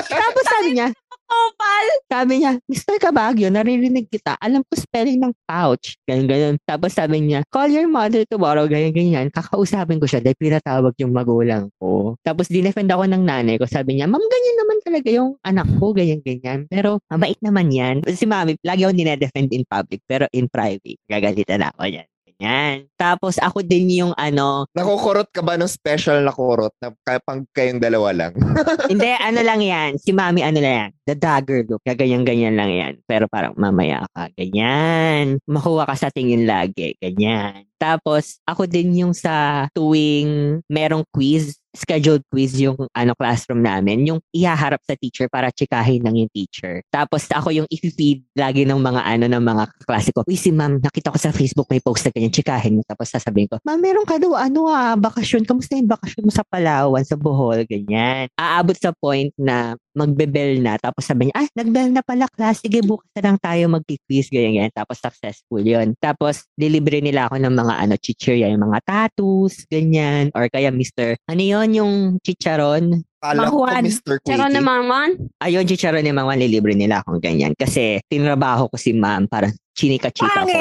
tapos 0.07 0.45
sabi 0.47 0.79
niya, 0.79 0.95
Opal! 1.25 1.87
sabi 2.07 2.35
niya, 2.45 2.53
Mr. 2.69 3.01
Cabagyo, 3.01 3.49
naririnig 3.49 4.07
kita. 4.13 4.37
Alam 4.39 4.61
ko 4.69 4.77
spelling 4.77 5.19
ng 5.19 5.33
pouch. 5.49 5.97
Ganyan, 6.05 6.27
ganyan. 6.29 6.55
Tapos 6.63 6.93
sabi 6.93 7.25
niya, 7.25 7.43
call 7.49 7.73
your 7.73 7.89
mother 7.89 8.29
tomorrow, 8.29 8.69
ganyan, 8.69 8.93
ganyan. 8.93 9.27
Kakausapin 9.33 9.99
ko 9.99 10.07
siya 10.07 10.21
dahil 10.21 10.37
pinatawag 10.37 10.93
yung 11.01 11.17
magulang 11.17 11.73
ko. 11.81 12.15
Tapos 12.21 12.53
dinefend 12.53 12.93
ako 12.93 13.09
ng 13.09 13.25
nanay 13.25 13.57
ko. 13.57 13.65
Sabi 13.65 13.99
niya, 13.99 14.07
ma'am, 14.07 14.21
ganyan 14.21 14.57
naman 14.61 14.79
talaga 14.85 15.09
yung 15.11 15.31
anak 15.43 15.69
ko, 15.81 15.87
ganyan, 15.97 16.21
ganyan. 16.21 16.69
Pero 16.69 17.01
mabait 17.09 17.41
naman 17.41 17.73
yan. 17.73 18.05
Si 18.13 18.29
mami, 18.29 18.61
lagi 18.61 18.85
akong 18.85 19.01
dinedefend 19.01 19.51
in 19.51 19.65
public, 19.65 20.05
pero 20.05 20.29
in 20.37 20.47
private, 20.53 21.01
gagalitan 21.09 21.65
ako 21.73 21.89
yan. 21.89 22.07
Ganyan. 22.35 22.91
Tapos 22.99 23.39
ako 23.39 23.63
din 23.63 24.03
yung 24.05 24.13
ano, 24.19 24.67
Nakukurot 24.75 25.31
ka 25.31 25.41
ba 25.41 25.55
ng 25.55 25.71
special 25.71 26.21
na 26.27 26.35
kurot 26.35 26.75
na 26.83 26.91
kay- 27.07 27.23
pang 27.23 27.47
kayong 27.55 27.79
dalawa 27.79 28.11
lang? 28.11 28.33
Hindi, 28.91 29.11
ano 29.23 29.41
lang 29.41 29.61
yan. 29.63 29.91
Si 30.03 30.11
mami, 30.11 30.43
ano 30.43 30.59
lang 30.59 30.75
yan. 30.75 30.91
The 31.07 31.15
dagger 31.15 31.63
look. 31.69 31.83
Ganyan-ganyan 31.87 32.59
lang 32.59 32.71
yan. 32.75 32.95
Pero 33.07 33.31
parang 33.31 33.55
mamaya 33.55 34.03
ka. 34.11 34.29
Ganyan. 34.35 35.39
Makuha 35.47 35.87
ka 35.87 35.95
sa 35.95 36.09
tingin 36.11 36.45
lagi. 36.45 36.99
Ganyan. 36.99 37.65
Tapos, 37.79 38.41
ako 38.49 38.67
din 38.67 39.05
yung 39.05 39.15
sa 39.15 39.69
tuwing 39.77 40.61
merong 40.67 41.05
quiz, 41.13 41.61
scheduled 41.75 42.23
quiz 42.31 42.57
yung 42.63 42.79
ano 42.95 43.13
classroom 43.19 43.61
namin, 43.61 44.07
yung 44.07 44.21
ihaharap 44.31 44.81
sa 44.87 44.95
teacher 44.95 45.27
para 45.27 45.51
chikahin 45.51 46.01
ng 46.07 46.25
yung 46.25 46.33
teacher. 46.33 46.81
Tapos 46.89 47.27
ako 47.29 47.51
yung 47.51 47.69
i-feed 47.69 48.23
lagi 48.39 48.63
ng 48.63 48.79
mga 48.79 49.03
ano 49.03 49.27
ng 49.27 49.43
mga 49.43 49.65
klase 49.85 50.15
ko. 50.15 50.23
Uy, 50.25 50.39
si 50.39 50.55
ma'am, 50.55 50.79
nakita 50.79 51.11
ko 51.11 51.19
sa 51.19 51.35
Facebook 51.35 51.67
may 51.69 51.83
post 51.83 52.07
na 52.07 52.15
ganyan, 52.15 52.33
chikahin 52.33 52.79
mo. 52.79 52.83
Tapos 52.87 53.11
sasabihin 53.11 53.51
ko, 53.51 53.59
ma'am, 53.67 53.79
meron 53.83 54.07
ka 54.07 54.17
daw, 54.17 54.39
ano 54.39 54.71
ah, 54.71 54.95
bakasyon. 54.95 55.45
Kamusta 55.45 55.75
yung 55.77 55.91
bakasyon 55.91 56.25
mo 56.25 56.33
sa 56.33 56.47
Palawan, 56.47 57.03
sa 57.03 57.19
Bohol, 57.19 57.67
ganyan. 57.67 58.31
Aabot 58.39 58.79
sa 58.79 58.95
point 58.95 59.35
na 59.35 59.75
magbe-bell 59.95 60.59
na. 60.61 60.75
Tapos 60.77 61.07
sabi 61.07 61.31
niya, 61.31 61.35
ah, 61.39 61.49
nag-bell 61.55 61.91
na 61.95 62.03
pala 62.03 62.27
class. 62.29 62.61
Sige, 62.61 62.83
bukas 62.83 63.07
na 63.15 63.31
lang 63.31 63.39
tayo 63.39 63.71
mag-quiz, 63.71 64.27
ganyan, 64.29 64.67
ganyan. 64.67 64.73
Tapos 64.75 64.99
successful 64.99 65.63
yun. 65.63 65.95
Tapos, 66.03 66.51
delivery 66.59 67.01
nila 67.01 67.31
ako 67.31 67.39
ng 67.41 67.55
mga 67.55 67.75
ano, 67.79 67.95
chichirya, 67.97 68.51
yung 68.51 68.67
mga 68.67 68.79
tattoos, 68.85 69.65
ganyan. 69.71 70.35
Or 70.35 70.51
kaya 70.51 70.75
Mr. 70.75 71.17
Ano 71.31 71.43
yun, 71.43 71.69
yung 71.73 71.93
chicharon? 72.21 73.07
Kala 73.23 73.49
ko 73.49 73.65
Mahuan. 73.65 73.83
Mr. 73.89 74.21
Pero 74.21 74.45
Quickie. 74.45 74.57
naman 74.61 74.81
man, 74.85 75.11
Ayun, 75.41 75.65
chicharon 75.65 76.05
ni 76.05 76.13
Mama, 76.13 76.37
nilibre 76.37 76.77
nila 76.77 77.01
akong 77.01 77.23
ganyan. 77.23 77.57
Kasi, 77.57 78.03
tinrabaho 78.11 78.69
ko 78.69 78.77
si 78.77 78.93
ma'am 78.93 79.25
para 79.31 79.49
chinika-chika 79.75 80.45
ko. 80.45 80.59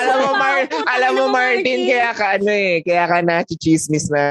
Alam 0.00 0.16
mo, 0.24 0.30
Mar 0.36 0.56
alam 0.88 1.10
mo, 1.16 1.24
Martin, 1.28 1.78
kaya 1.88 2.10
ka 2.16 2.40
ano 2.40 2.50
eh, 2.50 2.80
kaya 2.80 3.04
ka 3.08 3.18
na 3.24 3.44
chichismis 3.44 4.08
na 4.08 4.24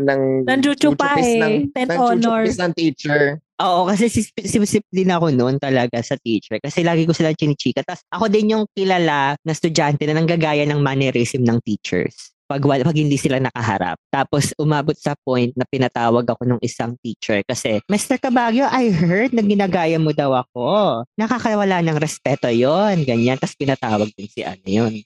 ng 0.00 0.44
chuchupis 0.60 1.26
eh. 1.26 1.40
ng, 1.40 1.54
ng 1.72 1.88
honor. 1.96 2.44
ng 2.44 2.72
teacher. 2.76 3.40
Oo, 3.60 3.84
kasi 3.84 4.08
sip-sip 4.08 4.84
din 4.88 5.12
ako 5.12 5.36
noon 5.36 5.60
talaga 5.60 6.00
sa 6.00 6.16
teacher. 6.16 6.56
Kasi 6.56 6.80
lagi 6.80 7.04
ko 7.04 7.12
silang 7.12 7.36
chinichika. 7.36 7.84
Tapos 7.84 8.00
ako 8.08 8.32
din 8.32 8.56
yung 8.56 8.64
kilala 8.72 9.36
na 9.44 9.52
estudyante 9.52 10.08
na 10.08 10.16
nanggagaya 10.16 10.64
ng 10.64 10.80
mannerism 10.80 11.44
ng 11.44 11.60
teachers. 11.60 12.32
Pag, 12.50 12.66
pag 12.66 12.98
hindi 12.98 13.14
sila 13.14 13.38
nakaharap. 13.38 13.94
Tapos 14.10 14.50
umabot 14.58 14.98
sa 14.98 15.14
point 15.22 15.54
na 15.54 15.62
pinatawag 15.62 16.26
ako 16.26 16.42
ng 16.50 16.60
isang 16.66 16.98
teacher 16.98 17.46
kasi, 17.46 17.78
Mr. 17.86 18.18
Cabagyo, 18.18 18.66
I 18.66 18.90
heard 18.90 19.30
na 19.30 19.46
ginagaya 19.46 20.02
mo 20.02 20.10
daw 20.10 20.34
ako. 20.34 21.06
Nakakawala 21.14 21.78
ng 21.86 21.94
respeto 22.02 22.50
yon 22.50 23.06
Ganyan. 23.06 23.38
Tapos 23.38 23.54
pinatawag 23.54 24.10
din 24.18 24.26
si 24.26 24.42
ano 24.42 24.66
yun. 24.66 24.98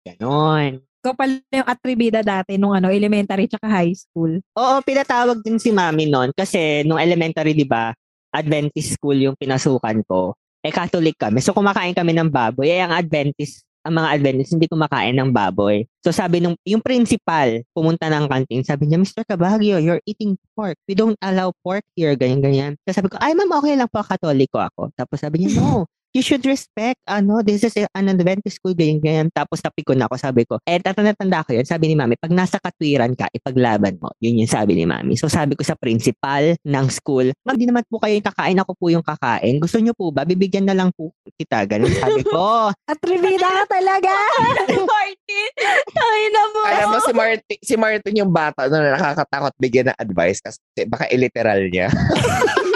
Ganon. 0.00 0.80
Ikaw 1.02 1.12
pala 1.18 1.42
yung 1.50 1.68
atribida 1.68 2.24
dati 2.24 2.56
nung 2.56 2.72
ano, 2.72 2.88
elementary 2.88 3.50
tsaka 3.50 3.68
high 3.68 3.92
school. 3.92 4.40
Oo, 4.56 4.76
pinatawag 4.80 5.44
din 5.44 5.58
si 5.60 5.74
mami 5.74 6.08
noon 6.08 6.32
kasi 6.32 6.86
nung 6.88 6.98
elementary, 6.98 7.52
di 7.52 7.66
ba, 7.66 7.92
Adventist 8.32 8.96
school 8.96 9.18
yung 9.20 9.36
pinasukan 9.36 10.00
ko. 10.08 10.32
Eh, 10.62 10.70
Catholic 10.70 11.18
kami. 11.18 11.42
So, 11.42 11.52
kumakain 11.52 11.92
kami 11.92 12.14
ng 12.14 12.30
baboy. 12.30 12.70
Eh, 12.70 12.80
ang 12.80 12.94
Adventist, 12.94 13.66
ang 13.82 13.94
mga 13.98 14.08
Adventist, 14.14 14.54
hindi 14.54 14.70
kumakain 14.70 15.14
ng 15.18 15.30
baboy. 15.34 15.82
So, 16.06 16.14
sabi 16.14 16.38
nung, 16.38 16.54
yung 16.62 16.82
principal, 16.82 17.62
pumunta 17.74 18.06
ng 18.06 18.30
canteen, 18.30 18.62
sabi 18.62 18.86
niya, 18.86 19.02
Mr. 19.02 19.26
Cabagio, 19.26 19.82
you're 19.82 20.02
eating 20.06 20.38
pork. 20.54 20.78
We 20.86 20.94
don't 20.94 21.18
allow 21.18 21.50
pork 21.66 21.82
here, 21.98 22.14
ganyan-ganyan. 22.14 22.78
So, 22.86 22.94
sabi 22.94 23.10
ko, 23.10 23.18
ay, 23.18 23.34
ma'am, 23.34 23.50
okay 23.58 23.74
lang 23.74 23.90
po, 23.90 24.02
katoliko 24.06 24.62
ako. 24.62 24.94
Tapos 24.94 25.18
sabi 25.18 25.42
niya, 25.42 25.50
no, 25.58 25.86
you 26.12 26.20
should 26.20 26.44
respect, 26.44 27.00
ano, 27.08 27.40
this 27.40 27.64
is 27.64 27.72
an 27.96 28.12
Adventist 28.12 28.60
school, 28.60 28.76
ganyan, 28.76 29.00
ganyan. 29.00 29.28
Tapos 29.32 29.64
napikon 29.64 30.00
ako, 30.04 30.14
sabi 30.20 30.44
ko, 30.44 30.60
eh, 30.68 30.78
tatanda-tanda 30.78 31.44
ko 31.48 31.56
yun. 31.56 31.64
Sabi 31.64 31.88
ni 31.88 31.96
mami, 31.96 32.20
pag 32.20 32.30
nasa 32.32 32.60
katwiran 32.60 33.16
ka, 33.16 33.32
ipaglaban 33.32 33.96
mo. 33.96 34.12
Yun 34.20 34.44
yung 34.44 34.52
sabi 34.52 34.76
ni 34.76 34.84
mami. 34.84 35.16
So 35.16 35.32
sabi 35.32 35.56
ko 35.56 35.64
sa 35.64 35.74
principal 35.74 36.54
ng 36.60 36.86
school, 36.92 37.32
ma'am, 37.44 37.56
di 37.56 37.64
naman 37.64 37.82
po 37.88 37.96
kayo 37.98 38.20
yung 38.20 38.28
kakain, 38.28 38.60
ako 38.60 38.72
po 38.76 38.86
yung 38.92 39.04
kakain. 39.04 39.56
Gusto 39.56 39.80
niyo 39.80 39.96
po 39.96 40.12
ba? 40.12 40.28
Bibigyan 40.28 40.68
na 40.68 40.76
lang 40.76 40.92
po 40.92 41.16
kita. 41.40 41.64
Ganun 41.64 41.92
sabi 41.96 42.22
ko. 42.28 42.68
Atribida 42.92 43.48
ka 43.48 43.64
talaga! 43.80 44.12
Martin! 44.92 45.50
Ay 45.96 46.22
na 46.28 46.42
po. 46.52 46.60
Alam 46.68 46.86
mo, 46.92 46.98
si 47.00 47.12
Martin, 47.16 47.58
si 47.64 47.74
Martin 47.80 48.20
yung 48.20 48.32
bata 48.32 48.68
no, 48.68 48.76
na 48.76 49.00
nakakatakot 49.00 49.52
bigyan 49.56 49.88
ng 49.90 49.98
advice 49.98 50.44
kasi 50.44 50.60
baka 50.84 51.08
illiteral 51.08 51.64
niya. 51.72 51.88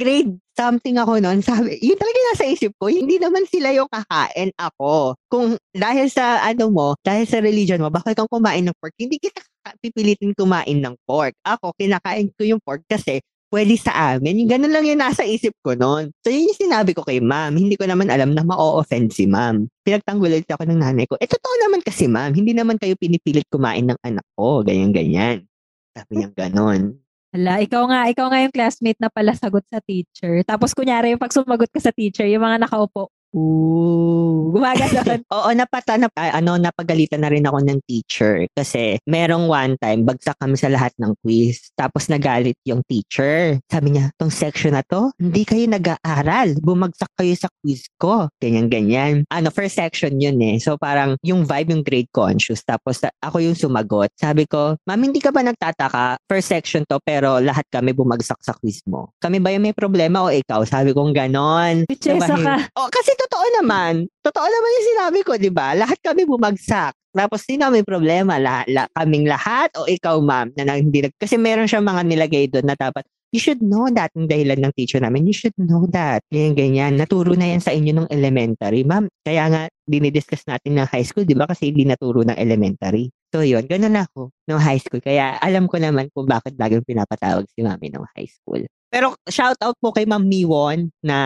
Grade 0.00 0.40
something 0.56 0.96
ako 0.96 1.20
noon, 1.20 1.40
sabi, 1.44 1.76
yun 1.80 1.96
talaga 1.96 2.18
nasa 2.32 2.44
isip 2.48 2.72
ko, 2.80 2.88
hindi 2.88 3.16
naman 3.20 3.44
sila 3.48 3.72
yung 3.76 3.88
kakain 3.88 4.52
ako. 4.56 5.16
Kung 5.28 5.56
dahil 5.72 6.08
sa 6.08 6.40
ano 6.44 6.72
mo, 6.72 6.88
dahil 7.04 7.24
sa 7.28 7.40
religion 7.40 7.80
mo, 7.80 7.92
bakit 7.92 8.16
kang 8.16 8.28
kumain 8.28 8.64
ng 8.64 8.76
pork, 8.80 8.92
hindi 8.96 9.20
kita 9.20 9.40
pipilitin 9.80 10.32
kumain 10.36 10.80
ng 10.80 10.96
pork. 11.04 11.36
Ako, 11.44 11.76
kinakain 11.76 12.32
ko 12.34 12.42
yung 12.44 12.60
pork 12.64 12.84
kasi 12.88 13.20
pwede 13.52 13.76
sa 13.76 14.16
amin. 14.16 14.42
Yung 14.42 14.50
ganun 14.50 14.72
lang 14.72 14.84
yung 14.88 15.00
nasa 15.00 15.28
isip 15.28 15.52
ko 15.60 15.76
noon. 15.76 16.08
So, 16.24 16.32
yun 16.32 16.48
yung 16.48 16.56
sinabi 16.56 16.96
ko 16.96 17.04
kay 17.04 17.20
ma'am. 17.20 17.52
Hindi 17.52 17.76
ko 17.76 17.84
naman 17.84 18.08
alam 18.08 18.32
na 18.32 18.40
ma-offend 18.40 19.12
si 19.12 19.28
ma'am. 19.28 19.68
Pinagtanggol 19.84 20.32
ako 20.40 20.64
ng 20.64 20.80
nanay 20.80 21.04
ko. 21.04 21.20
Eh, 21.20 21.28
totoo 21.28 21.54
naman 21.68 21.84
kasi 21.84 22.08
ma'am, 22.08 22.32
hindi 22.32 22.56
naman 22.56 22.80
kayo 22.80 22.96
pinipilit 22.96 23.44
kumain 23.52 23.84
ng 23.92 24.00
anak 24.00 24.24
ko. 24.32 24.64
Ganyan-ganyan. 24.64 25.44
Sabi 25.92 26.12
niya 26.16 26.32
ganon. 26.32 26.96
Hala, 27.32 27.64
ikaw 27.64 27.88
nga, 27.88 28.00
ikaw 28.12 28.26
nga 28.28 28.44
yung 28.44 28.52
classmate 28.52 29.00
na 29.00 29.08
pala 29.08 29.32
sagot 29.32 29.64
sa 29.72 29.80
teacher. 29.80 30.44
Tapos 30.44 30.76
kunyari, 30.76 31.16
pag 31.16 31.32
sumagot 31.32 31.72
ka 31.72 31.80
sa 31.80 31.88
teacher, 31.88 32.28
yung 32.28 32.44
mga 32.44 32.68
nakaupo, 32.68 33.08
ooh, 33.32 34.52
gumaganon. 34.52 35.20
Oo, 35.36 35.50
napata, 35.56 35.96
nap, 35.96 36.12
ah, 36.16 36.36
ano, 36.36 36.60
napagalitan 36.60 37.24
na 37.24 37.32
rin 37.32 37.44
ako 37.44 37.58
ng 37.64 37.80
teacher 37.88 38.44
kasi 38.52 39.00
merong 39.08 39.48
one 39.48 39.74
time, 39.80 40.04
bagsak 40.04 40.36
kami 40.36 40.56
sa 40.60 40.68
lahat 40.68 40.92
ng 41.00 41.12
quiz. 41.24 41.72
Tapos 41.72 42.12
nagalit 42.12 42.56
yung 42.68 42.84
teacher. 42.84 43.58
Sabi 43.68 43.96
niya, 43.96 44.12
tong 44.20 44.32
section 44.32 44.76
na 44.76 44.84
to, 44.84 45.10
hindi 45.16 45.42
kayo 45.48 45.64
nag-aaral. 45.68 46.60
Bumagsak 46.60 47.10
kayo 47.16 47.32
sa 47.34 47.48
quiz 47.62 47.88
ko. 47.96 48.28
Ganyan, 48.38 48.68
ganyan. 48.68 49.24
Ano, 49.32 49.48
first 49.48 49.80
section 49.80 50.20
yun 50.20 50.38
eh. 50.44 50.60
So 50.60 50.76
parang 50.76 51.16
yung 51.24 51.48
vibe, 51.48 51.72
yung 51.72 51.84
grade 51.84 52.12
conscious. 52.12 52.60
Tapos 52.62 53.00
ako 53.20 53.40
yung 53.40 53.56
sumagot. 53.56 54.12
Sabi 54.20 54.44
ko, 54.44 54.76
ma'am, 54.84 55.00
hindi 55.00 55.18
ka 55.18 55.32
ba 55.32 55.40
nagtataka? 55.40 56.20
First 56.28 56.52
section 56.52 56.84
to, 56.86 57.00
pero 57.00 57.40
lahat 57.40 57.64
kami 57.72 57.96
bumagsak 57.96 58.38
sa 58.44 58.52
quiz 58.58 58.84
mo. 58.84 59.10
Kami 59.18 59.40
ba 59.40 59.48
yung 59.54 59.64
may 59.64 59.76
problema 59.76 60.26
o 60.26 60.28
ikaw? 60.28 60.62
Sabi 60.68 60.92
kong 60.92 61.16
ganon. 61.16 61.88
Pichesa 61.88 62.36
Diba, 62.36 62.36
ka. 62.36 62.54
Oh, 62.76 62.88
kasi 62.92 63.14
totoo 63.26 63.46
naman. 63.62 63.92
Totoo 64.22 64.46
naman 64.46 64.70
yung 64.74 64.88
sinabi 64.94 65.18
ko, 65.22 65.32
'di 65.38 65.50
ba? 65.54 65.74
Lahat 65.78 65.98
kami 66.02 66.26
bumagsak. 66.26 66.94
Tapos 67.12 67.44
sino 67.44 67.68
may 67.68 67.84
problema? 67.84 68.40
La, 68.40 68.64
la, 68.64 68.88
kaming 68.96 69.28
lahat 69.28 69.68
o 69.76 69.84
ikaw, 69.84 70.16
ma'am, 70.24 70.48
na 70.56 70.80
hindi 70.80 71.04
nag... 71.04 71.12
Kasi 71.20 71.36
meron 71.36 71.68
siya 71.68 71.84
mga 71.84 72.08
nilagay 72.08 72.48
doon 72.48 72.72
na 72.72 72.72
dapat, 72.72 73.04
you 73.36 73.40
should 73.40 73.60
know 73.60 73.88
that 73.92 74.08
yung 74.16 74.24
dahilan 74.28 74.56
ng 74.60 74.72
teacher 74.72 74.96
namin. 74.96 75.28
You 75.28 75.36
should 75.36 75.52
know 75.60 75.84
that. 75.92 76.24
Ganyan, 76.32 76.56
ganyan. 76.56 76.92
Naturo 76.96 77.36
na 77.36 77.52
yan 77.52 77.60
sa 77.60 77.72
inyo 77.72 77.92
nung 77.92 78.10
elementary. 78.12 78.84
Ma'am, 78.84 79.12
kaya 79.24 79.44
nga, 79.52 79.62
dinidiscuss 79.84 80.48
natin 80.48 80.80
ng 80.80 80.88
high 80.88 81.04
school, 81.04 81.28
di 81.28 81.36
ba? 81.36 81.44
Kasi 81.44 81.68
hindi 81.68 81.84
naturo 81.84 82.24
ng 82.24 82.36
elementary. 82.36 83.12
So, 83.28 83.44
yun. 83.44 83.68
Ganun 83.68 83.96
ako 83.96 84.32
nung 84.48 84.60
high 84.60 84.80
school. 84.80 85.04
Kaya 85.04 85.36
alam 85.40 85.68
ko 85.68 85.76
naman 85.80 86.08
kung 86.16 86.24
bakit 86.24 86.56
laging 86.56 86.84
pinapatawag 86.84 87.44
si 87.52 87.60
mami 87.60 87.92
nung 87.92 88.08
high 88.16 88.28
school. 88.28 88.64
Pero 88.92 89.16
shout 89.24 89.56
out 89.64 89.72
po 89.80 89.88
kay 89.96 90.04
Ma'am 90.04 90.20
Miwon 90.20 90.92
na 91.00 91.18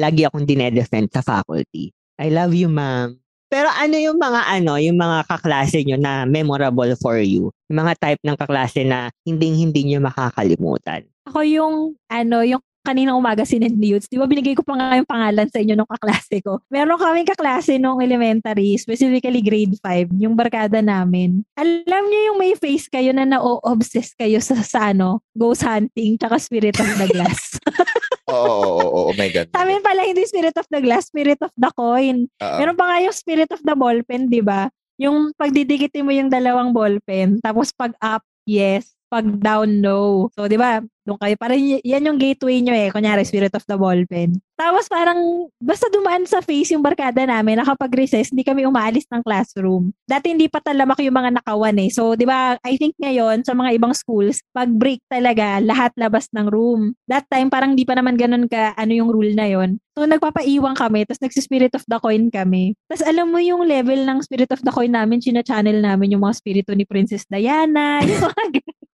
lagi 0.00 0.24
akong 0.24 0.48
dinedefend 0.48 1.12
sa 1.12 1.20
faculty. 1.20 1.92
I 2.16 2.32
love 2.32 2.56
you, 2.56 2.72
ma'am. 2.72 3.20
Pero 3.52 3.68
ano 3.68 3.94
yung 4.00 4.16
mga 4.16 4.40
ano, 4.50 4.80
yung 4.80 4.96
mga 4.96 5.28
kaklase 5.28 5.84
nyo 5.84 6.00
na 6.00 6.24
memorable 6.24 6.96
for 6.96 7.20
you? 7.20 7.52
Yung 7.68 7.84
mga 7.84 7.94
type 8.00 8.22
ng 8.24 8.40
kaklase 8.40 8.88
na 8.88 9.12
hindi-hindi 9.22 9.84
nyo 9.84 10.00
makakalimutan. 10.00 11.04
Ako 11.28 11.44
yung, 11.44 11.94
ano, 12.08 12.40
yung 12.40 12.64
kaninang 12.84 13.16
umaga 13.16 13.48
si 13.48 13.56
Nendliuts. 13.56 14.12
Di 14.12 14.20
ba 14.20 14.28
binigay 14.28 14.52
ko 14.52 14.60
pa 14.60 14.76
nga 14.76 15.00
yung 15.00 15.08
pangalan 15.08 15.48
sa 15.48 15.58
inyo 15.58 15.74
nung 15.74 15.88
kaklase 15.88 16.44
ko. 16.44 16.60
Meron 16.68 17.00
kaming 17.00 17.28
kaklase 17.28 17.80
nung 17.80 18.04
elementary, 18.04 18.76
specifically 18.76 19.40
grade 19.40 19.74
5, 19.80 20.12
yung 20.20 20.36
barkada 20.36 20.84
namin. 20.84 21.40
Alam 21.56 22.04
niyo 22.12 22.20
yung 22.32 22.38
may 22.38 22.52
face 22.54 22.86
kayo 22.92 23.16
na 23.16 23.24
na-obsess 23.24 24.12
kayo 24.12 24.38
sa, 24.44 24.60
sa 24.60 24.92
ano, 24.92 25.24
ghost 25.32 25.64
hunting, 25.64 26.20
tsaka 26.20 26.36
spirit 26.36 26.76
of 26.76 26.92
the 27.00 27.08
glass. 27.08 27.56
Oo, 28.24 28.40
oo, 28.40 28.64
oo, 28.64 28.88
oo, 28.88 29.00
oh 29.12 29.14
my 29.20 29.28
God. 29.28 29.52
sa 29.52 29.68
amin 29.68 29.84
pala 29.84 30.00
hindi 30.00 30.24
spirit 30.24 30.56
of 30.56 30.64
the 30.72 30.80
glass, 30.80 31.12
spirit 31.12 31.36
of 31.44 31.52
the 31.60 31.68
coin. 31.76 32.24
Oo. 32.40 32.56
Meron 32.56 32.76
pa 32.76 32.88
nga 32.88 33.04
yung 33.04 33.12
spirit 33.12 33.52
of 33.52 33.60
the 33.60 33.76
ballpen, 33.76 34.32
di 34.32 34.40
ba? 34.40 34.72
Yung 34.96 35.36
pagdidikitin 35.36 36.08
mo 36.08 36.12
yung 36.14 36.32
dalawang 36.32 36.72
ballpen, 36.72 37.36
tapos 37.44 37.68
pag 37.76 37.92
up, 38.00 38.24
yes, 38.48 38.96
pag 39.12 39.28
down, 39.28 39.84
no. 39.84 40.32
So, 40.32 40.48
di 40.48 40.56
ba, 40.56 40.80
doon 41.04 41.20
kayo, 41.20 41.36
parang 41.36 41.60
yan 41.60 42.08
yung 42.08 42.16
gateway 42.16 42.64
nyo 42.64 42.72
eh, 42.72 42.88
kunyari, 42.88 43.28
spirit 43.28 43.52
of 43.52 43.64
the 43.68 43.76
ballpen. 43.76 44.40
Tapos 44.56 44.88
parang, 44.88 45.50
basta 45.60 45.90
dumaan 45.92 46.24
sa 46.24 46.40
face 46.40 46.72
yung 46.72 46.80
barkada 46.80 47.28
namin, 47.28 47.60
na 47.60 47.66
kapag 47.68 47.92
recess, 47.92 48.32
hindi 48.32 48.40
kami 48.40 48.64
umaalis 48.64 49.04
ng 49.12 49.20
classroom. 49.20 49.92
Dati 50.08 50.32
hindi 50.32 50.48
pa 50.48 50.64
talamak 50.64 50.96
yung 51.04 51.12
mga 51.12 51.42
nakawan 51.42 51.76
eh. 51.76 51.90
So, 51.92 52.16
di 52.16 52.24
ba, 52.24 52.56
I 52.64 52.80
think 52.80 52.96
ngayon, 52.96 53.44
sa 53.44 53.52
mga 53.52 53.76
ibang 53.76 53.92
schools, 53.92 54.40
pag 54.56 54.72
break 54.72 55.04
talaga, 55.12 55.60
lahat 55.60 55.92
labas 56.00 56.30
ng 56.32 56.48
room. 56.48 56.96
That 57.04 57.28
time, 57.28 57.52
parang 57.52 57.76
di 57.76 57.84
pa 57.84 57.98
naman 57.98 58.16
ganun 58.16 58.48
ka, 58.48 58.72
ano 58.78 58.92
yung 58.96 59.12
rule 59.12 59.36
na 59.36 59.50
yon 59.50 59.76
So, 59.94 60.08
nagpapaiwang 60.08 60.74
kami, 60.74 61.06
tapos 61.06 61.22
nagsispirit 61.22 61.74
of 61.76 61.84
the 61.86 61.98
coin 62.02 62.32
kami. 62.32 62.74
Tapos, 62.88 63.04
alam 63.06 63.30
mo 63.30 63.38
yung 63.38 63.62
level 63.66 64.06
ng 64.06 64.18
spirit 64.24 64.50
of 64.50 64.62
the 64.64 64.72
coin 64.72 64.90
namin, 64.90 65.20
china-channel 65.22 65.78
namin 65.82 66.16
yung 66.16 66.24
mga 66.24 66.34
spirito 66.40 66.72
ni 66.72 66.82
Princess 66.86 67.26
Diana, 67.28 68.02
yung. 68.02 68.22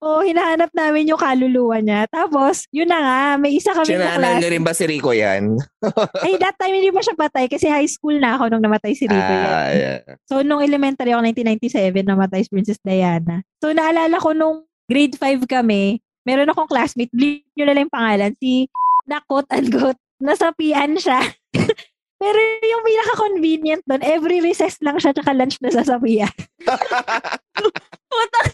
Oo, 0.01 0.25
hinahanap 0.25 0.73
namin 0.73 1.12
yung 1.12 1.20
kaluluwa 1.20 1.77
niya. 1.85 2.00
Tapos, 2.09 2.65
yun 2.71 2.89
na 2.89 2.99
nga, 3.01 3.21
may 3.37 3.59
isa 3.59 3.75
kami 3.75 3.93
Sinanal 3.93 4.39
niyo 4.41 4.49
rin 4.49 4.65
ba 4.65 4.73
si 4.73 4.85
Rico 4.89 5.11
yan? 5.13 5.59
Ay, 6.25 6.39
that 6.41 6.57
time 6.57 6.79
hindi 6.79 6.95
pa 6.95 7.03
siya 7.05 7.19
patay 7.19 7.51
kasi 7.51 7.67
high 7.67 7.89
school 7.89 8.17
na 8.17 8.39
ako 8.39 8.49
nung 8.49 8.65
namatay 8.65 8.97
si 8.97 9.05
Rico. 9.05 9.19
yan. 9.21 9.49
Ah, 9.51 9.71
yeah. 9.75 9.99
So, 10.31 10.41
nung 10.41 10.65
elementary 10.65 11.13
ako, 11.13 11.27
1997, 11.27 12.07
namatay 12.07 12.41
si 12.47 12.51
Princess 12.55 12.81
Diana. 12.81 13.43
So, 13.59 13.75
naalala 13.75 14.17
ko 14.23 14.33
nung 14.33 14.65
grade 14.87 15.19
5 15.19 15.45
kami, 15.51 16.01
meron 16.25 16.51
akong 16.51 16.71
classmate, 16.71 17.13
bleep 17.13 17.45
nyo 17.59 17.65
na 17.67 17.73
lang 17.75 17.85
yung 17.89 17.97
pangalan, 17.97 18.33
si 18.39 18.71
na 19.11 19.19
quote 19.27 19.51
unquote, 19.51 19.99
nasapian 20.23 20.95
siya. 20.95 21.19
Pero 22.21 22.37
yung 22.61 22.85
pinaka-convenient 22.85 23.83
doon, 23.89 24.05
every 24.05 24.45
recess 24.45 24.77
lang 24.85 25.01
siya 25.01 25.17
tsaka 25.17 25.33
lunch 25.33 25.57
na 25.65 25.73
sasapian. 25.73 26.29
Putang 28.13 28.49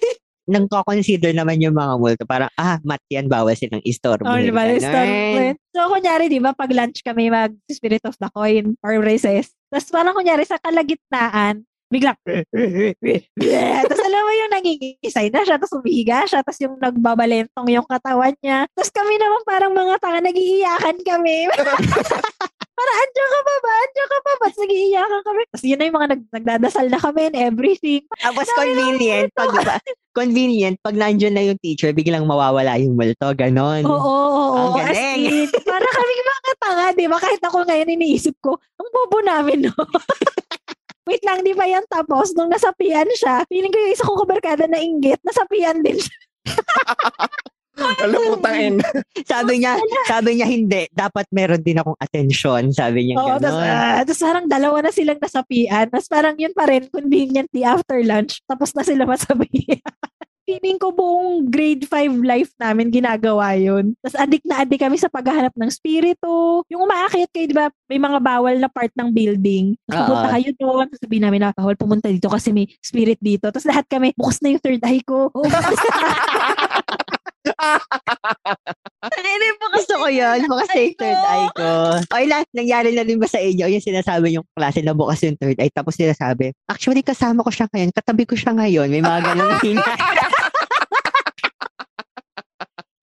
Nang 0.46 0.70
consider 0.70 1.34
naman 1.34 1.58
yung 1.58 1.74
mga 1.74 1.94
multo, 1.98 2.22
parang, 2.22 2.50
ah, 2.54 2.78
mat 2.86 3.02
yan, 3.10 3.26
bawal 3.26 3.58
silang 3.58 3.82
istorbo. 3.82 4.30
Oh, 4.30 4.38
di 4.38 4.54
ba? 4.54 4.62
Start 4.78 5.58
So, 5.74 5.90
kunyari, 5.90 6.30
di 6.30 6.38
ba, 6.38 6.54
pag 6.54 6.70
lunch 6.70 7.02
kami 7.02 7.28
mag 7.28 7.50
Spirit 7.66 8.06
of 8.06 8.14
the 8.22 8.30
Coin 8.30 8.78
or 8.86 9.02
recess. 9.02 9.50
Tapos 9.68 9.90
parang 9.90 10.14
kunyari, 10.14 10.46
sa 10.46 10.62
kalagitnaan, 10.62 11.66
biglang, 11.90 12.18
tapos 13.82 14.00
alam 14.02 14.22
mo 14.26 14.32
yung 14.34 14.52
nangingisay 14.54 15.30
na 15.30 15.42
siya, 15.46 15.54
tapos 15.58 15.74
umihiga 15.78 16.26
siya, 16.26 16.42
tapos 16.42 16.58
yung 16.62 16.78
nagbabalentong 16.82 17.68
yung 17.70 17.86
katawan 17.86 18.34
niya. 18.42 18.66
Tapos 18.74 18.90
kami 18.90 19.14
naman 19.18 19.42
parang 19.46 19.72
mga 19.74 19.94
tanga, 20.02 20.20
nagiiyakan 20.22 20.96
kami. 21.02 21.36
parang, 22.76 22.96
andyan 23.00 23.28
ka 23.32 23.40
pa 23.40 23.54
ba? 23.56 23.72
Andyan 23.72 24.08
ka 24.08 24.18
pa 24.20 24.32
ba? 24.36 24.44
Tapos 24.46 24.58
nagiiyakan 24.60 25.20
kami. 25.24 25.40
Tapos 25.48 25.64
yun 25.64 25.78
na 25.80 25.84
yung 25.88 25.96
mga 25.96 26.08
nag, 26.12 26.22
nagdadasal 26.30 26.86
na 26.92 27.00
kami 27.00 27.20
and 27.32 27.36
everything. 27.40 28.02
Tapos 28.20 28.46
convenient, 28.52 29.28
pag, 29.32 29.50
convenient, 30.12 30.76
pag 30.84 30.96
nandyan 30.96 31.34
na 31.34 31.44
yung 31.44 31.60
teacher, 31.60 31.90
biglang 31.96 32.28
mawawala 32.28 32.76
yung 32.76 32.94
multo, 32.94 33.32
ganon. 33.32 33.82
Oo, 33.88 33.96
oo, 33.96 34.44
oo. 34.44 34.56
Ang 34.76 34.92
galing. 34.92 35.48
in, 35.48 35.48
para 35.64 35.88
kami 35.88 36.12
mga 36.20 36.52
tanga, 36.60 36.86
di 36.92 37.06
ba? 37.08 37.16
Kahit 37.16 37.42
ako 37.42 37.58
ngayon 37.64 37.94
iniisip 37.96 38.36
ko, 38.44 38.60
ang 38.76 38.88
bobo 38.92 39.24
namin, 39.24 39.72
no? 39.72 39.74
Wait 41.08 41.22
lang, 41.22 41.46
di 41.46 41.54
ba 41.54 41.64
yan 41.70 41.86
tapos? 41.86 42.34
Nung 42.34 42.50
nasapian 42.50 43.06
siya, 43.14 43.46
feeling 43.46 43.70
ko 43.70 43.78
yung 43.78 43.94
isa 43.94 44.04
kong 44.04 44.20
kabarkada 44.26 44.66
na 44.66 44.82
inggit, 44.82 45.22
nasapian 45.22 45.78
din 45.80 45.96
siya. 45.96 46.18
Alam 47.76 48.20
mo, 48.24 48.34
tangin. 48.40 48.80
Sabi 49.30 49.60
niya, 49.60 49.76
sabi 50.10 50.40
niya 50.40 50.48
hindi. 50.48 50.88
Dapat 50.92 51.28
meron 51.34 51.60
din 51.60 51.80
akong 51.80 51.98
atensyon. 51.98 52.72
Sabi 52.72 53.10
niya 53.10 53.16
Oo, 53.20 53.36
tapos, 53.36 53.56
gano'n. 53.58 53.68
ah, 53.68 54.00
tapos 54.04 54.22
parang 54.22 54.46
dalawa 54.48 54.76
na 54.80 54.90
silang 54.92 55.20
nasapian. 55.20 55.86
Tapos 55.92 56.08
parang 56.08 56.34
yun 56.38 56.54
pa 56.56 56.64
rin, 56.68 56.88
conveniently 56.88 57.66
after 57.66 58.00
lunch, 58.00 58.40
tapos 58.48 58.72
na 58.72 58.82
sila 58.86 59.04
masabihan. 59.12 59.82
Feeling 60.46 60.78
ko 60.78 60.94
buong 60.94 61.50
grade 61.50 61.90
5 61.90 62.22
life 62.22 62.54
namin 62.54 62.86
ginagawa 62.86 63.58
yun. 63.58 63.98
Tapos 63.98 64.14
adik 64.14 64.46
na 64.46 64.62
adik 64.62 64.78
kami 64.78 64.94
sa 64.94 65.10
paghahanap 65.10 65.50
ng 65.58 65.70
spirito. 65.74 66.62
Yung 66.70 66.86
umaakyat 66.86 67.34
kayo, 67.34 67.50
di 67.50 67.56
ba, 67.58 67.66
may 67.90 67.98
mga 67.98 68.22
bawal 68.22 68.54
na 68.54 68.70
part 68.70 68.94
ng 68.94 69.10
building. 69.10 69.74
Tapos 69.90 69.98
Oo. 69.98 70.06
pupunta 70.06 70.28
kayo 70.38 70.50
doon. 70.54 70.84
Tapos 70.86 71.02
sabihin 71.02 71.24
namin 71.26 71.40
na, 71.42 71.50
bawal 71.50 71.74
pumunta 71.74 72.06
dito 72.06 72.30
kasi 72.30 72.54
may 72.54 72.70
spirit 72.78 73.18
dito. 73.18 73.50
Tapos 73.50 73.66
lahat 73.66 73.90
kami, 73.90 74.14
bukas 74.14 74.38
na 74.38 74.54
yung 74.54 74.62
third 74.62 74.86
eye 74.86 75.02
ko. 75.02 75.34
Na. 77.56 77.80
Hindi 79.16 79.48
po 79.56 79.64
Gusto 79.72 79.94
ko 80.00 80.06
yun. 80.12 80.38
Bukas 80.44 80.68
na 80.68 80.80
yung 80.82 80.96
third 80.96 81.22
eye 81.24 81.48
ko. 81.56 81.68
O 82.00 82.18
ilan, 82.20 82.44
nangyari 82.52 82.90
na 82.92 83.02
din 83.02 83.16
ba 83.16 83.28
sa 83.28 83.40
inyo? 83.40 83.66
Yung 83.70 83.84
sinasabi 83.84 84.36
yung 84.36 84.46
klase 84.52 84.84
na 84.84 84.92
bukas 84.92 85.24
yung 85.24 85.36
third 85.40 85.56
eye. 85.56 85.72
Tapos 85.72 85.96
sinasabi, 85.96 86.52
actually 86.68 87.00
kasama 87.00 87.40
ko 87.40 87.50
siya 87.50 87.66
ngayon. 87.72 87.90
Katabi 87.96 88.24
ko 88.28 88.34
siya 88.36 88.52
ngayon. 88.52 88.88
May 88.92 89.02
mga 89.02 89.20
ganong 89.32 89.56
hina. 89.64 89.84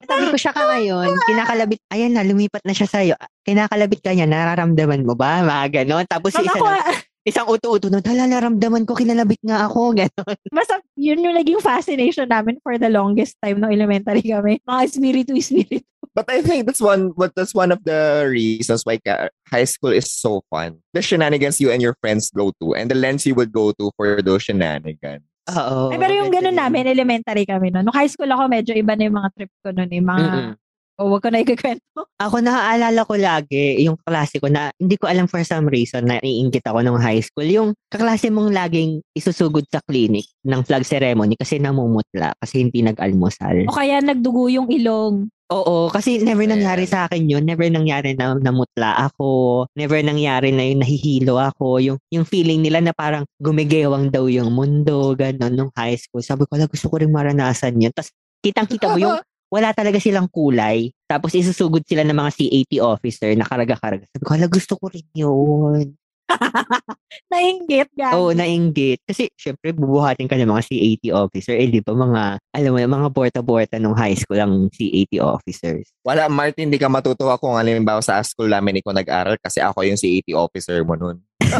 Katabi 0.03 0.25
ko 0.29 0.37
siya 0.37 0.53
ka 0.53 0.63
ngayon. 0.67 1.07
Kinakalabit, 1.25 1.79
ayan 1.89 2.11
na, 2.13 2.21
lumipat 2.27 2.61
na 2.67 2.75
siya 2.75 2.87
sa'yo. 2.91 3.15
Kinakalabit 3.47 4.03
ka 4.03 4.11
niya, 4.13 4.27
nararamdaman 4.27 5.01
mo 5.07 5.15
ba? 5.15 5.41
Mga 5.41 5.83
ganon. 5.83 6.05
Tapos 6.05 6.35
isa 6.35 6.43
na, 6.43 6.83
isang 7.23 7.47
uto-uto 7.47 7.87
na, 7.87 8.03
hala, 8.03 8.27
naramdaman 8.27 8.83
ko, 8.83 8.95
kinalabit 8.95 9.39
nga 9.43 9.67
ako. 9.67 9.91
Ganon. 9.99 10.37
basta 10.51 10.79
yun 10.99 11.23
yung 11.23 11.35
naging 11.35 11.63
fascination 11.63 12.27
namin 12.27 12.59
for 12.59 12.75
the 12.75 12.91
longest 12.91 13.39
time 13.39 13.59
nung 13.63 13.71
elementary 13.71 14.23
kami. 14.23 14.59
Mga 14.67 14.81
spiritu 14.91 15.31
spiritu. 15.39 15.87
But 16.13 16.29
I 16.29 16.45
think 16.45 16.69
that's 16.69 16.83
one 16.83 17.09
but 17.17 17.33
that's 17.33 17.57
one 17.57 17.73
of 17.73 17.81
the 17.81 18.29
reasons 18.29 18.85
why 18.85 19.01
ka- 19.01 19.33
high 19.49 19.65
school 19.65 19.89
is 19.89 20.13
so 20.13 20.45
fun. 20.53 20.77
The 20.93 21.01
shenanigans 21.01 21.57
you 21.57 21.73
and 21.73 21.81
your 21.81 21.97
friends 21.97 22.29
go 22.29 22.53
to 22.61 22.77
and 22.77 22.85
the 22.85 22.93
lengths 22.93 23.25
you 23.25 23.33
would 23.33 23.49
go 23.49 23.73
to 23.81 23.89
for 23.97 24.21
those 24.21 24.45
shenanigans. 24.45 25.25
Oo. 25.51 25.91
Ay, 25.91 25.99
pero 25.99 26.13
yung 26.15 26.31
ganun 26.31 26.55
namin, 26.55 26.87
elementary 26.87 27.43
kami 27.43 27.67
noon. 27.67 27.83
Nung 27.83 27.97
high 27.97 28.07
school 28.07 28.31
ako, 28.31 28.47
medyo 28.47 28.71
iba 28.77 28.95
na 28.95 29.03
yung 29.11 29.17
mga 29.19 29.29
trip 29.35 29.51
ko 29.59 29.75
noon. 29.75 29.91
Yung 29.91 30.07
mga, 30.07 30.27
Mm-mm. 30.31 30.53
O 30.97 31.09
wag 31.09 31.21
ko 31.25 31.29
na 31.33 31.41
ikikwento. 31.41 32.05
Ako 32.23 32.39
naaalala 32.39 33.01
ko 33.03 33.17
lagi 33.17 33.83
yung 33.83 33.97
kaklase 34.01 34.37
ko 34.37 34.47
na 34.47 34.69
hindi 34.77 34.95
ko 34.95 35.09
alam 35.09 35.25
for 35.25 35.41
some 35.41 35.67
reason 35.67 36.07
na 36.07 36.21
iingit 36.21 36.63
ako 36.63 36.79
nung 36.85 37.01
high 37.01 37.19
school. 37.19 37.45
Yung 37.45 37.69
kaklase 37.89 38.29
mong 38.29 38.53
laging 38.53 39.01
isusugod 39.17 39.65
sa 39.67 39.81
clinic 39.83 40.29
ng 40.45 40.61
flag 40.63 40.85
ceremony 40.87 41.35
kasi 41.35 41.59
namumutla 41.59 42.31
kasi 42.39 42.63
hindi 42.63 42.85
nag-almusal. 42.85 43.67
O 43.67 43.75
kaya 43.75 43.99
nagdugo 43.99 44.47
yung 44.47 44.69
ilong. 44.71 45.27
Oo, 45.53 45.91
kasi 45.93 46.23
never 46.23 46.49
nangyari 46.49 46.87
sa 46.89 47.05
akin 47.05 47.29
yun. 47.29 47.43
Never 47.45 47.67
nangyari 47.69 48.17
na 48.17 48.33
namutla 48.33 49.05
ako. 49.05 49.67
Never 49.77 50.01
nangyari 50.01 50.49
na 50.49 50.65
yung 50.65 50.81
nahihilo 50.81 51.37
ako. 51.37 51.77
Yung, 51.77 51.97
yung 52.09 52.25
feeling 52.25 52.63
nila 52.63 52.81
na 52.81 52.89
parang 52.89 53.27
gumigewang 53.37 54.09
daw 54.09 54.25
yung 54.25 54.49
mundo, 54.49 55.13
gano'n, 55.13 55.53
nung 55.53 55.69
high 55.77 55.99
school. 55.99 56.25
Sabi 56.25 56.49
ko, 56.49 56.57
"Ala, 56.57 56.65
gusto 56.65 56.89
ko 56.89 56.97
rin 56.97 57.13
maranasan 57.13 57.77
yun. 57.77 57.93
Tapos, 57.93 58.09
kitang-kita 58.41 58.89
mo 58.89 58.97
yung 58.97 59.19
wala 59.53 59.69
talaga 59.69 60.01
silang 60.01 60.25
kulay. 60.33 60.89
Tapos, 61.05 61.37
isusugod 61.37 61.85
sila 61.85 62.01
ng 62.01 62.17
mga 62.17 62.31
C80 62.33 62.81
officer 62.81 63.29
na 63.37 63.45
karaga-karaga. 63.45 64.09
Sabi 64.09 64.23
ko, 64.25 64.33
"Ala, 64.33 64.49
gusto 64.49 64.73
ko 64.81 64.89
rin 64.89 65.05
yun. 65.13 65.93
Nainggit, 67.31 67.93
gag. 67.93 68.17
Oo, 68.17 68.33
nainggit. 68.33 69.05
Kasi, 69.05 69.29
syempre, 69.37 69.69
bubuhatin 69.69 70.25
ka 70.25 70.33
ng 70.33 70.49
mga 70.49 70.65
C80 70.65 71.13
officer. 71.13 71.53
Eh, 71.53 71.69
di 71.69 71.85
ba, 71.85 71.93
mga, 71.93 72.41
alam 72.57 72.71
mo, 72.73 72.77
mga 72.81 73.09
borta-borta 73.13 73.77
nung 73.77 73.93
high 73.93 74.17
school 74.17 74.41
ang 74.41 74.65
C80 74.73 75.21
officers. 75.21 75.93
Wala, 76.01 76.25
Martin, 76.25 76.73
hindi 76.73 76.81
ka 76.81 76.89
matutuwa 76.89 77.37
kung 77.37 77.53
halimbawa 77.53 78.01
sa 78.01 78.25
school 78.25 78.49
namin 78.49 78.81
ikaw 78.81 78.97
nag-aral 78.97 79.37
kasi 79.37 79.61
ako 79.61 79.85
yung 79.85 79.99
CAT 79.99 80.33
officer 80.33 80.81
mo 80.81 80.97
nun. 80.97 81.21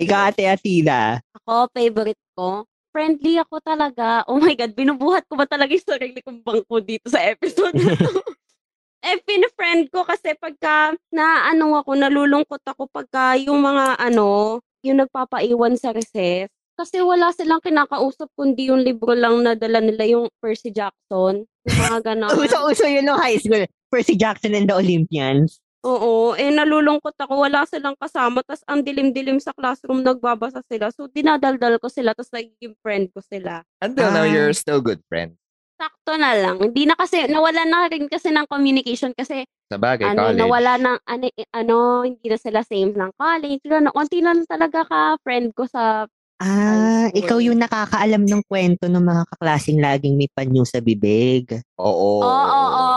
Ikaw, 0.00 0.32
Ate 0.32 0.48
Atila. 0.48 1.20
Ako, 1.42 1.68
favorite 1.74 2.22
ko. 2.38 2.69
Friendly 2.90 3.38
ako 3.38 3.62
talaga. 3.62 4.26
Oh 4.26 4.42
my 4.42 4.54
God, 4.58 4.74
binubuhat 4.74 5.24
ko 5.30 5.38
ba 5.38 5.46
talaga 5.46 5.70
yung 5.70 5.86
sarili 5.86 6.18
kong 6.20 6.42
bangko 6.42 6.82
dito 6.82 7.06
sa 7.06 7.22
episode 7.22 7.78
na 7.78 7.94
to? 7.94 8.10
eh, 9.06 9.16
pin-friend 9.22 9.88
ko 9.94 10.02
kasi 10.02 10.34
pagka 10.36 10.98
na 11.14 11.48
ano 11.48 11.78
ako, 11.78 11.94
nalulungkot 11.94 12.62
ako 12.66 12.90
pagka 12.90 13.38
yung 13.38 13.62
mga 13.62 13.96
ano, 13.96 14.58
yung 14.82 15.00
nagpapaiwan 15.06 15.78
sa 15.78 15.94
recess. 15.94 16.50
Kasi 16.74 17.04
wala 17.04 17.28
silang 17.36 17.60
kinakausap 17.60 18.32
kundi 18.32 18.72
yung 18.72 18.80
libro 18.80 19.12
lang 19.12 19.44
na 19.44 19.52
dala 19.52 19.84
nila 19.84 20.00
yung 20.08 20.26
Percy 20.40 20.72
Jackson. 20.72 21.44
Yung 21.44 21.78
mga 21.78 21.98
ganon. 22.12 22.32
Uso-uso 22.32 22.88
yun 22.88 23.04
nung 23.04 23.20
high 23.20 23.36
school. 23.36 23.68
Percy 23.92 24.16
Jackson 24.16 24.56
and 24.56 24.66
the 24.66 24.74
Olympians. 24.74 25.60
Oo, 25.80 26.36
eh 26.36 26.52
nalulungkot 26.52 27.16
ako, 27.16 27.40
wala 27.48 27.64
silang 27.64 27.96
kasama, 27.96 28.44
tas 28.44 28.60
ang 28.68 28.84
dilim-dilim 28.84 29.40
sa 29.40 29.56
classroom, 29.56 30.04
nagbabasa 30.04 30.60
sila. 30.68 30.92
So, 30.92 31.08
dinadaldal 31.08 31.80
ko 31.80 31.88
sila, 31.88 32.12
tas 32.12 32.28
nagiging 32.28 32.76
friend 32.84 33.08
ko 33.16 33.24
sila. 33.24 33.64
Until 33.80 34.12
now, 34.12 34.28
Ah. 34.28 34.28
you're 34.28 34.52
still 34.52 34.84
good 34.84 35.00
friends. 35.08 35.40
Sakto 35.80 36.20
na 36.20 36.36
lang. 36.36 36.60
Hindi 36.60 36.84
na 36.84 36.92
kasi, 36.92 37.24
nawala 37.32 37.64
na 37.64 37.88
rin 37.88 38.04
kasi 38.12 38.28
ng 38.28 38.44
communication 38.44 39.16
kasi, 39.16 39.48
Sa 39.72 39.80
bagay, 39.80 40.12
ano, 40.12 40.28
college. 40.28 40.36
nawala 40.44 40.72
ng, 40.76 40.96
ano, 41.00 41.24
eh, 41.32 41.48
ano, 41.56 41.76
hindi 42.04 42.26
na 42.28 42.36
sila 42.36 42.60
same 42.60 42.92
ng 42.92 43.16
college. 43.16 43.64
Ano, 43.64 43.88
konti 43.88 44.20
lang 44.20 44.44
talaga 44.44 44.84
ka, 44.84 45.16
friend 45.24 45.56
ko 45.56 45.64
sa, 45.64 46.04
Ah, 46.40 47.12
ikaw 47.12 47.36
yung 47.36 47.60
nakakaalam 47.60 48.24
ng 48.24 48.40
kwento 48.48 48.88
ng 48.88 49.04
mga 49.04 49.28
kaklasing 49.28 49.76
laging 49.76 50.16
may 50.16 50.24
panyo 50.32 50.64
sa 50.64 50.80
bibig. 50.80 51.52
Oo. 51.76 52.24
oo, 52.24 52.24
oo, 52.24 52.68
oo, 52.80 52.89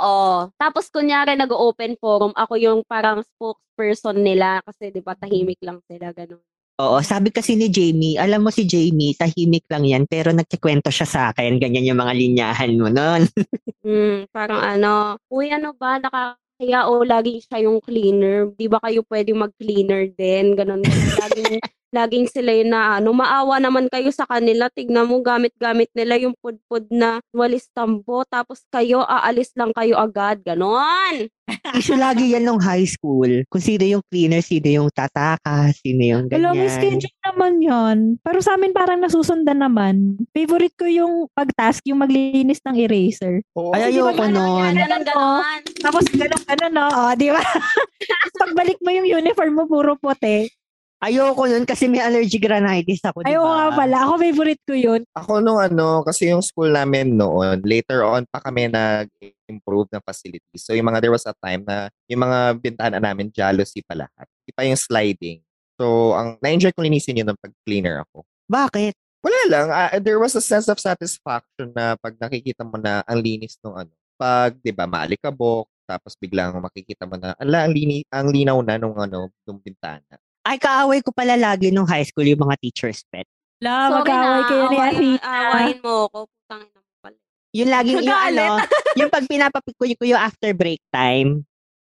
oo. 0.00 0.48
Tapos, 0.56 0.88
kunyari, 0.88 1.36
nag-open 1.36 2.00
forum, 2.00 2.32
ako 2.32 2.56
yung 2.56 2.80
parang 2.88 3.20
spokesperson 3.36 4.16
nila 4.18 4.64
kasi, 4.64 4.88
di 4.88 5.04
ba, 5.04 5.12
tahimik 5.14 5.60
lang 5.60 5.84
sila, 5.84 6.10
ganun. 6.16 6.40
Oo, 6.80 7.04
sabi 7.04 7.28
kasi 7.28 7.60
ni 7.60 7.68
Jamie, 7.68 8.16
alam 8.16 8.40
mo 8.40 8.48
si 8.48 8.64
Jamie, 8.64 9.12
tahimik 9.12 9.68
lang 9.68 9.84
yan, 9.84 10.08
pero 10.08 10.32
nagkikwento 10.32 10.88
siya 10.88 11.04
sa 11.04 11.20
akin. 11.28 11.60
Ganyan 11.60 11.92
yung 11.92 12.00
mga 12.00 12.14
linyahan 12.16 12.72
mo 12.80 12.88
nun. 12.88 13.28
Hmm, 13.80 14.28
parang 14.28 14.60
ano, 14.60 15.16
uy, 15.32 15.48
ano 15.48 15.72
ba, 15.72 15.96
nakakaya 15.96 16.84
o 16.84 17.00
laging 17.00 17.40
siya 17.40 17.64
yung 17.64 17.80
cleaner. 17.80 18.52
Di 18.52 18.68
ba 18.68 18.76
kayo 18.76 19.00
pwede 19.08 19.32
mag-cleaner 19.32 20.12
din? 20.12 20.52
Ganon. 20.52 20.84
laging, 20.84 21.64
laging 21.90 22.26
sila 22.30 22.54
yung 22.54 22.70
na, 22.70 22.98
ano, 22.98 23.10
maawa 23.10 23.58
naman 23.58 23.90
kayo 23.90 24.10
sa 24.14 24.26
kanila. 24.26 24.70
Tignan 24.70 25.10
mo, 25.10 25.18
gamit-gamit 25.22 25.90
nila 25.94 26.16
yung 26.18 26.34
pudpud 26.38 26.86
na 26.90 27.18
walis 27.34 27.66
tambo. 27.74 28.22
Tapos 28.30 28.62
kayo, 28.70 29.02
aalis 29.02 29.50
lang 29.58 29.74
kayo 29.74 29.98
agad. 29.98 30.42
Ganon. 30.46 31.28
Issue 31.78 31.98
lagi 31.98 32.30
yan 32.30 32.46
nung 32.46 32.62
high 32.62 32.86
school. 32.86 33.42
Kung 33.50 33.62
sino 33.62 33.82
yung 33.82 34.04
cleaner, 34.06 34.42
sino 34.42 34.70
yung 34.70 34.88
tataka, 34.94 35.74
sino 35.74 36.02
yung 36.02 36.24
Wala, 36.30 36.54
may 36.54 36.70
ganyan. 36.70 36.74
schedule 36.78 37.18
naman 37.26 37.52
yon. 37.58 37.98
Pero 38.22 38.38
sa 38.38 38.54
amin 38.54 38.70
parang 38.70 39.02
nasusundan 39.02 39.58
naman. 39.58 40.14
Favorite 40.30 40.76
ko 40.78 40.86
yung 40.86 41.26
pag-task, 41.34 41.82
yung 41.90 42.06
maglinis 42.06 42.62
ng 42.62 42.76
eraser. 42.78 43.42
Oo. 43.58 43.74
Ay, 43.74 43.90
ayoko 43.90 44.14
ganon 44.14 44.32
nun. 44.34 44.74
Ganon, 44.78 45.02
ano, 45.02 45.06
ganon. 45.06 45.60
Tapos 45.82 46.04
ganun, 46.14 46.42
ganun, 46.46 46.72
no? 46.72 46.86
O, 46.86 47.12
di 47.18 47.28
ba? 47.34 47.42
Tapos 48.10 48.34
pagbalik 48.38 48.78
mo 48.78 48.90
yung 48.94 49.08
uniform 49.10 49.52
mo, 49.58 49.64
puro 49.66 49.98
puti. 49.98 50.59
Ayoko 51.00 51.48
nun 51.48 51.64
kasi 51.64 51.88
may 51.88 52.04
allergic 52.04 52.44
rhinitis 52.44 53.00
ako, 53.08 53.24
di 53.24 53.32
Ayaw 53.32 53.40
nga 53.40 53.68
pala. 53.72 53.96
Ako 54.04 54.12
favorite 54.20 54.62
ko 54.68 54.76
yun. 54.76 55.00
Ako 55.16 55.40
nung 55.40 55.56
ano, 55.56 56.04
kasi 56.04 56.28
yung 56.28 56.44
school 56.44 56.68
namin 56.68 57.16
noon, 57.16 57.64
later 57.64 58.04
on 58.04 58.28
pa 58.28 58.44
kami 58.44 58.68
nag-improve 58.68 59.88
ng 59.88 60.04
facilities. 60.04 60.60
So 60.60 60.76
yung 60.76 60.92
mga, 60.92 61.00
there 61.00 61.14
was 61.16 61.24
a 61.24 61.32
time 61.40 61.64
na 61.64 61.88
yung 62.04 62.20
mga 62.20 62.38
bintana 62.60 63.00
namin, 63.00 63.32
jealousy 63.32 63.80
pa 63.80 63.96
lahat. 63.96 64.28
Hindi 64.44 64.52
pa 64.52 64.62
yung 64.68 64.76
sliding. 64.76 65.40
So, 65.80 66.12
ang 66.12 66.36
na-enjoy 66.44 66.76
ko 66.76 66.84
linisin 66.84 67.24
yun 67.24 67.32
ng 67.32 67.40
pag-cleaner 67.40 68.04
ako. 68.04 68.28
Bakit? 68.52 68.92
Wala 69.24 69.40
lang. 69.48 69.66
ah, 69.72 69.96
there 69.96 70.20
was 70.20 70.36
a 70.36 70.44
sense 70.44 70.68
of 70.68 70.76
satisfaction 70.76 71.72
na 71.72 71.96
pag 71.96 72.20
nakikita 72.20 72.60
mo 72.60 72.76
na 72.76 73.00
ang 73.08 73.24
linis 73.24 73.56
ng 73.64 73.72
ano. 73.72 73.92
Pag, 74.20 74.60
di 74.60 74.76
ba, 74.76 74.84
maalikabok, 74.84 75.64
tapos 75.88 76.12
biglang 76.20 76.52
makikita 76.60 77.08
mo 77.08 77.16
na, 77.16 77.32
ala, 77.40 77.64
ang, 77.64 77.72
lini, 77.72 78.04
ang 78.12 78.28
linaw 78.28 78.60
na 78.60 78.76
nung 78.76 78.92
ano, 79.00 79.32
nung 79.48 79.56
bintana. 79.64 80.20
Ay, 80.40 80.56
kaaway 80.56 81.04
ko 81.04 81.12
pala 81.12 81.36
lagi 81.36 81.68
nung 81.68 81.84
high 81.84 82.04
school 82.04 82.24
yung 82.24 82.40
mga 82.40 82.56
teacher's 82.60 83.04
pet. 83.12 83.28
La, 83.60 83.92
Sorry 83.92 84.08
mag-away 84.08 84.40
na, 84.40 84.48
kayo 84.48 84.64
ni 84.64 84.76
awayin, 84.76 84.96
Athena. 85.20 85.48
awayin 85.52 85.78
mo 85.84 85.92
ako. 86.08 86.18
Putang 86.32 86.62
ina 86.64 86.80
mo 86.80 86.92
pala. 87.04 87.16
Yung 87.52 87.70
laging, 87.70 87.98
yung 88.08 88.20
ano, 88.32 88.44
yung 89.00 89.10
pag 89.12 89.24
pinapapik 89.28 89.76
ko 89.76 89.84
ko 89.84 90.04
yung 90.08 90.20
after 90.20 90.50
break 90.56 90.80
time, 90.88 91.44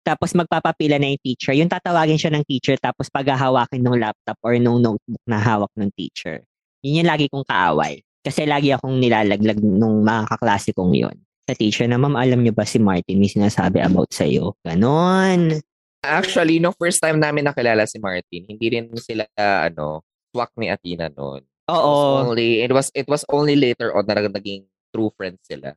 tapos 0.06 0.38
magpapapila 0.38 1.02
na 1.02 1.10
yung 1.10 1.22
teacher, 1.26 1.58
yung 1.58 1.74
tatawagin 1.74 2.22
siya 2.22 2.38
ng 2.38 2.46
teacher, 2.46 2.78
tapos 2.78 3.10
paghahawakin 3.10 3.82
ng 3.82 3.98
laptop 3.98 4.38
or 4.46 4.54
ng 4.54 4.78
notebook 4.78 5.24
na 5.26 5.42
hawak 5.42 5.74
ng 5.74 5.90
teacher. 5.98 6.46
Yun 6.86 7.02
yung 7.02 7.10
lagi 7.10 7.26
kong 7.34 7.50
kaaway. 7.50 8.06
Kasi 8.22 8.46
lagi 8.46 8.70
akong 8.70 9.02
nilalaglag 9.02 9.58
nung 9.62 10.06
mga 10.06 10.30
kaklase 10.38 10.70
kong 10.78 10.94
yun. 10.94 11.18
Sa 11.50 11.58
teacher 11.58 11.90
na, 11.90 11.98
ma'am, 11.98 12.14
alam 12.14 12.42
niyo 12.46 12.54
ba 12.54 12.66
si 12.66 12.78
Martin 12.78 13.18
may 13.18 13.30
sinasabi 13.30 13.82
about 13.82 14.10
sa'yo? 14.14 14.54
Ganon. 14.62 15.62
Actually, 16.06 16.62
no 16.62 16.72
first 16.78 17.02
time 17.02 17.18
namin 17.18 17.50
nakilala 17.50 17.90
si 17.90 17.98
Martin, 17.98 18.46
hindi 18.46 18.66
rin 18.70 18.90
sila, 18.96 19.26
ano, 19.38 20.06
swak 20.32 20.54
ni 20.58 20.70
Athena 20.70 21.10
noon. 21.10 21.42
Oo. 21.66 22.30
only, 22.30 22.62
it 22.62 22.70
was, 22.70 22.94
it 22.94 23.10
was 23.10 23.26
only 23.34 23.58
later 23.58 23.90
on 23.98 24.06
na 24.06 24.22
naging 24.30 24.70
true 24.94 25.10
friends 25.18 25.42
sila. 25.50 25.74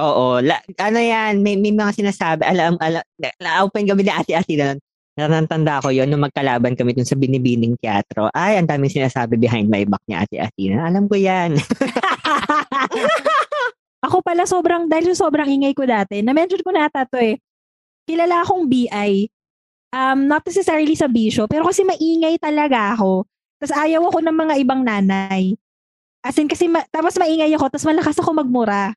Oo. 0.00 0.40
La, 0.40 0.60
ano 0.80 0.96
yan, 0.96 1.44
may, 1.44 1.60
may 1.60 1.76
mga 1.76 2.00
sinasabi, 2.00 2.48
alam, 2.48 2.80
alam, 2.80 3.04
na-open 3.40 3.84
kami 3.84 4.08
ni 4.08 4.12
ate-ate 4.12 4.56
na 4.56 4.76
Natantanda 5.16 5.80
ko 5.80 5.88
yon 5.88 6.12
nung 6.12 6.28
magkalaban 6.28 6.76
kami 6.76 6.92
dun 6.92 7.08
sa 7.08 7.16
Binibining 7.16 7.72
Teatro. 7.80 8.28
Ay, 8.36 8.60
ang 8.60 8.68
daming 8.68 8.92
sinasabi 8.92 9.40
behind 9.40 9.72
my 9.72 9.88
back 9.88 10.04
ni 10.04 10.12
Ate 10.12 10.36
Athena. 10.44 10.92
Alam 10.92 11.08
ko 11.08 11.16
yan. 11.16 11.56
Ako 14.06 14.20
pala 14.20 14.44
sobrang, 14.44 14.92
dahil 14.92 15.16
sobrang 15.16 15.48
ingay 15.48 15.72
ko 15.72 15.88
dati, 15.88 16.20
na-mention 16.20 16.60
ko 16.60 16.68
na 16.68 16.84
ata 16.84 17.08
to 17.08 17.16
eh. 17.16 17.40
Kilala 18.04 18.44
akong 18.44 18.68
BI. 18.68 19.24
Um, 19.94 20.26
not 20.26 20.42
necessarily 20.44 20.94
sa 20.98 21.06
bisyo, 21.06 21.46
pero 21.46 21.66
kasi 21.66 21.86
maingay 21.86 22.36
talaga 22.42 22.94
ako. 22.94 23.24
Tapos 23.62 23.74
ayaw 23.74 24.02
ako 24.10 24.18
ng 24.20 24.36
mga 24.36 24.54
ibang 24.60 24.80
nanay. 24.82 25.56
As 26.20 26.36
in, 26.36 26.50
kasi, 26.50 26.66
ma- 26.66 26.84
tapos 26.90 27.16
maingay 27.16 27.48
ako, 27.54 27.70
tapos 27.70 27.86
malakas 27.86 28.16
ako 28.18 28.30
magmura. 28.34 28.92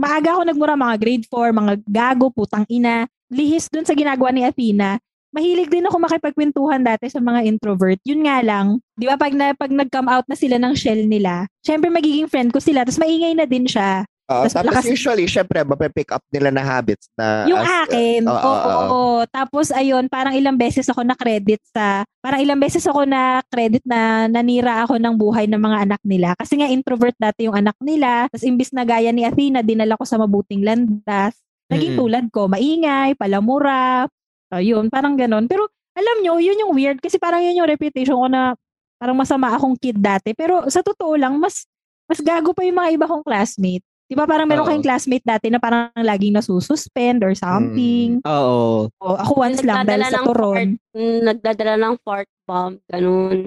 Maaga 0.00 0.38
ako 0.38 0.42
nagmura, 0.48 0.74
mga 0.78 0.96
grade 0.96 1.26
4, 1.28 1.52
mga 1.52 1.72
gago, 1.84 2.26
putang 2.32 2.64
ina. 2.70 3.04
Lihis 3.28 3.68
dun 3.68 3.84
sa 3.84 3.92
ginagawa 3.92 4.32
ni 4.32 4.46
Athena 4.46 4.96
mahilig 5.30 5.70
din 5.70 5.86
ako 5.86 5.96
makipagkwentuhan 6.02 6.82
dati 6.82 7.06
sa 7.06 7.22
mga 7.22 7.46
introvert. 7.46 7.98
Yun 8.02 8.26
nga 8.26 8.42
lang, 8.42 8.82
di 8.98 9.06
ba 9.06 9.14
pag, 9.14 9.32
na, 9.34 9.54
pag 9.54 9.70
nag-come 9.70 10.10
out 10.10 10.26
na 10.26 10.36
sila 10.36 10.58
ng 10.58 10.74
shell 10.74 11.06
nila, 11.06 11.46
syempre 11.62 11.88
magiging 11.88 12.26
friend 12.26 12.50
ko 12.50 12.58
sila, 12.58 12.82
tapos 12.82 12.98
maingay 12.98 13.34
na 13.38 13.46
din 13.46 13.66
siya. 13.66 14.04
Oo, 14.30 14.46
Tas 14.46 14.54
tapos 14.54 14.70
lakas- 14.78 14.94
usually, 14.94 15.26
syempre, 15.26 15.66
mapipick 15.66 16.14
up 16.14 16.22
nila 16.30 16.54
na 16.54 16.62
habits 16.62 17.10
na... 17.18 17.50
Yung 17.50 17.58
as- 17.58 17.90
akin, 17.90 18.22
oo, 18.30 18.38
oo, 18.38 18.46
oo, 18.46 18.82
oo. 18.86 19.20
Tapos 19.26 19.74
ayun, 19.74 20.06
parang 20.06 20.38
ilang 20.38 20.54
beses 20.54 20.86
ako 20.86 21.02
na 21.02 21.18
credit 21.18 21.58
sa, 21.74 22.06
parang 22.22 22.38
ilang 22.38 22.62
beses 22.62 22.86
ako 22.86 23.02
na 23.10 23.42
credit 23.50 23.82
na 23.82 24.30
nanira 24.30 24.86
ako 24.86 25.02
ng 25.02 25.14
buhay 25.18 25.50
ng 25.50 25.58
mga 25.58 25.78
anak 25.82 26.00
nila. 26.06 26.38
Kasi 26.38 26.62
nga 26.62 26.70
introvert 26.70 27.18
dati 27.18 27.50
yung 27.50 27.58
anak 27.58 27.74
nila. 27.82 28.30
Tapos 28.30 28.46
imbis 28.46 28.70
na 28.70 28.86
gaya 28.86 29.10
ni 29.10 29.26
Athena, 29.26 29.66
dinala 29.66 29.98
ko 29.98 30.06
sa 30.06 30.14
mabuting 30.14 30.62
landas. 30.62 31.34
Naging 31.66 31.98
Mm-mm. 31.98 32.02
tulad 32.06 32.24
ko, 32.30 32.46
maingay, 32.46 33.18
palamura, 33.18 34.06
ayun, 34.54 34.86
parang 34.94 35.18
ganon. 35.18 35.50
Pero 35.50 35.66
alam 35.90 36.22
nyo, 36.22 36.38
yun 36.38 36.54
yung 36.62 36.72
weird 36.78 37.02
kasi 37.02 37.18
parang 37.18 37.42
yun 37.42 37.58
yung 37.58 37.66
reputation 37.66 38.14
ko 38.14 38.30
na 38.30 38.54
parang 38.94 39.18
masama 39.18 39.50
akong 39.58 39.74
kid 39.74 39.98
dati. 39.98 40.38
Pero 40.38 40.70
sa 40.70 40.86
totoo 40.86 41.18
lang, 41.18 41.34
mas 41.42 41.66
mas 42.06 42.22
gago 42.22 42.54
pa 42.54 42.62
yung 42.62 42.78
mga 42.78 42.90
iba 42.94 43.06
kong 43.10 43.26
classmate. 43.26 43.86
Di 44.10 44.18
ba 44.18 44.26
parang 44.26 44.50
meron 44.50 44.66
Oo. 44.66 44.70
kayong 44.74 44.82
classmate 44.82 45.22
dati 45.22 45.54
na 45.54 45.62
parang 45.62 45.94
laging 45.94 46.34
nasususpend 46.34 47.22
or 47.22 47.30
something. 47.38 48.18
Oo. 48.26 48.90
O, 48.98 49.14
ako 49.14 49.32
once 49.38 49.62
lang 49.62 49.86
dahil 49.86 50.02
sa 50.02 50.18
ng 50.18 50.26
turon. 50.26 50.54
fart, 50.58 50.70
mm, 50.98 51.18
nagdadala 51.30 51.74
ng 51.78 51.94
fart 52.02 52.30
bomb, 52.42 52.74
ganun. 52.90 53.46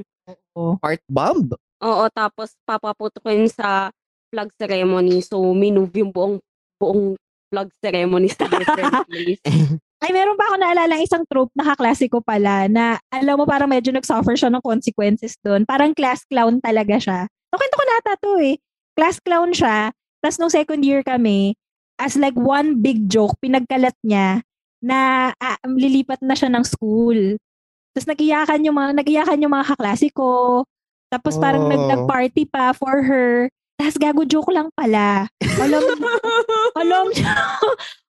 Heart 0.55 1.03
bomb? 1.11 1.51
Oo, 1.84 2.03
tapos 2.16 2.55
papaputukin 2.64 3.51
sa 3.51 3.91
flag 4.32 4.55
ceremony. 4.55 5.20
So, 5.20 5.43
minove 5.51 5.91
yung 5.99 6.16
buong, 6.16 6.39
buong 6.80 7.20
flag 7.51 7.68
ceremony 7.84 8.32
sa 8.32 8.47
different 8.55 9.03
place. 9.11 9.43
Ay, 9.99 10.16
meron 10.16 10.39
pa 10.39 10.47
ako 10.47 10.55
naalala 10.64 10.95
isang 11.03 11.28
trope 11.28 11.51
na 11.59 11.68
kaklasiko 11.76 12.24
pala 12.24 12.72
na 12.72 13.03
alam 13.11 13.36
mo 13.36 13.43
parang 13.43 13.68
medyo 13.68 13.91
nag-suffer 13.91 14.39
siya 14.39 14.47
ng 14.47 14.64
consequences 14.64 15.36
doon. 15.43 15.68
Parang 15.68 15.91
class 15.91 16.24
clown 16.24 16.64
talaga 16.64 16.95
siya. 17.03 17.20
Nakwento 17.51 17.76
ko 17.76 17.84
na 17.84 17.95
ata 17.99 18.14
to 18.16 18.32
eh. 18.39 18.55
Class 18.95 19.20
clown 19.20 19.51
siya. 19.51 19.91
Tapos 20.24 20.39
nung 20.39 20.53
second 20.53 20.80
year 20.80 21.03
kami, 21.03 21.59
as 21.99 22.15
like 22.15 22.34
one 22.39 22.80
big 22.80 23.11
joke, 23.11 23.36
pinagkalat 23.43 23.93
niya 24.07 24.39
na 24.80 25.30
ah, 25.36 25.59
lilipat 25.67 26.24
na 26.24 26.34
siya 26.34 26.47
ng 26.47 26.63
school. 26.63 27.36
Tapos 27.91 28.07
nag-iyakan 28.07 28.63
yung 28.63 28.78
mga, 28.80 28.89
nag-iyakan 28.95 29.43
yung 29.43 29.53
mga 29.53 29.76
kaklasiko. 29.76 30.63
Tapos 31.11 31.36
parang 31.38 31.67
nag, 31.67 31.78
Oh. 31.78 31.89
nag-party 31.93 32.47
pa 32.47 32.71
for 32.74 33.03
her. 33.03 33.51
Tapos 33.78 33.99
gago 33.99 34.24
joke 34.24 34.49
lang 34.49 34.71
pala. 34.74 35.28
Alam 35.59 35.82
alam 36.82 37.05
niyo, 37.11 37.36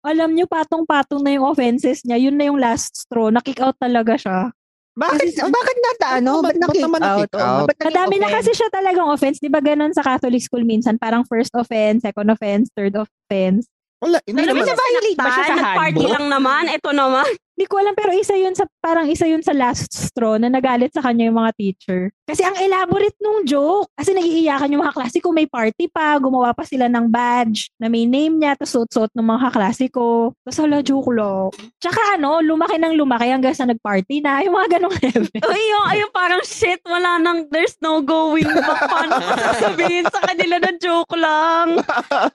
alam 0.06 0.30
niyo 0.32 0.46
patong-patong 0.48 1.20
na 1.20 1.34
yung 1.34 1.44
offenses 1.50 2.00
niya. 2.06 2.16
Yun 2.16 2.36
na 2.38 2.46
yung 2.48 2.56
last 2.56 2.94
straw. 2.94 3.28
Nakick 3.28 3.60
out 3.60 3.76
talaga 3.76 4.16
siya. 4.16 4.54
Bakit, 4.94 5.26
bakit 5.50 5.76
nata, 5.82 6.08
ano? 6.22 6.38
Ba't 6.38 6.54
na-kick 6.54 6.86
naman 6.86 7.02
out? 7.02 7.26
Oo, 7.34 7.42
out? 7.42 7.66
ba't 7.66 7.78
Madami 7.82 8.22
na 8.22 8.30
kasi 8.30 8.54
siya 8.54 8.70
talagang 8.70 9.10
offense. 9.10 9.42
Di 9.42 9.50
ba 9.50 9.58
ganun 9.58 9.90
sa 9.90 10.06
Catholic 10.06 10.38
school 10.38 10.62
minsan? 10.62 11.02
Parang 11.02 11.26
first 11.26 11.50
offense, 11.58 12.06
second 12.06 12.30
offense, 12.30 12.70
third 12.78 12.94
offense. 12.94 13.66
Wala, 13.98 14.20
hindi 14.28 14.44
Pero 14.44 14.52
naman. 14.54 14.68
ba 14.68 14.86
hilig 14.94 15.16
ba 15.16 15.30
siya 15.32 15.44
sa 15.48 15.56
handbook? 15.56 16.12
lang 16.12 16.26
naman. 16.30 16.62
Ito 16.68 16.90
naman. 16.92 17.26
Hindi 17.54 17.66
ko 17.70 17.74
alam 17.78 17.94
pero 17.94 18.10
isa 18.12 18.34
yun 18.34 18.52
sa 18.52 18.66
parang 18.82 19.06
isa 19.06 19.30
yun 19.30 19.38
sa 19.40 19.54
last 19.54 19.94
straw 19.94 20.36
na 20.36 20.50
nagalit 20.50 20.90
sa 20.90 21.00
kanya 21.00 21.30
yung 21.30 21.38
mga 21.38 21.54
teacher. 21.54 22.10
Kasi 22.24 22.40
ang 22.40 22.56
elaborate 22.56 23.16
nung 23.20 23.44
joke. 23.44 23.92
Kasi 23.92 24.16
nagiiyakan 24.16 24.72
yung 24.72 24.82
mga 24.82 24.96
klase 24.96 25.20
ko, 25.20 25.28
may 25.28 25.44
party 25.44 25.92
pa, 25.92 26.16
gumawa 26.16 26.56
pa 26.56 26.64
sila 26.64 26.88
ng 26.88 27.12
badge 27.12 27.68
na 27.76 27.92
may 27.92 28.08
name 28.08 28.40
niya, 28.40 28.56
tapos 28.56 28.72
suot-suot 28.80 29.12
ng 29.12 29.26
mga 29.28 29.40
kaklase 29.52 29.86
ko. 29.92 30.32
Tapos 30.40 30.58
hala, 30.64 30.80
joke 30.80 31.12
lang. 31.12 31.52
Tsaka 31.76 32.16
ano, 32.16 32.40
lumaki 32.40 32.80
ng 32.80 32.96
lumaki 32.96 33.28
hanggang 33.28 33.52
sa 33.52 33.68
nag-party 33.68 34.24
na, 34.24 34.40
yung 34.40 34.56
mga 34.56 34.80
ganong 34.80 34.96
level. 34.96 35.36
Uy, 35.52 35.62
yung, 35.68 35.84
ayun, 35.92 36.10
parang 36.16 36.40
shit, 36.48 36.80
wala 36.88 37.20
nang, 37.20 37.44
there's 37.52 37.76
no 37.84 38.00
going 38.00 38.48
back. 38.48 38.80
Paano 38.88 39.20
ko 39.20 39.28
sasabihin 39.36 40.08
sa 40.08 40.20
kanila 40.24 40.56
na 40.64 40.72
joke 40.80 41.14
lang? 41.20 41.68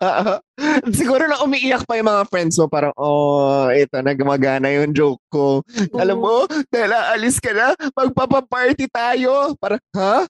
Siguro 0.99 1.23
na 1.25 1.39
umiiyak 1.41 1.87
pa 1.87 1.95
yung 1.97 2.11
mga 2.11 2.23
friends 2.27 2.59
mo. 2.59 2.67
Parang, 2.67 2.93
oh, 2.99 3.71
ito, 3.71 3.95
nagmagana 4.03 4.69
yung 4.69 4.91
joke 4.93 5.23
ko. 5.31 5.63
Alam 5.95 6.19
mo, 6.19 6.35
dahil 6.67 6.91
aalis 6.91 7.39
ka 7.39 7.55
na, 7.55 7.73
magpapaparty 7.95 8.85
tayo. 8.91 9.55
Parang, 9.57 9.78
ha? 9.93 10.23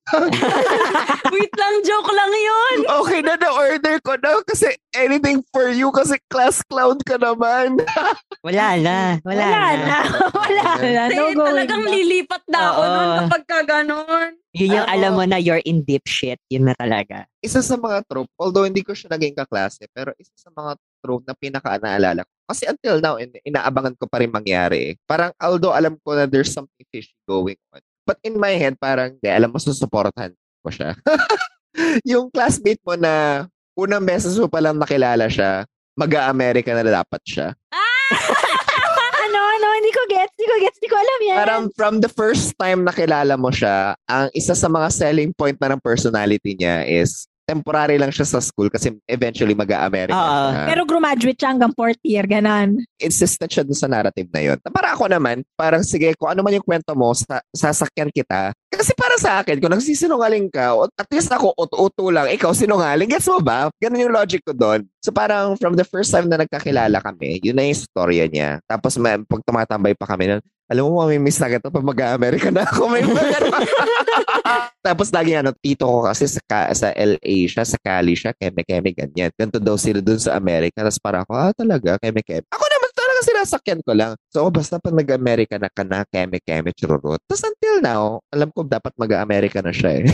Wait 1.34 1.54
lang, 1.54 1.74
joke 1.82 2.10
lang 2.10 2.32
yun. 2.32 2.78
Okay 3.04 3.20
na, 3.22 3.36
na-order 3.36 3.96
ko 4.02 4.16
na 4.16 4.42
kasi 4.44 4.68
anything 4.92 5.40
for 5.50 5.70
you 5.70 5.90
kasi 5.90 6.18
class 6.28 6.60
clown 6.66 6.98
ka 7.02 7.16
naman. 7.16 7.78
Wala 8.46 8.78
na. 8.78 8.98
Wala, 9.22 9.44
Wala 9.44 9.48
na. 9.48 9.78
na. 9.78 9.98
Wala 10.44 10.64
na. 10.80 11.02
No 11.10 11.24
going 11.30 11.38
talagang 11.38 11.84
back. 11.84 11.94
lilipat 11.94 12.44
na 12.48 12.60
ako 12.66 12.82
Oo. 12.82 12.90
nun 12.90 13.10
kapag 13.20 13.44
ka 13.46 13.60
ganun. 13.64 14.30
Yun 14.50 14.76
yung 14.76 14.88
Oo. 14.88 14.94
alam 14.98 15.12
mo 15.14 15.24
na 15.24 15.38
you're 15.38 15.62
in 15.62 15.86
deep 15.86 16.06
shit. 16.06 16.42
Yun 16.50 16.66
na 16.66 16.74
talaga. 16.74 17.30
Isa 17.40 17.62
sa 17.62 17.76
mga 17.76 18.02
trope, 18.06 18.32
although 18.36 18.66
hindi 18.66 18.82
ko 18.82 18.92
siya 18.92 19.14
naging 19.14 19.38
kaklase, 19.38 19.86
pero 19.92 20.12
isa 20.18 20.34
sa 20.36 20.50
mga 20.50 20.74
trope 21.00 21.24
na 21.24 21.36
pinaka-naalala 21.38 22.26
ko. 22.26 22.32
Kasi 22.50 22.66
until 22.66 22.98
now, 22.98 23.16
in- 23.16 23.38
inaabangan 23.46 23.94
ko 23.96 24.10
pa 24.10 24.20
rin 24.20 24.34
mangyari. 24.34 24.80
eh. 24.82 24.94
Parang 25.06 25.30
although 25.38 25.72
alam 25.72 25.96
ko 26.02 26.18
na 26.18 26.26
there's 26.26 26.50
something 26.50 26.86
fishy 26.90 27.14
going 27.24 27.56
on. 27.70 27.80
But 28.10 28.18
in 28.26 28.42
my 28.42 28.58
head, 28.58 28.74
parang, 28.82 29.22
di, 29.22 29.30
alam 29.30 29.54
mo, 29.54 29.62
susuportahan 29.62 30.34
ko 30.66 30.70
siya. 30.74 30.98
yung 32.10 32.34
classmate 32.34 32.82
mo 32.82 32.98
na 32.98 33.46
unang 33.78 34.02
beses 34.02 34.34
mo 34.42 34.50
palang 34.50 34.82
nakilala 34.82 35.30
siya, 35.30 35.70
mag-a-America 35.94 36.74
na 36.74 36.82
dapat 36.82 37.22
siya. 37.22 37.54
ano, 39.30 39.40
ano, 39.46 39.68
hindi 39.78 39.94
ko 39.94 40.02
gets, 40.10 40.34
hindi 40.42 40.48
ko 40.50 40.56
gets, 40.58 40.78
hindi 40.82 40.90
ko 40.90 40.98
alam 40.98 41.20
yan. 41.22 41.38
Parang 41.38 41.64
from 41.78 41.96
the 42.02 42.10
first 42.10 42.58
time 42.58 42.82
nakilala 42.82 43.38
mo 43.38 43.54
siya, 43.54 43.94
ang 44.10 44.34
isa 44.34 44.58
sa 44.58 44.66
mga 44.66 44.90
selling 44.90 45.30
point 45.38 45.62
na 45.62 45.78
ng 45.78 45.84
personality 45.86 46.58
niya 46.58 46.90
is 46.90 47.30
temporary 47.50 47.98
lang 47.98 48.14
siya 48.14 48.30
sa 48.30 48.38
school 48.38 48.70
kasi 48.70 48.94
eventually 49.10 49.58
mag-a-America 49.58 50.14
siya. 50.14 50.70
Pero 50.70 50.86
graduate 51.20 51.40
siya 51.42 51.50
hanggang 51.52 51.74
fourth 51.74 52.00
year, 52.06 52.24
ganon. 52.30 52.80
insistent 53.02 53.52
siya 53.52 53.66
dun 53.66 53.76
sa 53.76 53.90
narrative 53.90 54.30
na 54.30 54.42
yun. 54.44 54.58
Para 54.70 54.94
ako 54.94 55.10
naman, 55.10 55.42
parang 55.58 55.82
sige, 55.82 56.14
kung 56.16 56.32
ano 56.32 56.46
man 56.46 56.56
yung 56.56 56.64
kwento 56.64 56.94
mo, 56.96 57.12
sa, 57.12 57.42
sasakyan 57.52 58.12
kita. 58.14 58.56
Kasi 58.70 58.96
para 58.96 59.16
sa 59.20 59.44
akin, 59.44 59.60
kung 59.60 59.74
nagsisinungaling 59.74 60.48
ka, 60.54 60.76
at 60.96 61.10
least 61.12 61.32
ako, 61.34 61.52
uto-uto 61.58 62.08
lang, 62.14 62.32
ikaw 62.32 62.54
sinungaling, 62.56 63.10
gets 63.10 63.28
mo 63.28 63.42
ba? 63.44 63.68
Ganun 63.82 64.08
yung 64.08 64.16
logic 64.16 64.46
ko 64.46 64.56
doon. 64.56 64.88
So 65.04 65.12
parang 65.12 65.60
from 65.60 65.76
the 65.76 65.88
first 65.88 66.14
time 66.14 66.30
na 66.32 66.40
nagkakilala 66.40 67.02
kami, 67.04 67.42
yun 67.44 67.58
na 67.58 67.66
yung 67.66 67.80
storya 67.80 68.30
niya. 68.30 68.64
Tapos 68.70 68.96
may, 68.96 69.20
pag 69.26 69.42
tumatambay 69.44 69.96
pa 69.98 70.06
kami 70.06 70.40
alam 70.70 70.86
mo, 70.86 71.02
mamimiss 71.02 71.42
na 71.42 71.50
kita 71.50 71.74
pag 71.74 71.82
mag-America 71.82 72.54
na 72.54 72.62
ako. 72.62 72.94
May. 72.94 73.02
Tapos 74.86 75.10
lagi 75.10 75.34
ano, 75.34 75.50
tito 75.58 75.90
ko 75.90 76.06
kasi 76.06 76.30
sa, 76.30 76.42
ka- 76.46 76.72
sa 76.78 76.94
LA 76.94 77.50
siya, 77.50 77.66
sa 77.66 77.78
Cali 77.82 78.14
siya, 78.14 78.38
keme-keme, 78.38 78.94
ganyan. 78.94 79.34
Ganito 79.34 79.58
daw 79.58 79.82
sila 79.82 79.98
dun 79.98 80.22
sa 80.22 80.38
Amerika. 80.38 80.86
Tapos 80.86 81.02
para 81.02 81.26
ako, 81.26 81.34
ah 81.34 81.52
talaga, 81.58 81.98
keme-keme. 81.98 82.46
Ako 82.54 82.66
naman 82.70 82.90
talaga 82.94 83.20
sinasakyan 83.26 83.82
ko 83.82 83.92
lang. 83.98 84.14
So 84.30 84.46
basta 84.54 84.78
pag 84.78 84.94
nag-America 84.94 85.58
na 85.58 85.74
ka 85.74 85.82
na, 85.82 86.06
keme-keme, 86.06 86.70
chururut. 86.78 87.18
Tapos 87.26 87.44
until 87.50 87.76
now, 87.82 88.22
alam 88.30 88.54
ko 88.54 88.62
dapat 88.62 88.94
mag-America 88.94 89.66
na 89.66 89.74
siya 89.74 90.06
eh. 90.06 90.08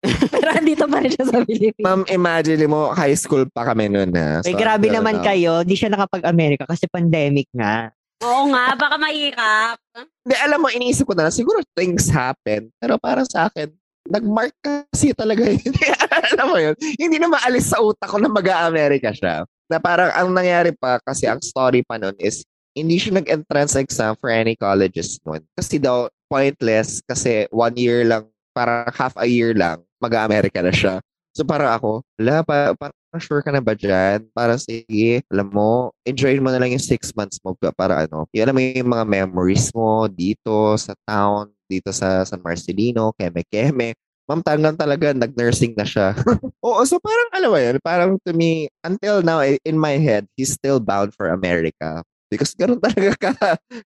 Pero 0.32 0.48
andito 0.54 0.86
pa 0.86 1.02
rin 1.02 1.10
siya 1.10 1.26
sa 1.26 1.42
Pilipinas. 1.42 1.82
Ma'am, 1.82 2.02
imagine 2.14 2.62
mo, 2.70 2.94
high 2.94 3.18
school 3.18 3.42
pa 3.50 3.66
kami 3.66 3.90
noon 3.90 4.14
na. 4.14 4.38
Ay, 4.46 4.54
grabe 4.54 4.86
naman 4.86 5.18
kayo. 5.18 5.66
Di 5.66 5.74
siya 5.74 5.90
nakapag-America 5.90 6.62
kasi 6.62 6.86
pandemic 6.86 7.50
nga. 7.50 7.90
Oo 8.24 8.48
nga, 8.48 8.72
baka 8.72 8.96
mahirap. 8.96 9.76
Hindi, 10.24 10.36
alam 10.40 10.58
mo, 10.64 10.68
iniisip 10.72 11.04
ko 11.04 11.12
na 11.12 11.28
siguro 11.28 11.60
things 11.76 12.08
happen. 12.08 12.72
Pero 12.80 12.96
parang 12.96 13.28
sa 13.28 13.52
akin, 13.52 13.68
nag-mark 14.08 14.56
kasi 14.64 15.12
talaga 15.12 15.44
yun. 15.44 15.72
alam 16.32 16.46
mo 16.48 16.56
yun? 16.56 16.74
Hindi 16.96 17.20
na 17.20 17.28
maalis 17.28 17.68
sa 17.68 17.82
utak 17.84 18.08
ko 18.08 18.16
na 18.16 18.32
mag-a-America 18.32 19.12
siya. 19.12 19.44
Na 19.68 19.76
parang 19.76 20.08
ang 20.16 20.32
nangyari 20.32 20.72
pa, 20.72 20.96
kasi 21.04 21.28
ang 21.28 21.44
story 21.44 21.84
pa 21.84 22.00
nun 22.00 22.16
is, 22.16 22.40
hindi 22.76 22.96
siya 22.96 23.20
nag-entrance 23.20 23.76
exam 23.76 24.16
for 24.16 24.32
any 24.32 24.56
colleges 24.56 25.20
nun. 25.28 25.44
Kasi 25.56 25.76
daw, 25.76 26.08
pointless, 26.32 27.04
kasi 27.04 27.44
one 27.52 27.76
year 27.76 28.04
lang, 28.04 28.28
parang 28.56 28.88
half 28.96 29.12
a 29.20 29.28
year 29.28 29.52
lang, 29.52 29.84
mag-a-America 30.00 30.64
na 30.64 30.72
siya. 30.72 30.94
So 31.36 31.44
parang 31.44 31.68
ako, 31.76 32.00
wala, 32.16 32.40
pa, 32.40 32.72
parang 32.72 33.20
sure 33.20 33.44
ka 33.44 33.52
na 33.52 33.60
ba 33.60 33.76
dyan? 33.76 34.24
Para 34.32 34.56
sige, 34.56 35.20
alam 35.28 35.52
mo, 35.52 35.92
enjoy 36.08 36.32
mo 36.40 36.48
na 36.48 36.56
lang 36.56 36.72
yung 36.72 36.80
six 36.80 37.12
months 37.12 37.36
mo 37.44 37.52
pa- 37.52 37.76
para 37.76 38.08
ano, 38.08 38.24
yung 38.32 38.48
alam 38.48 38.56
mo 38.56 38.64
yung 38.64 38.88
mga 38.88 39.04
memories 39.04 39.68
mo 39.76 40.08
dito 40.08 40.72
sa 40.80 40.96
town, 41.04 41.52
dito 41.68 41.92
sa 41.92 42.24
San 42.24 42.40
Marcelino, 42.40 43.12
Keme-Keme. 43.20 43.92
Ma'am 44.26 44.40
Tangan 44.40 44.80
talaga, 44.80 45.12
nag-nursing 45.12 45.76
na 45.76 45.84
siya. 45.84 46.16
Oo, 46.66 46.80
so 46.88 46.96
parang 47.04 47.28
alam 47.36 47.50
mo 47.52 47.58
yun, 47.60 47.76
parang 47.84 48.10
to 48.24 48.32
me, 48.32 48.72
until 48.80 49.20
now, 49.20 49.44
in 49.44 49.76
my 49.76 50.00
head, 50.00 50.24
he's 50.40 50.56
still 50.56 50.80
bound 50.80 51.12
for 51.12 51.28
America. 51.28 52.00
Because 52.32 52.56
ganun 52.56 52.80
talaga 52.88 53.12
ka, 53.12 53.32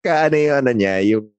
ka 0.04 0.12
ano 0.28 0.36
yung 0.36 0.56
ano 0.60 0.72
niya, 0.76 1.00
yung 1.16 1.32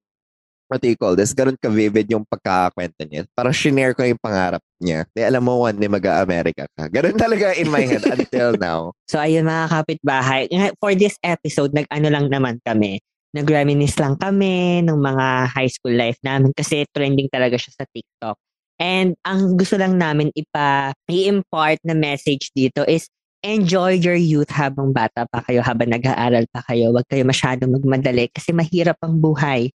what 0.69 0.79
do 0.79 0.87
you 0.87 0.95
call 0.95 1.17
this? 1.17 1.33
Ganun 1.33 1.57
ka-vivid 1.57 2.05
yung 2.13 2.23
pagkakakwento 2.29 3.01
niya. 3.09 3.25
Parang 3.33 3.51
shinare 3.51 3.97
ko 3.97 4.05
yung 4.05 4.21
pangarap 4.21 4.61
niya. 4.77 5.09
Di 5.11 5.25
alam 5.25 5.41
mo, 5.41 5.65
one 5.65 5.75
day 5.75 5.89
mag-America 5.89 6.69
ka. 6.77 6.87
Ganun 6.87 7.17
talaga 7.17 7.57
in 7.57 7.67
my 7.73 7.83
head 7.83 8.05
until 8.05 8.53
now. 8.55 8.93
So 9.09 9.17
ayun 9.17 9.49
mga 9.49 9.73
kapitbahay, 9.73 10.41
for 10.77 10.93
this 10.93 11.17
episode, 11.25 11.73
nag-ano 11.73 12.13
lang 12.13 12.29
naman 12.29 12.61
kami, 12.61 13.01
nag-reminisce 13.33 13.97
lang 13.97 14.21
kami 14.21 14.85
ng 14.85 15.01
mga 15.01 15.49
high 15.49 15.71
school 15.73 15.97
life 15.97 16.21
namin 16.21 16.53
kasi 16.53 16.85
trending 16.93 17.25
talaga 17.33 17.57
siya 17.57 17.73
sa 17.73 17.85
TikTok. 17.89 18.37
And 18.77 19.17
ang 19.25 19.57
gusto 19.57 19.81
lang 19.81 19.97
namin 19.97 20.29
ipa 20.37 20.93
i-impart 21.09 21.81
na 21.83 21.97
message 21.97 22.53
dito 22.53 22.85
is 22.85 23.09
enjoy 23.43 23.95
your 23.99 24.15
youth 24.15 24.51
habang 24.51 24.91
bata 24.91 25.25
pa 25.27 25.43
kayo, 25.47 25.63
habang 25.63 25.91
nag-aaral 25.91 26.45
pa 26.51 26.63
kayo. 26.67 26.91
Huwag 26.91 27.07
kayo 27.07 27.23
masyadong 27.23 27.75
magmadali 27.75 28.27
kasi 28.31 28.51
mahirap 28.51 28.99
ang 29.03 29.19
buhay. 29.19 29.71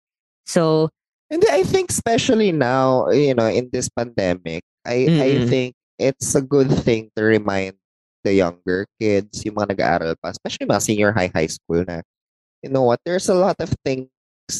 So, 0.51 0.91
And 1.31 1.45
I 1.51 1.63
think 1.63 1.91
especially 1.91 2.51
now, 2.53 3.09
you 3.11 3.35
know, 3.35 3.47
in 3.47 3.71
this 3.71 3.89
pandemic, 3.89 4.65
I 4.87 5.11
I 5.19 5.31
Mm-mm. 5.31 5.47
think 5.47 5.75
it's 5.99 6.35
a 6.35 6.43
good 6.43 6.71
thing 6.83 7.11
to 7.15 7.23
remind 7.23 7.79
the 8.27 8.35
younger 8.35 8.87
kids, 9.01 9.45
yung 9.47 9.55
mga 9.57 9.79
nag-aaral 9.79 10.15
pa, 10.19 10.35
especially 10.35 10.67
mga 10.67 10.83
senior 10.83 11.13
high 11.15 11.31
high 11.33 11.47
school 11.51 11.85
na, 11.87 12.03
you 12.63 12.71
know 12.71 12.83
what, 12.83 12.99
there's 13.07 13.31
a 13.31 13.39
lot 13.39 13.57
of 13.63 13.71
things 13.87 14.11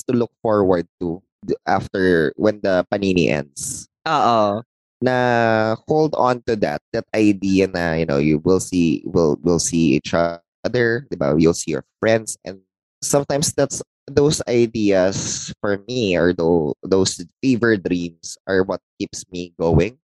to 0.07 0.13
look 0.15 0.31
forward 0.43 0.87
to 1.03 1.19
after 1.67 2.33
when 2.39 2.61
the 2.63 2.87
panini 2.93 3.29
ends. 3.35 3.89
oo. 4.07 4.63
Na 5.01 5.77
hold 5.89 6.15
on 6.15 6.43
to 6.45 6.57
that, 6.57 6.83
that 6.93 7.05
idea 7.17 7.67
na, 7.67 7.95
you 7.95 8.07
know, 8.07 8.19
you 8.19 8.39
will 8.45 8.61
see, 8.61 9.03
will 9.07 9.37
will 9.43 9.59
see 9.59 9.97
each 9.97 10.13
other, 10.15 11.07
di 11.11 11.17
ba? 11.17 11.35
You'll 11.39 11.57
see 11.57 11.73
your 11.73 11.85
friends 12.01 12.37
and 12.45 12.61
sometimes 13.03 13.53
that's 13.57 13.81
those 14.07 14.41
ideas 14.49 15.53
for 15.61 15.83
me 15.89 16.17
or 16.17 16.33
those, 16.33 16.75
those 16.83 17.13
fever 17.43 17.77
dreams 17.77 18.39
are 18.47 18.63
what 18.63 18.81
keeps 18.99 19.25
me 19.31 19.53
going. 19.59 19.99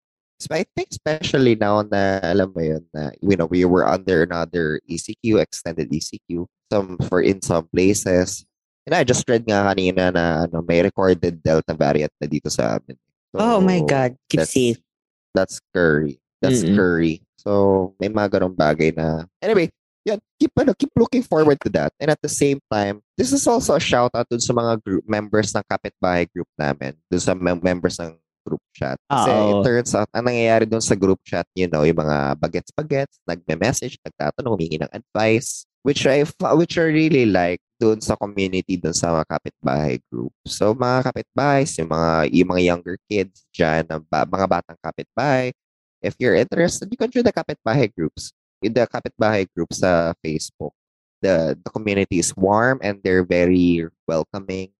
So 0.40 0.48
I 0.50 0.66
think 0.74 0.90
especially 0.90 1.54
now 1.54 1.82
na 1.86 2.18
alam 2.22 2.50
mo 2.50 2.62
yun 2.62 2.82
na 2.90 3.14
you 3.22 3.38
know 3.38 3.46
we 3.46 3.62
were 3.64 3.86
under 3.86 4.26
another 4.26 4.80
ECQ 4.90 5.38
extended 5.38 5.86
ECQ 5.94 6.50
some 6.66 6.98
for 7.06 7.22
in 7.22 7.38
some 7.38 7.70
places 7.70 8.42
and 8.82 8.90
I 8.90 9.06
just 9.06 9.22
read 9.30 9.46
nga 9.46 9.62
kanina 9.70 10.10
na 10.10 10.42
ano 10.50 10.58
may 10.66 10.82
recorded 10.82 11.38
Delta 11.46 11.78
variant 11.78 12.10
na 12.18 12.26
dito 12.26 12.50
sa 12.50 12.74
amin. 12.74 12.98
oh 13.38 13.62
my 13.62 13.78
So, 13.78 13.86
God, 13.86 14.10
keep 14.26 14.42
that's- 14.42 14.50
safe. 14.50 14.82
That's 15.30 15.62
scary. 15.62 16.18
That's 16.42 16.60
Mm-mm. 16.60 16.74
scary. 16.74 17.14
So, 17.38 17.94
may 18.02 18.10
mga 18.12 18.36
ganong 18.36 18.52
bagay 18.58 18.92
na... 18.92 19.24
Anyway, 19.40 19.70
yan, 20.02 20.18
keep, 20.38 20.50
ano, 20.58 20.74
keep 20.74 20.90
looking 20.98 21.22
forward 21.22 21.58
to 21.62 21.70
that. 21.70 21.94
And 22.02 22.10
at 22.10 22.20
the 22.22 22.30
same 22.30 22.58
time, 22.70 23.02
this 23.14 23.30
is 23.30 23.46
also 23.46 23.78
a 23.78 23.82
shout 23.82 24.10
out 24.14 24.26
dun 24.26 24.42
sa 24.42 24.50
mga 24.50 24.82
group 24.82 25.04
members 25.06 25.54
ng 25.54 25.62
kapitbahay 25.62 26.26
group 26.30 26.50
namin. 26.58 26.98
Dun 27.06 27.22
sa 27.22 27.34
mem- 27.38 27.62
members 27.62 28.02
ng 28.02 28.18
group 28.42 28.62
chat. 28.74 28.98
Kasi 29.06 29.30
Oo. 29.30 29.50
it 29.54 29.58
turns 29.62 29.94
out, 29.94 30.10
ang 30.10 30.26
nangyayari 30.26 30.66
dun 30.66 30.82
sa 30.82 30.98
group 30.98 31.22
chat, 31.22 31.46
you 31.54 31.70
know, 31.70 31.86
yung 31.86 32.02
mga 32.02 32.34
bagets-bagets, 32.42 33.22
nagme-message, 33.22 34.02
nagtatanong, 34.02 34.58
humingi 34.58 34.82
ng 34.82 34.90
advice, 34.90 35.62
which 35.86 36.02
I, 36.10 36.26
which 36.58 36.74
I 36.74 36.90
really 36.90 37.30
like 37.30 37.62
dun 37.78 38.02
sa 38.02 38.18
community, 38.18 38.78
dun 38.78 38.94
sa 38.94 39.14
mga 39.14 39.26
kapitbahay 39.30 40.02
group. 40.10 40.34
So, 40.46 40.74
mga 40.74 41.10
kapitbahay, 41.10 41.62
yung 41.78 41.90
mga, 41.90 42.10
yung 42.34 42.48
mga 42.50 42.62
younger 42.62 42.96
kids 43.06 43.46
dyan, 43.54 43.86
mga 44.10 44.46
batang 44.50 44.78
kapitbahay, 44.82 45.54
if 46.02 46.18
you're 46.18 46.34
interested, 46.34 46.90
you 46.90 46.98
can 46.98 47.10
join 47.10 47.22
the 47.22 47.34
kapitbahay 47.34 47.86
groups. 47.86 48.34
In 48.62 48.72
the 48.72 48.86
kapitbahay 48.86 49.46
group 49.54 49.74
sa 49.74 50.14
Facebook, 50.24 50.72
the, 51.20 51.58
the 51.58 51.70
community 51.70 52.18
is 52.18 52.30
warm 52.36 52.78
and 52.82 53.02
they're 53.02 53.26
very 53.26 53.86
welcoming. 54.06 54.70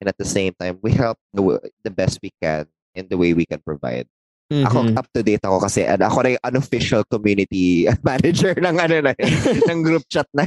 And 0.00 0.08
at 0.08 0.18
the 0.18 0.28
same 0.28 0.52
time, 0.58 0.78
we 0.82 0.92
help 0.92 1.16
the, 1.32 1.40
the 1.84 1.90
best 1.90 2.18
we 2.22 2.30
can 2.42 2.66
in 2.94 3.08
the 3.08 3.16
way 3.16 3.32
we 3.32 3.46
can 3.46 3.60
provide. 3.64 4.04
Ako, 4.52 4.84
Mhm. 4.84 5.00
up 5.00 5.08
to 5.16 5.24
date 5.24 5.40
ako 5.48 5.64
kasi 5.64 5.80
ano, 5.88 6.04
ako 6.04 6.18
na 6.20 6.36
yung 6.36 6.44
unofficial 6.44 7.02
community 7.08 7.88
manager 8.04 8.52
ng 8.52 8.76
ano 8.76 9.00
na 9.00 9.12
ng 9.72 9.80
group 9.80 10.04
chat 10.12 10.28
na 10.36 10.44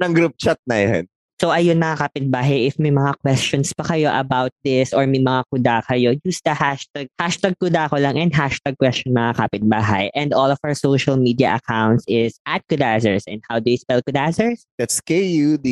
ng 0.00 0.12
group 0.16 0.32
chat 0.40 0.56
na 0.64 0.80
yun. 0.80 1.04
So 1.42 1.50
ayun 1.50 1.82
mga 1.82 2.06
kapitbahay, 2.06 2.70
if 2.70 2.78
may 2.78 2.94
mga 2.94 3.18
questions 3.18 3.74
pa 3.74 3.82
kayo 3.82 4.14
about 4.14 4.54
this 4.62 4.94
or 4.94 5.10
may 5.10 5.18
mga 5.18 5.42
kuda 5.50 5.82
kayo, 5.90 6.14
use 6.22 6.38
the 6.46 6.54
hashtag, 6.54 7.10
hashtag 7.18 7.58
kuda 7.58 7.90
ko 7.90 7.98
lang 7.98 8.14
and 8.14 8.30
hashtag 8.30 8.78
question 8.78 9.10
mga 9.10 9.42
kapitbahay. 9.42 10.06
And 10.14 10.30
all 10.30 10.54
of 10.54 10.62
our 10.62 10.78
social 10.78 11.18
media 11.18 11.58
accounts 11.58 12.06
is 12.06 12.38
at 12.46 12.62
kudazers. 12.70 13.26
And 13.26 13.42
how 13.50 13.58
do 13.58 13.74
you 13.74 13.78
spell 13.82 14.06
kudazers? 14.06 14.62
That's 14.78 15.02
K-U-D-A-Z-Z-E-R-S. 15.02 15.66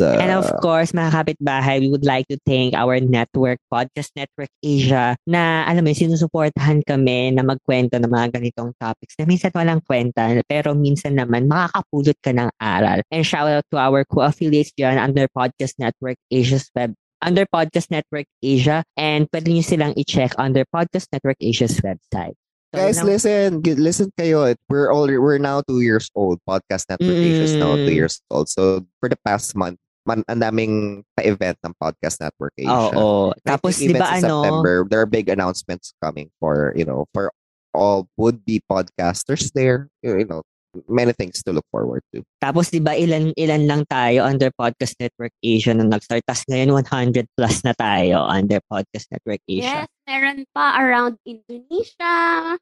And 0.00 0.32
of 0.32 0.48
course, 0.64 0.96
mga 0.96 1.12
kapitbahay, 1.12 1.84
we 1.84 1.92
would 1.92 2.08
like 2.08 2.24
to 2.32 2.40
thank 2.48 2.72
our 2.72 2.96
network, 3.04 3.60
Podcast 3.68 4.16
Network 4.16 4.48
Asia, 4.64 5.12
na 5.28 5.68
alam 5.68 5.84
mo, 5.84 5.92
yun, 5.92 6.08
sinusuportahan 6.08 6.80
kami 6.88 7.36
na 7.36 7.44
magkwento 7.44 8.00
ng 8.00 8.08
mga 8.08 8.40
ganitong 8.40 8.72
topics 8.80 9.12
na 9.20 9.28
minsan 9.28 9.52
walang 9.52 9.84
kwenta, 9.84 10.24
pero 10.48 10.72
minsan 10.72 11.20
naman 11.20 11.44
makakapulot 11.44 12.16
ka 12.24 12.32
ng 12.32 12.48
aral. 12.64 13.04
And 13.12 13.25
shout 13.26 13.50
out 13.50 13.66
to 13.74 13.76
our 13.82 14.06
co-affiliates 14.06 14.70
dyan 14.78 15.02
under 15.02 15.26
Podcast 15.26 15.74
Network 15.82 16.14
Asia's 16.30 16.70
web 16.78 16.94
under 17.18 17.42
Podcast 17.50 17.90
Network 17.90 18.30
Asia 18.38 18.86
and 18.94 19.26
pwede 19.34 19.50
nyo 19.50 19.64
silang 19.66 19.92
i-check 19.98 20.38
under 20.38 20.62
Podcast 20.70 21.10
Network 21.10 21.40
Asia's 21.42 21.82
website. 21.82 22.38
So, 22.70 22.78
Guys, 22.78 22.98
ang- 23.00 23.08
listen, 23.08 23.48
listen 23.64 24.08
kayo. 24.14 24.52
We're 24.68 24.92
already 24.92 25.16
we're 25.18 25.40
now 25.42 25.64
two 25.66 25.80
years 25.80 26.06
old. 26.14 26.38
Podcast 26.46 26.86
Network 26.86 27.16
Asia 27.18 27.44
is 27.50 27.56
now 27.58 27.74
two 27.74 27.88
Mm. 27.90 27.98
years 27.98 28.20
old. 28.30 28.46
So 28.52 28.84
for 29.00 29.08
the 29.08 29.16
past 29.24 29.56
month, 29.56 29.80
man, 30.04 30.22
ang 30.28 30.38
daming 30.44 31.02
pa-event 31.16 31.56
ng 31.66 31.72
Podcast 31.80 32.20
Network 32.20 32.52
Asia. 32.54 32.94
Oo. 32.94 33.32
I 33.32 33.40
Tapos, 33.42 33.80
di 33.80 33.90
ba 33.90 34.20
ano, 34.20 34.44
September, 34.44 34.84
there 34.86 35.00
are 35.02 35.08
big 35.08 35.26
announcements 35.32 35.96
coming 36.04 36.28
for, 36.38 36.76
you 36.76 36.84
know, 36.84 37.08
for 37.16 37.32
all 37.72 38.06
would-be 38.20 38.60
podcasters 38.70 39.50
there. 39.56 39.88
You 40.04 40.22
know, 40.28 40.44
many 40.84 41.16
things 41.16 41.40
to 41.42 41.50
look 41.50 41.64
forward 41.72 42.04
to. 42.12 42.20
Tapos 42.38 42.68
'di 42.68 42.84
ba 42.84 42.92
ilan 42.92 43.32
ilan 43.34 43.62
lang 43.64 43.82
tayo 43.88 44.24
under 44.24 44.52
Podcast 44.52 44.96
Network 45.00 45.32
Asia 45.40 45.72
nung 45.72 45.88
nag-start. 45.88 46.22
Tapos 46.28 46.44
ngayon 46.48 46.70
100 46.74 47.26
plus 47.32 47.56
na 47.64 47.72
tayo 47.72 48.24
under 48.28 48.60
Podcast 48.68 49.08
Network 49.08 49.40
Asia. 49.48 49.84
Yes, 49.84 49.90
meron 50.04 50.38
pa 50.52 50.76
around 50.78 51.16
Indonesia. 51.24 52.14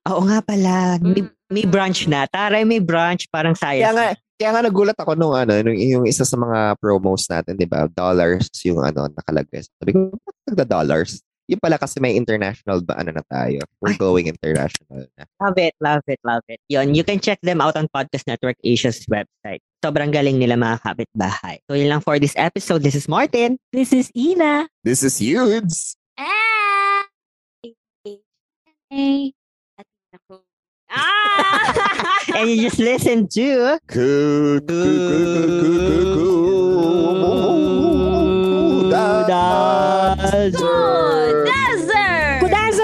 Oo 0.08 0.22
nga 0.28 0.38
pala. 0.40 0.98
May, 1.02 1.26
may 1.50 1.64
branch 1.66 2.06
na. 2.06 2.26
Taray 2.30 2.62
may 2.62 2.80
branch 2.80 3.26
parang 3.28 3.54
Kaya 3.54 3.90
science. 3.90 3.94
nga, 3.94 4.06
kaya 4.34 4.50
nga 4.50 4.62
nagulat 4.66 4.98
ako 4.98 5.12
nung 5.14 5.34
ano, 5.34 5.54
nung, 5.62 5.78
yung 5.78 6.04
isa 6.10 6.26
sa 6.26 6.34
mga 6.34 6.74
promos 6.82 7.30
natin, 7.30 7.54
di 7.54 7.70
ba? 7.70 7.86
Dollars 7.86 8.50
yung 8.66 8.82
ano, 8.82 9.06
nakalagay. 9.06 9.62
Sabi 9.62 9.90
ko, 9.94 10.10
bakit 10.10 10.42
nagda-dollars? 10.50 11.22
Yung 11.44 11.60
pala 11.60 11.76
kasi 11.76 12.00
may 12.00 12.16
international 12.16 12.80
ba 12.80 12.96
ano 12.96 13.12
na 13.12 13.24
tayo. 13.28 13.60
We're 13.84 14.00
going 14.00 14.32
international 14.32 15.04
na. 15.20 15.28
Love 15.44 15.60
it, 15.60 15.74
love 15.76 16.04
it, 16.08 16.20
love 16.24 16.46
it. 16.48 16.60
Yun, 16.72 16.96
you 16.96 17.04
can 17.04 17.20
check 17.20 17.36
them 17.44 17.60
out 17.60 17.76
on 17.76 17.88
Podcast 17.92 18.24
Network 18.24 18.56
Asia's 18.64 19.04
website. 19.12 19.60
Sobrang 19.84 20.08
galing 20.08 20.40
nila 20.40 20.56
mga 20.56 20.80
kapitbahay. 20.80 21.60
So 21.68 21.76
yun 21.76 21.92
lang 21.92 22.00
for 22.00 22.16
this 22.16 22.32
episode. 22.40 22.80
This 22.80 22.96
is 22.96 23.04
Martin. 23.04 23.60
This 23.72 23.92
is 23.92 24.08
Ina. 24.16 24.72
This 24.80 25.04
is 25.04 25.20
at 29.76 29.86
ako. 30.14 30.40
Ah! 30.88 32.14
And 32.36 32.48
you 32.50 32.70
just 32.70 32.78
listen 32.78 33.28
to... 33.28 33.78
Good, 33.86 34.66
good, 34.66 34.96
good, 34.96 35.48
good, 35.60 35.84
good, 35.84 36.14
good, 36.14 37.73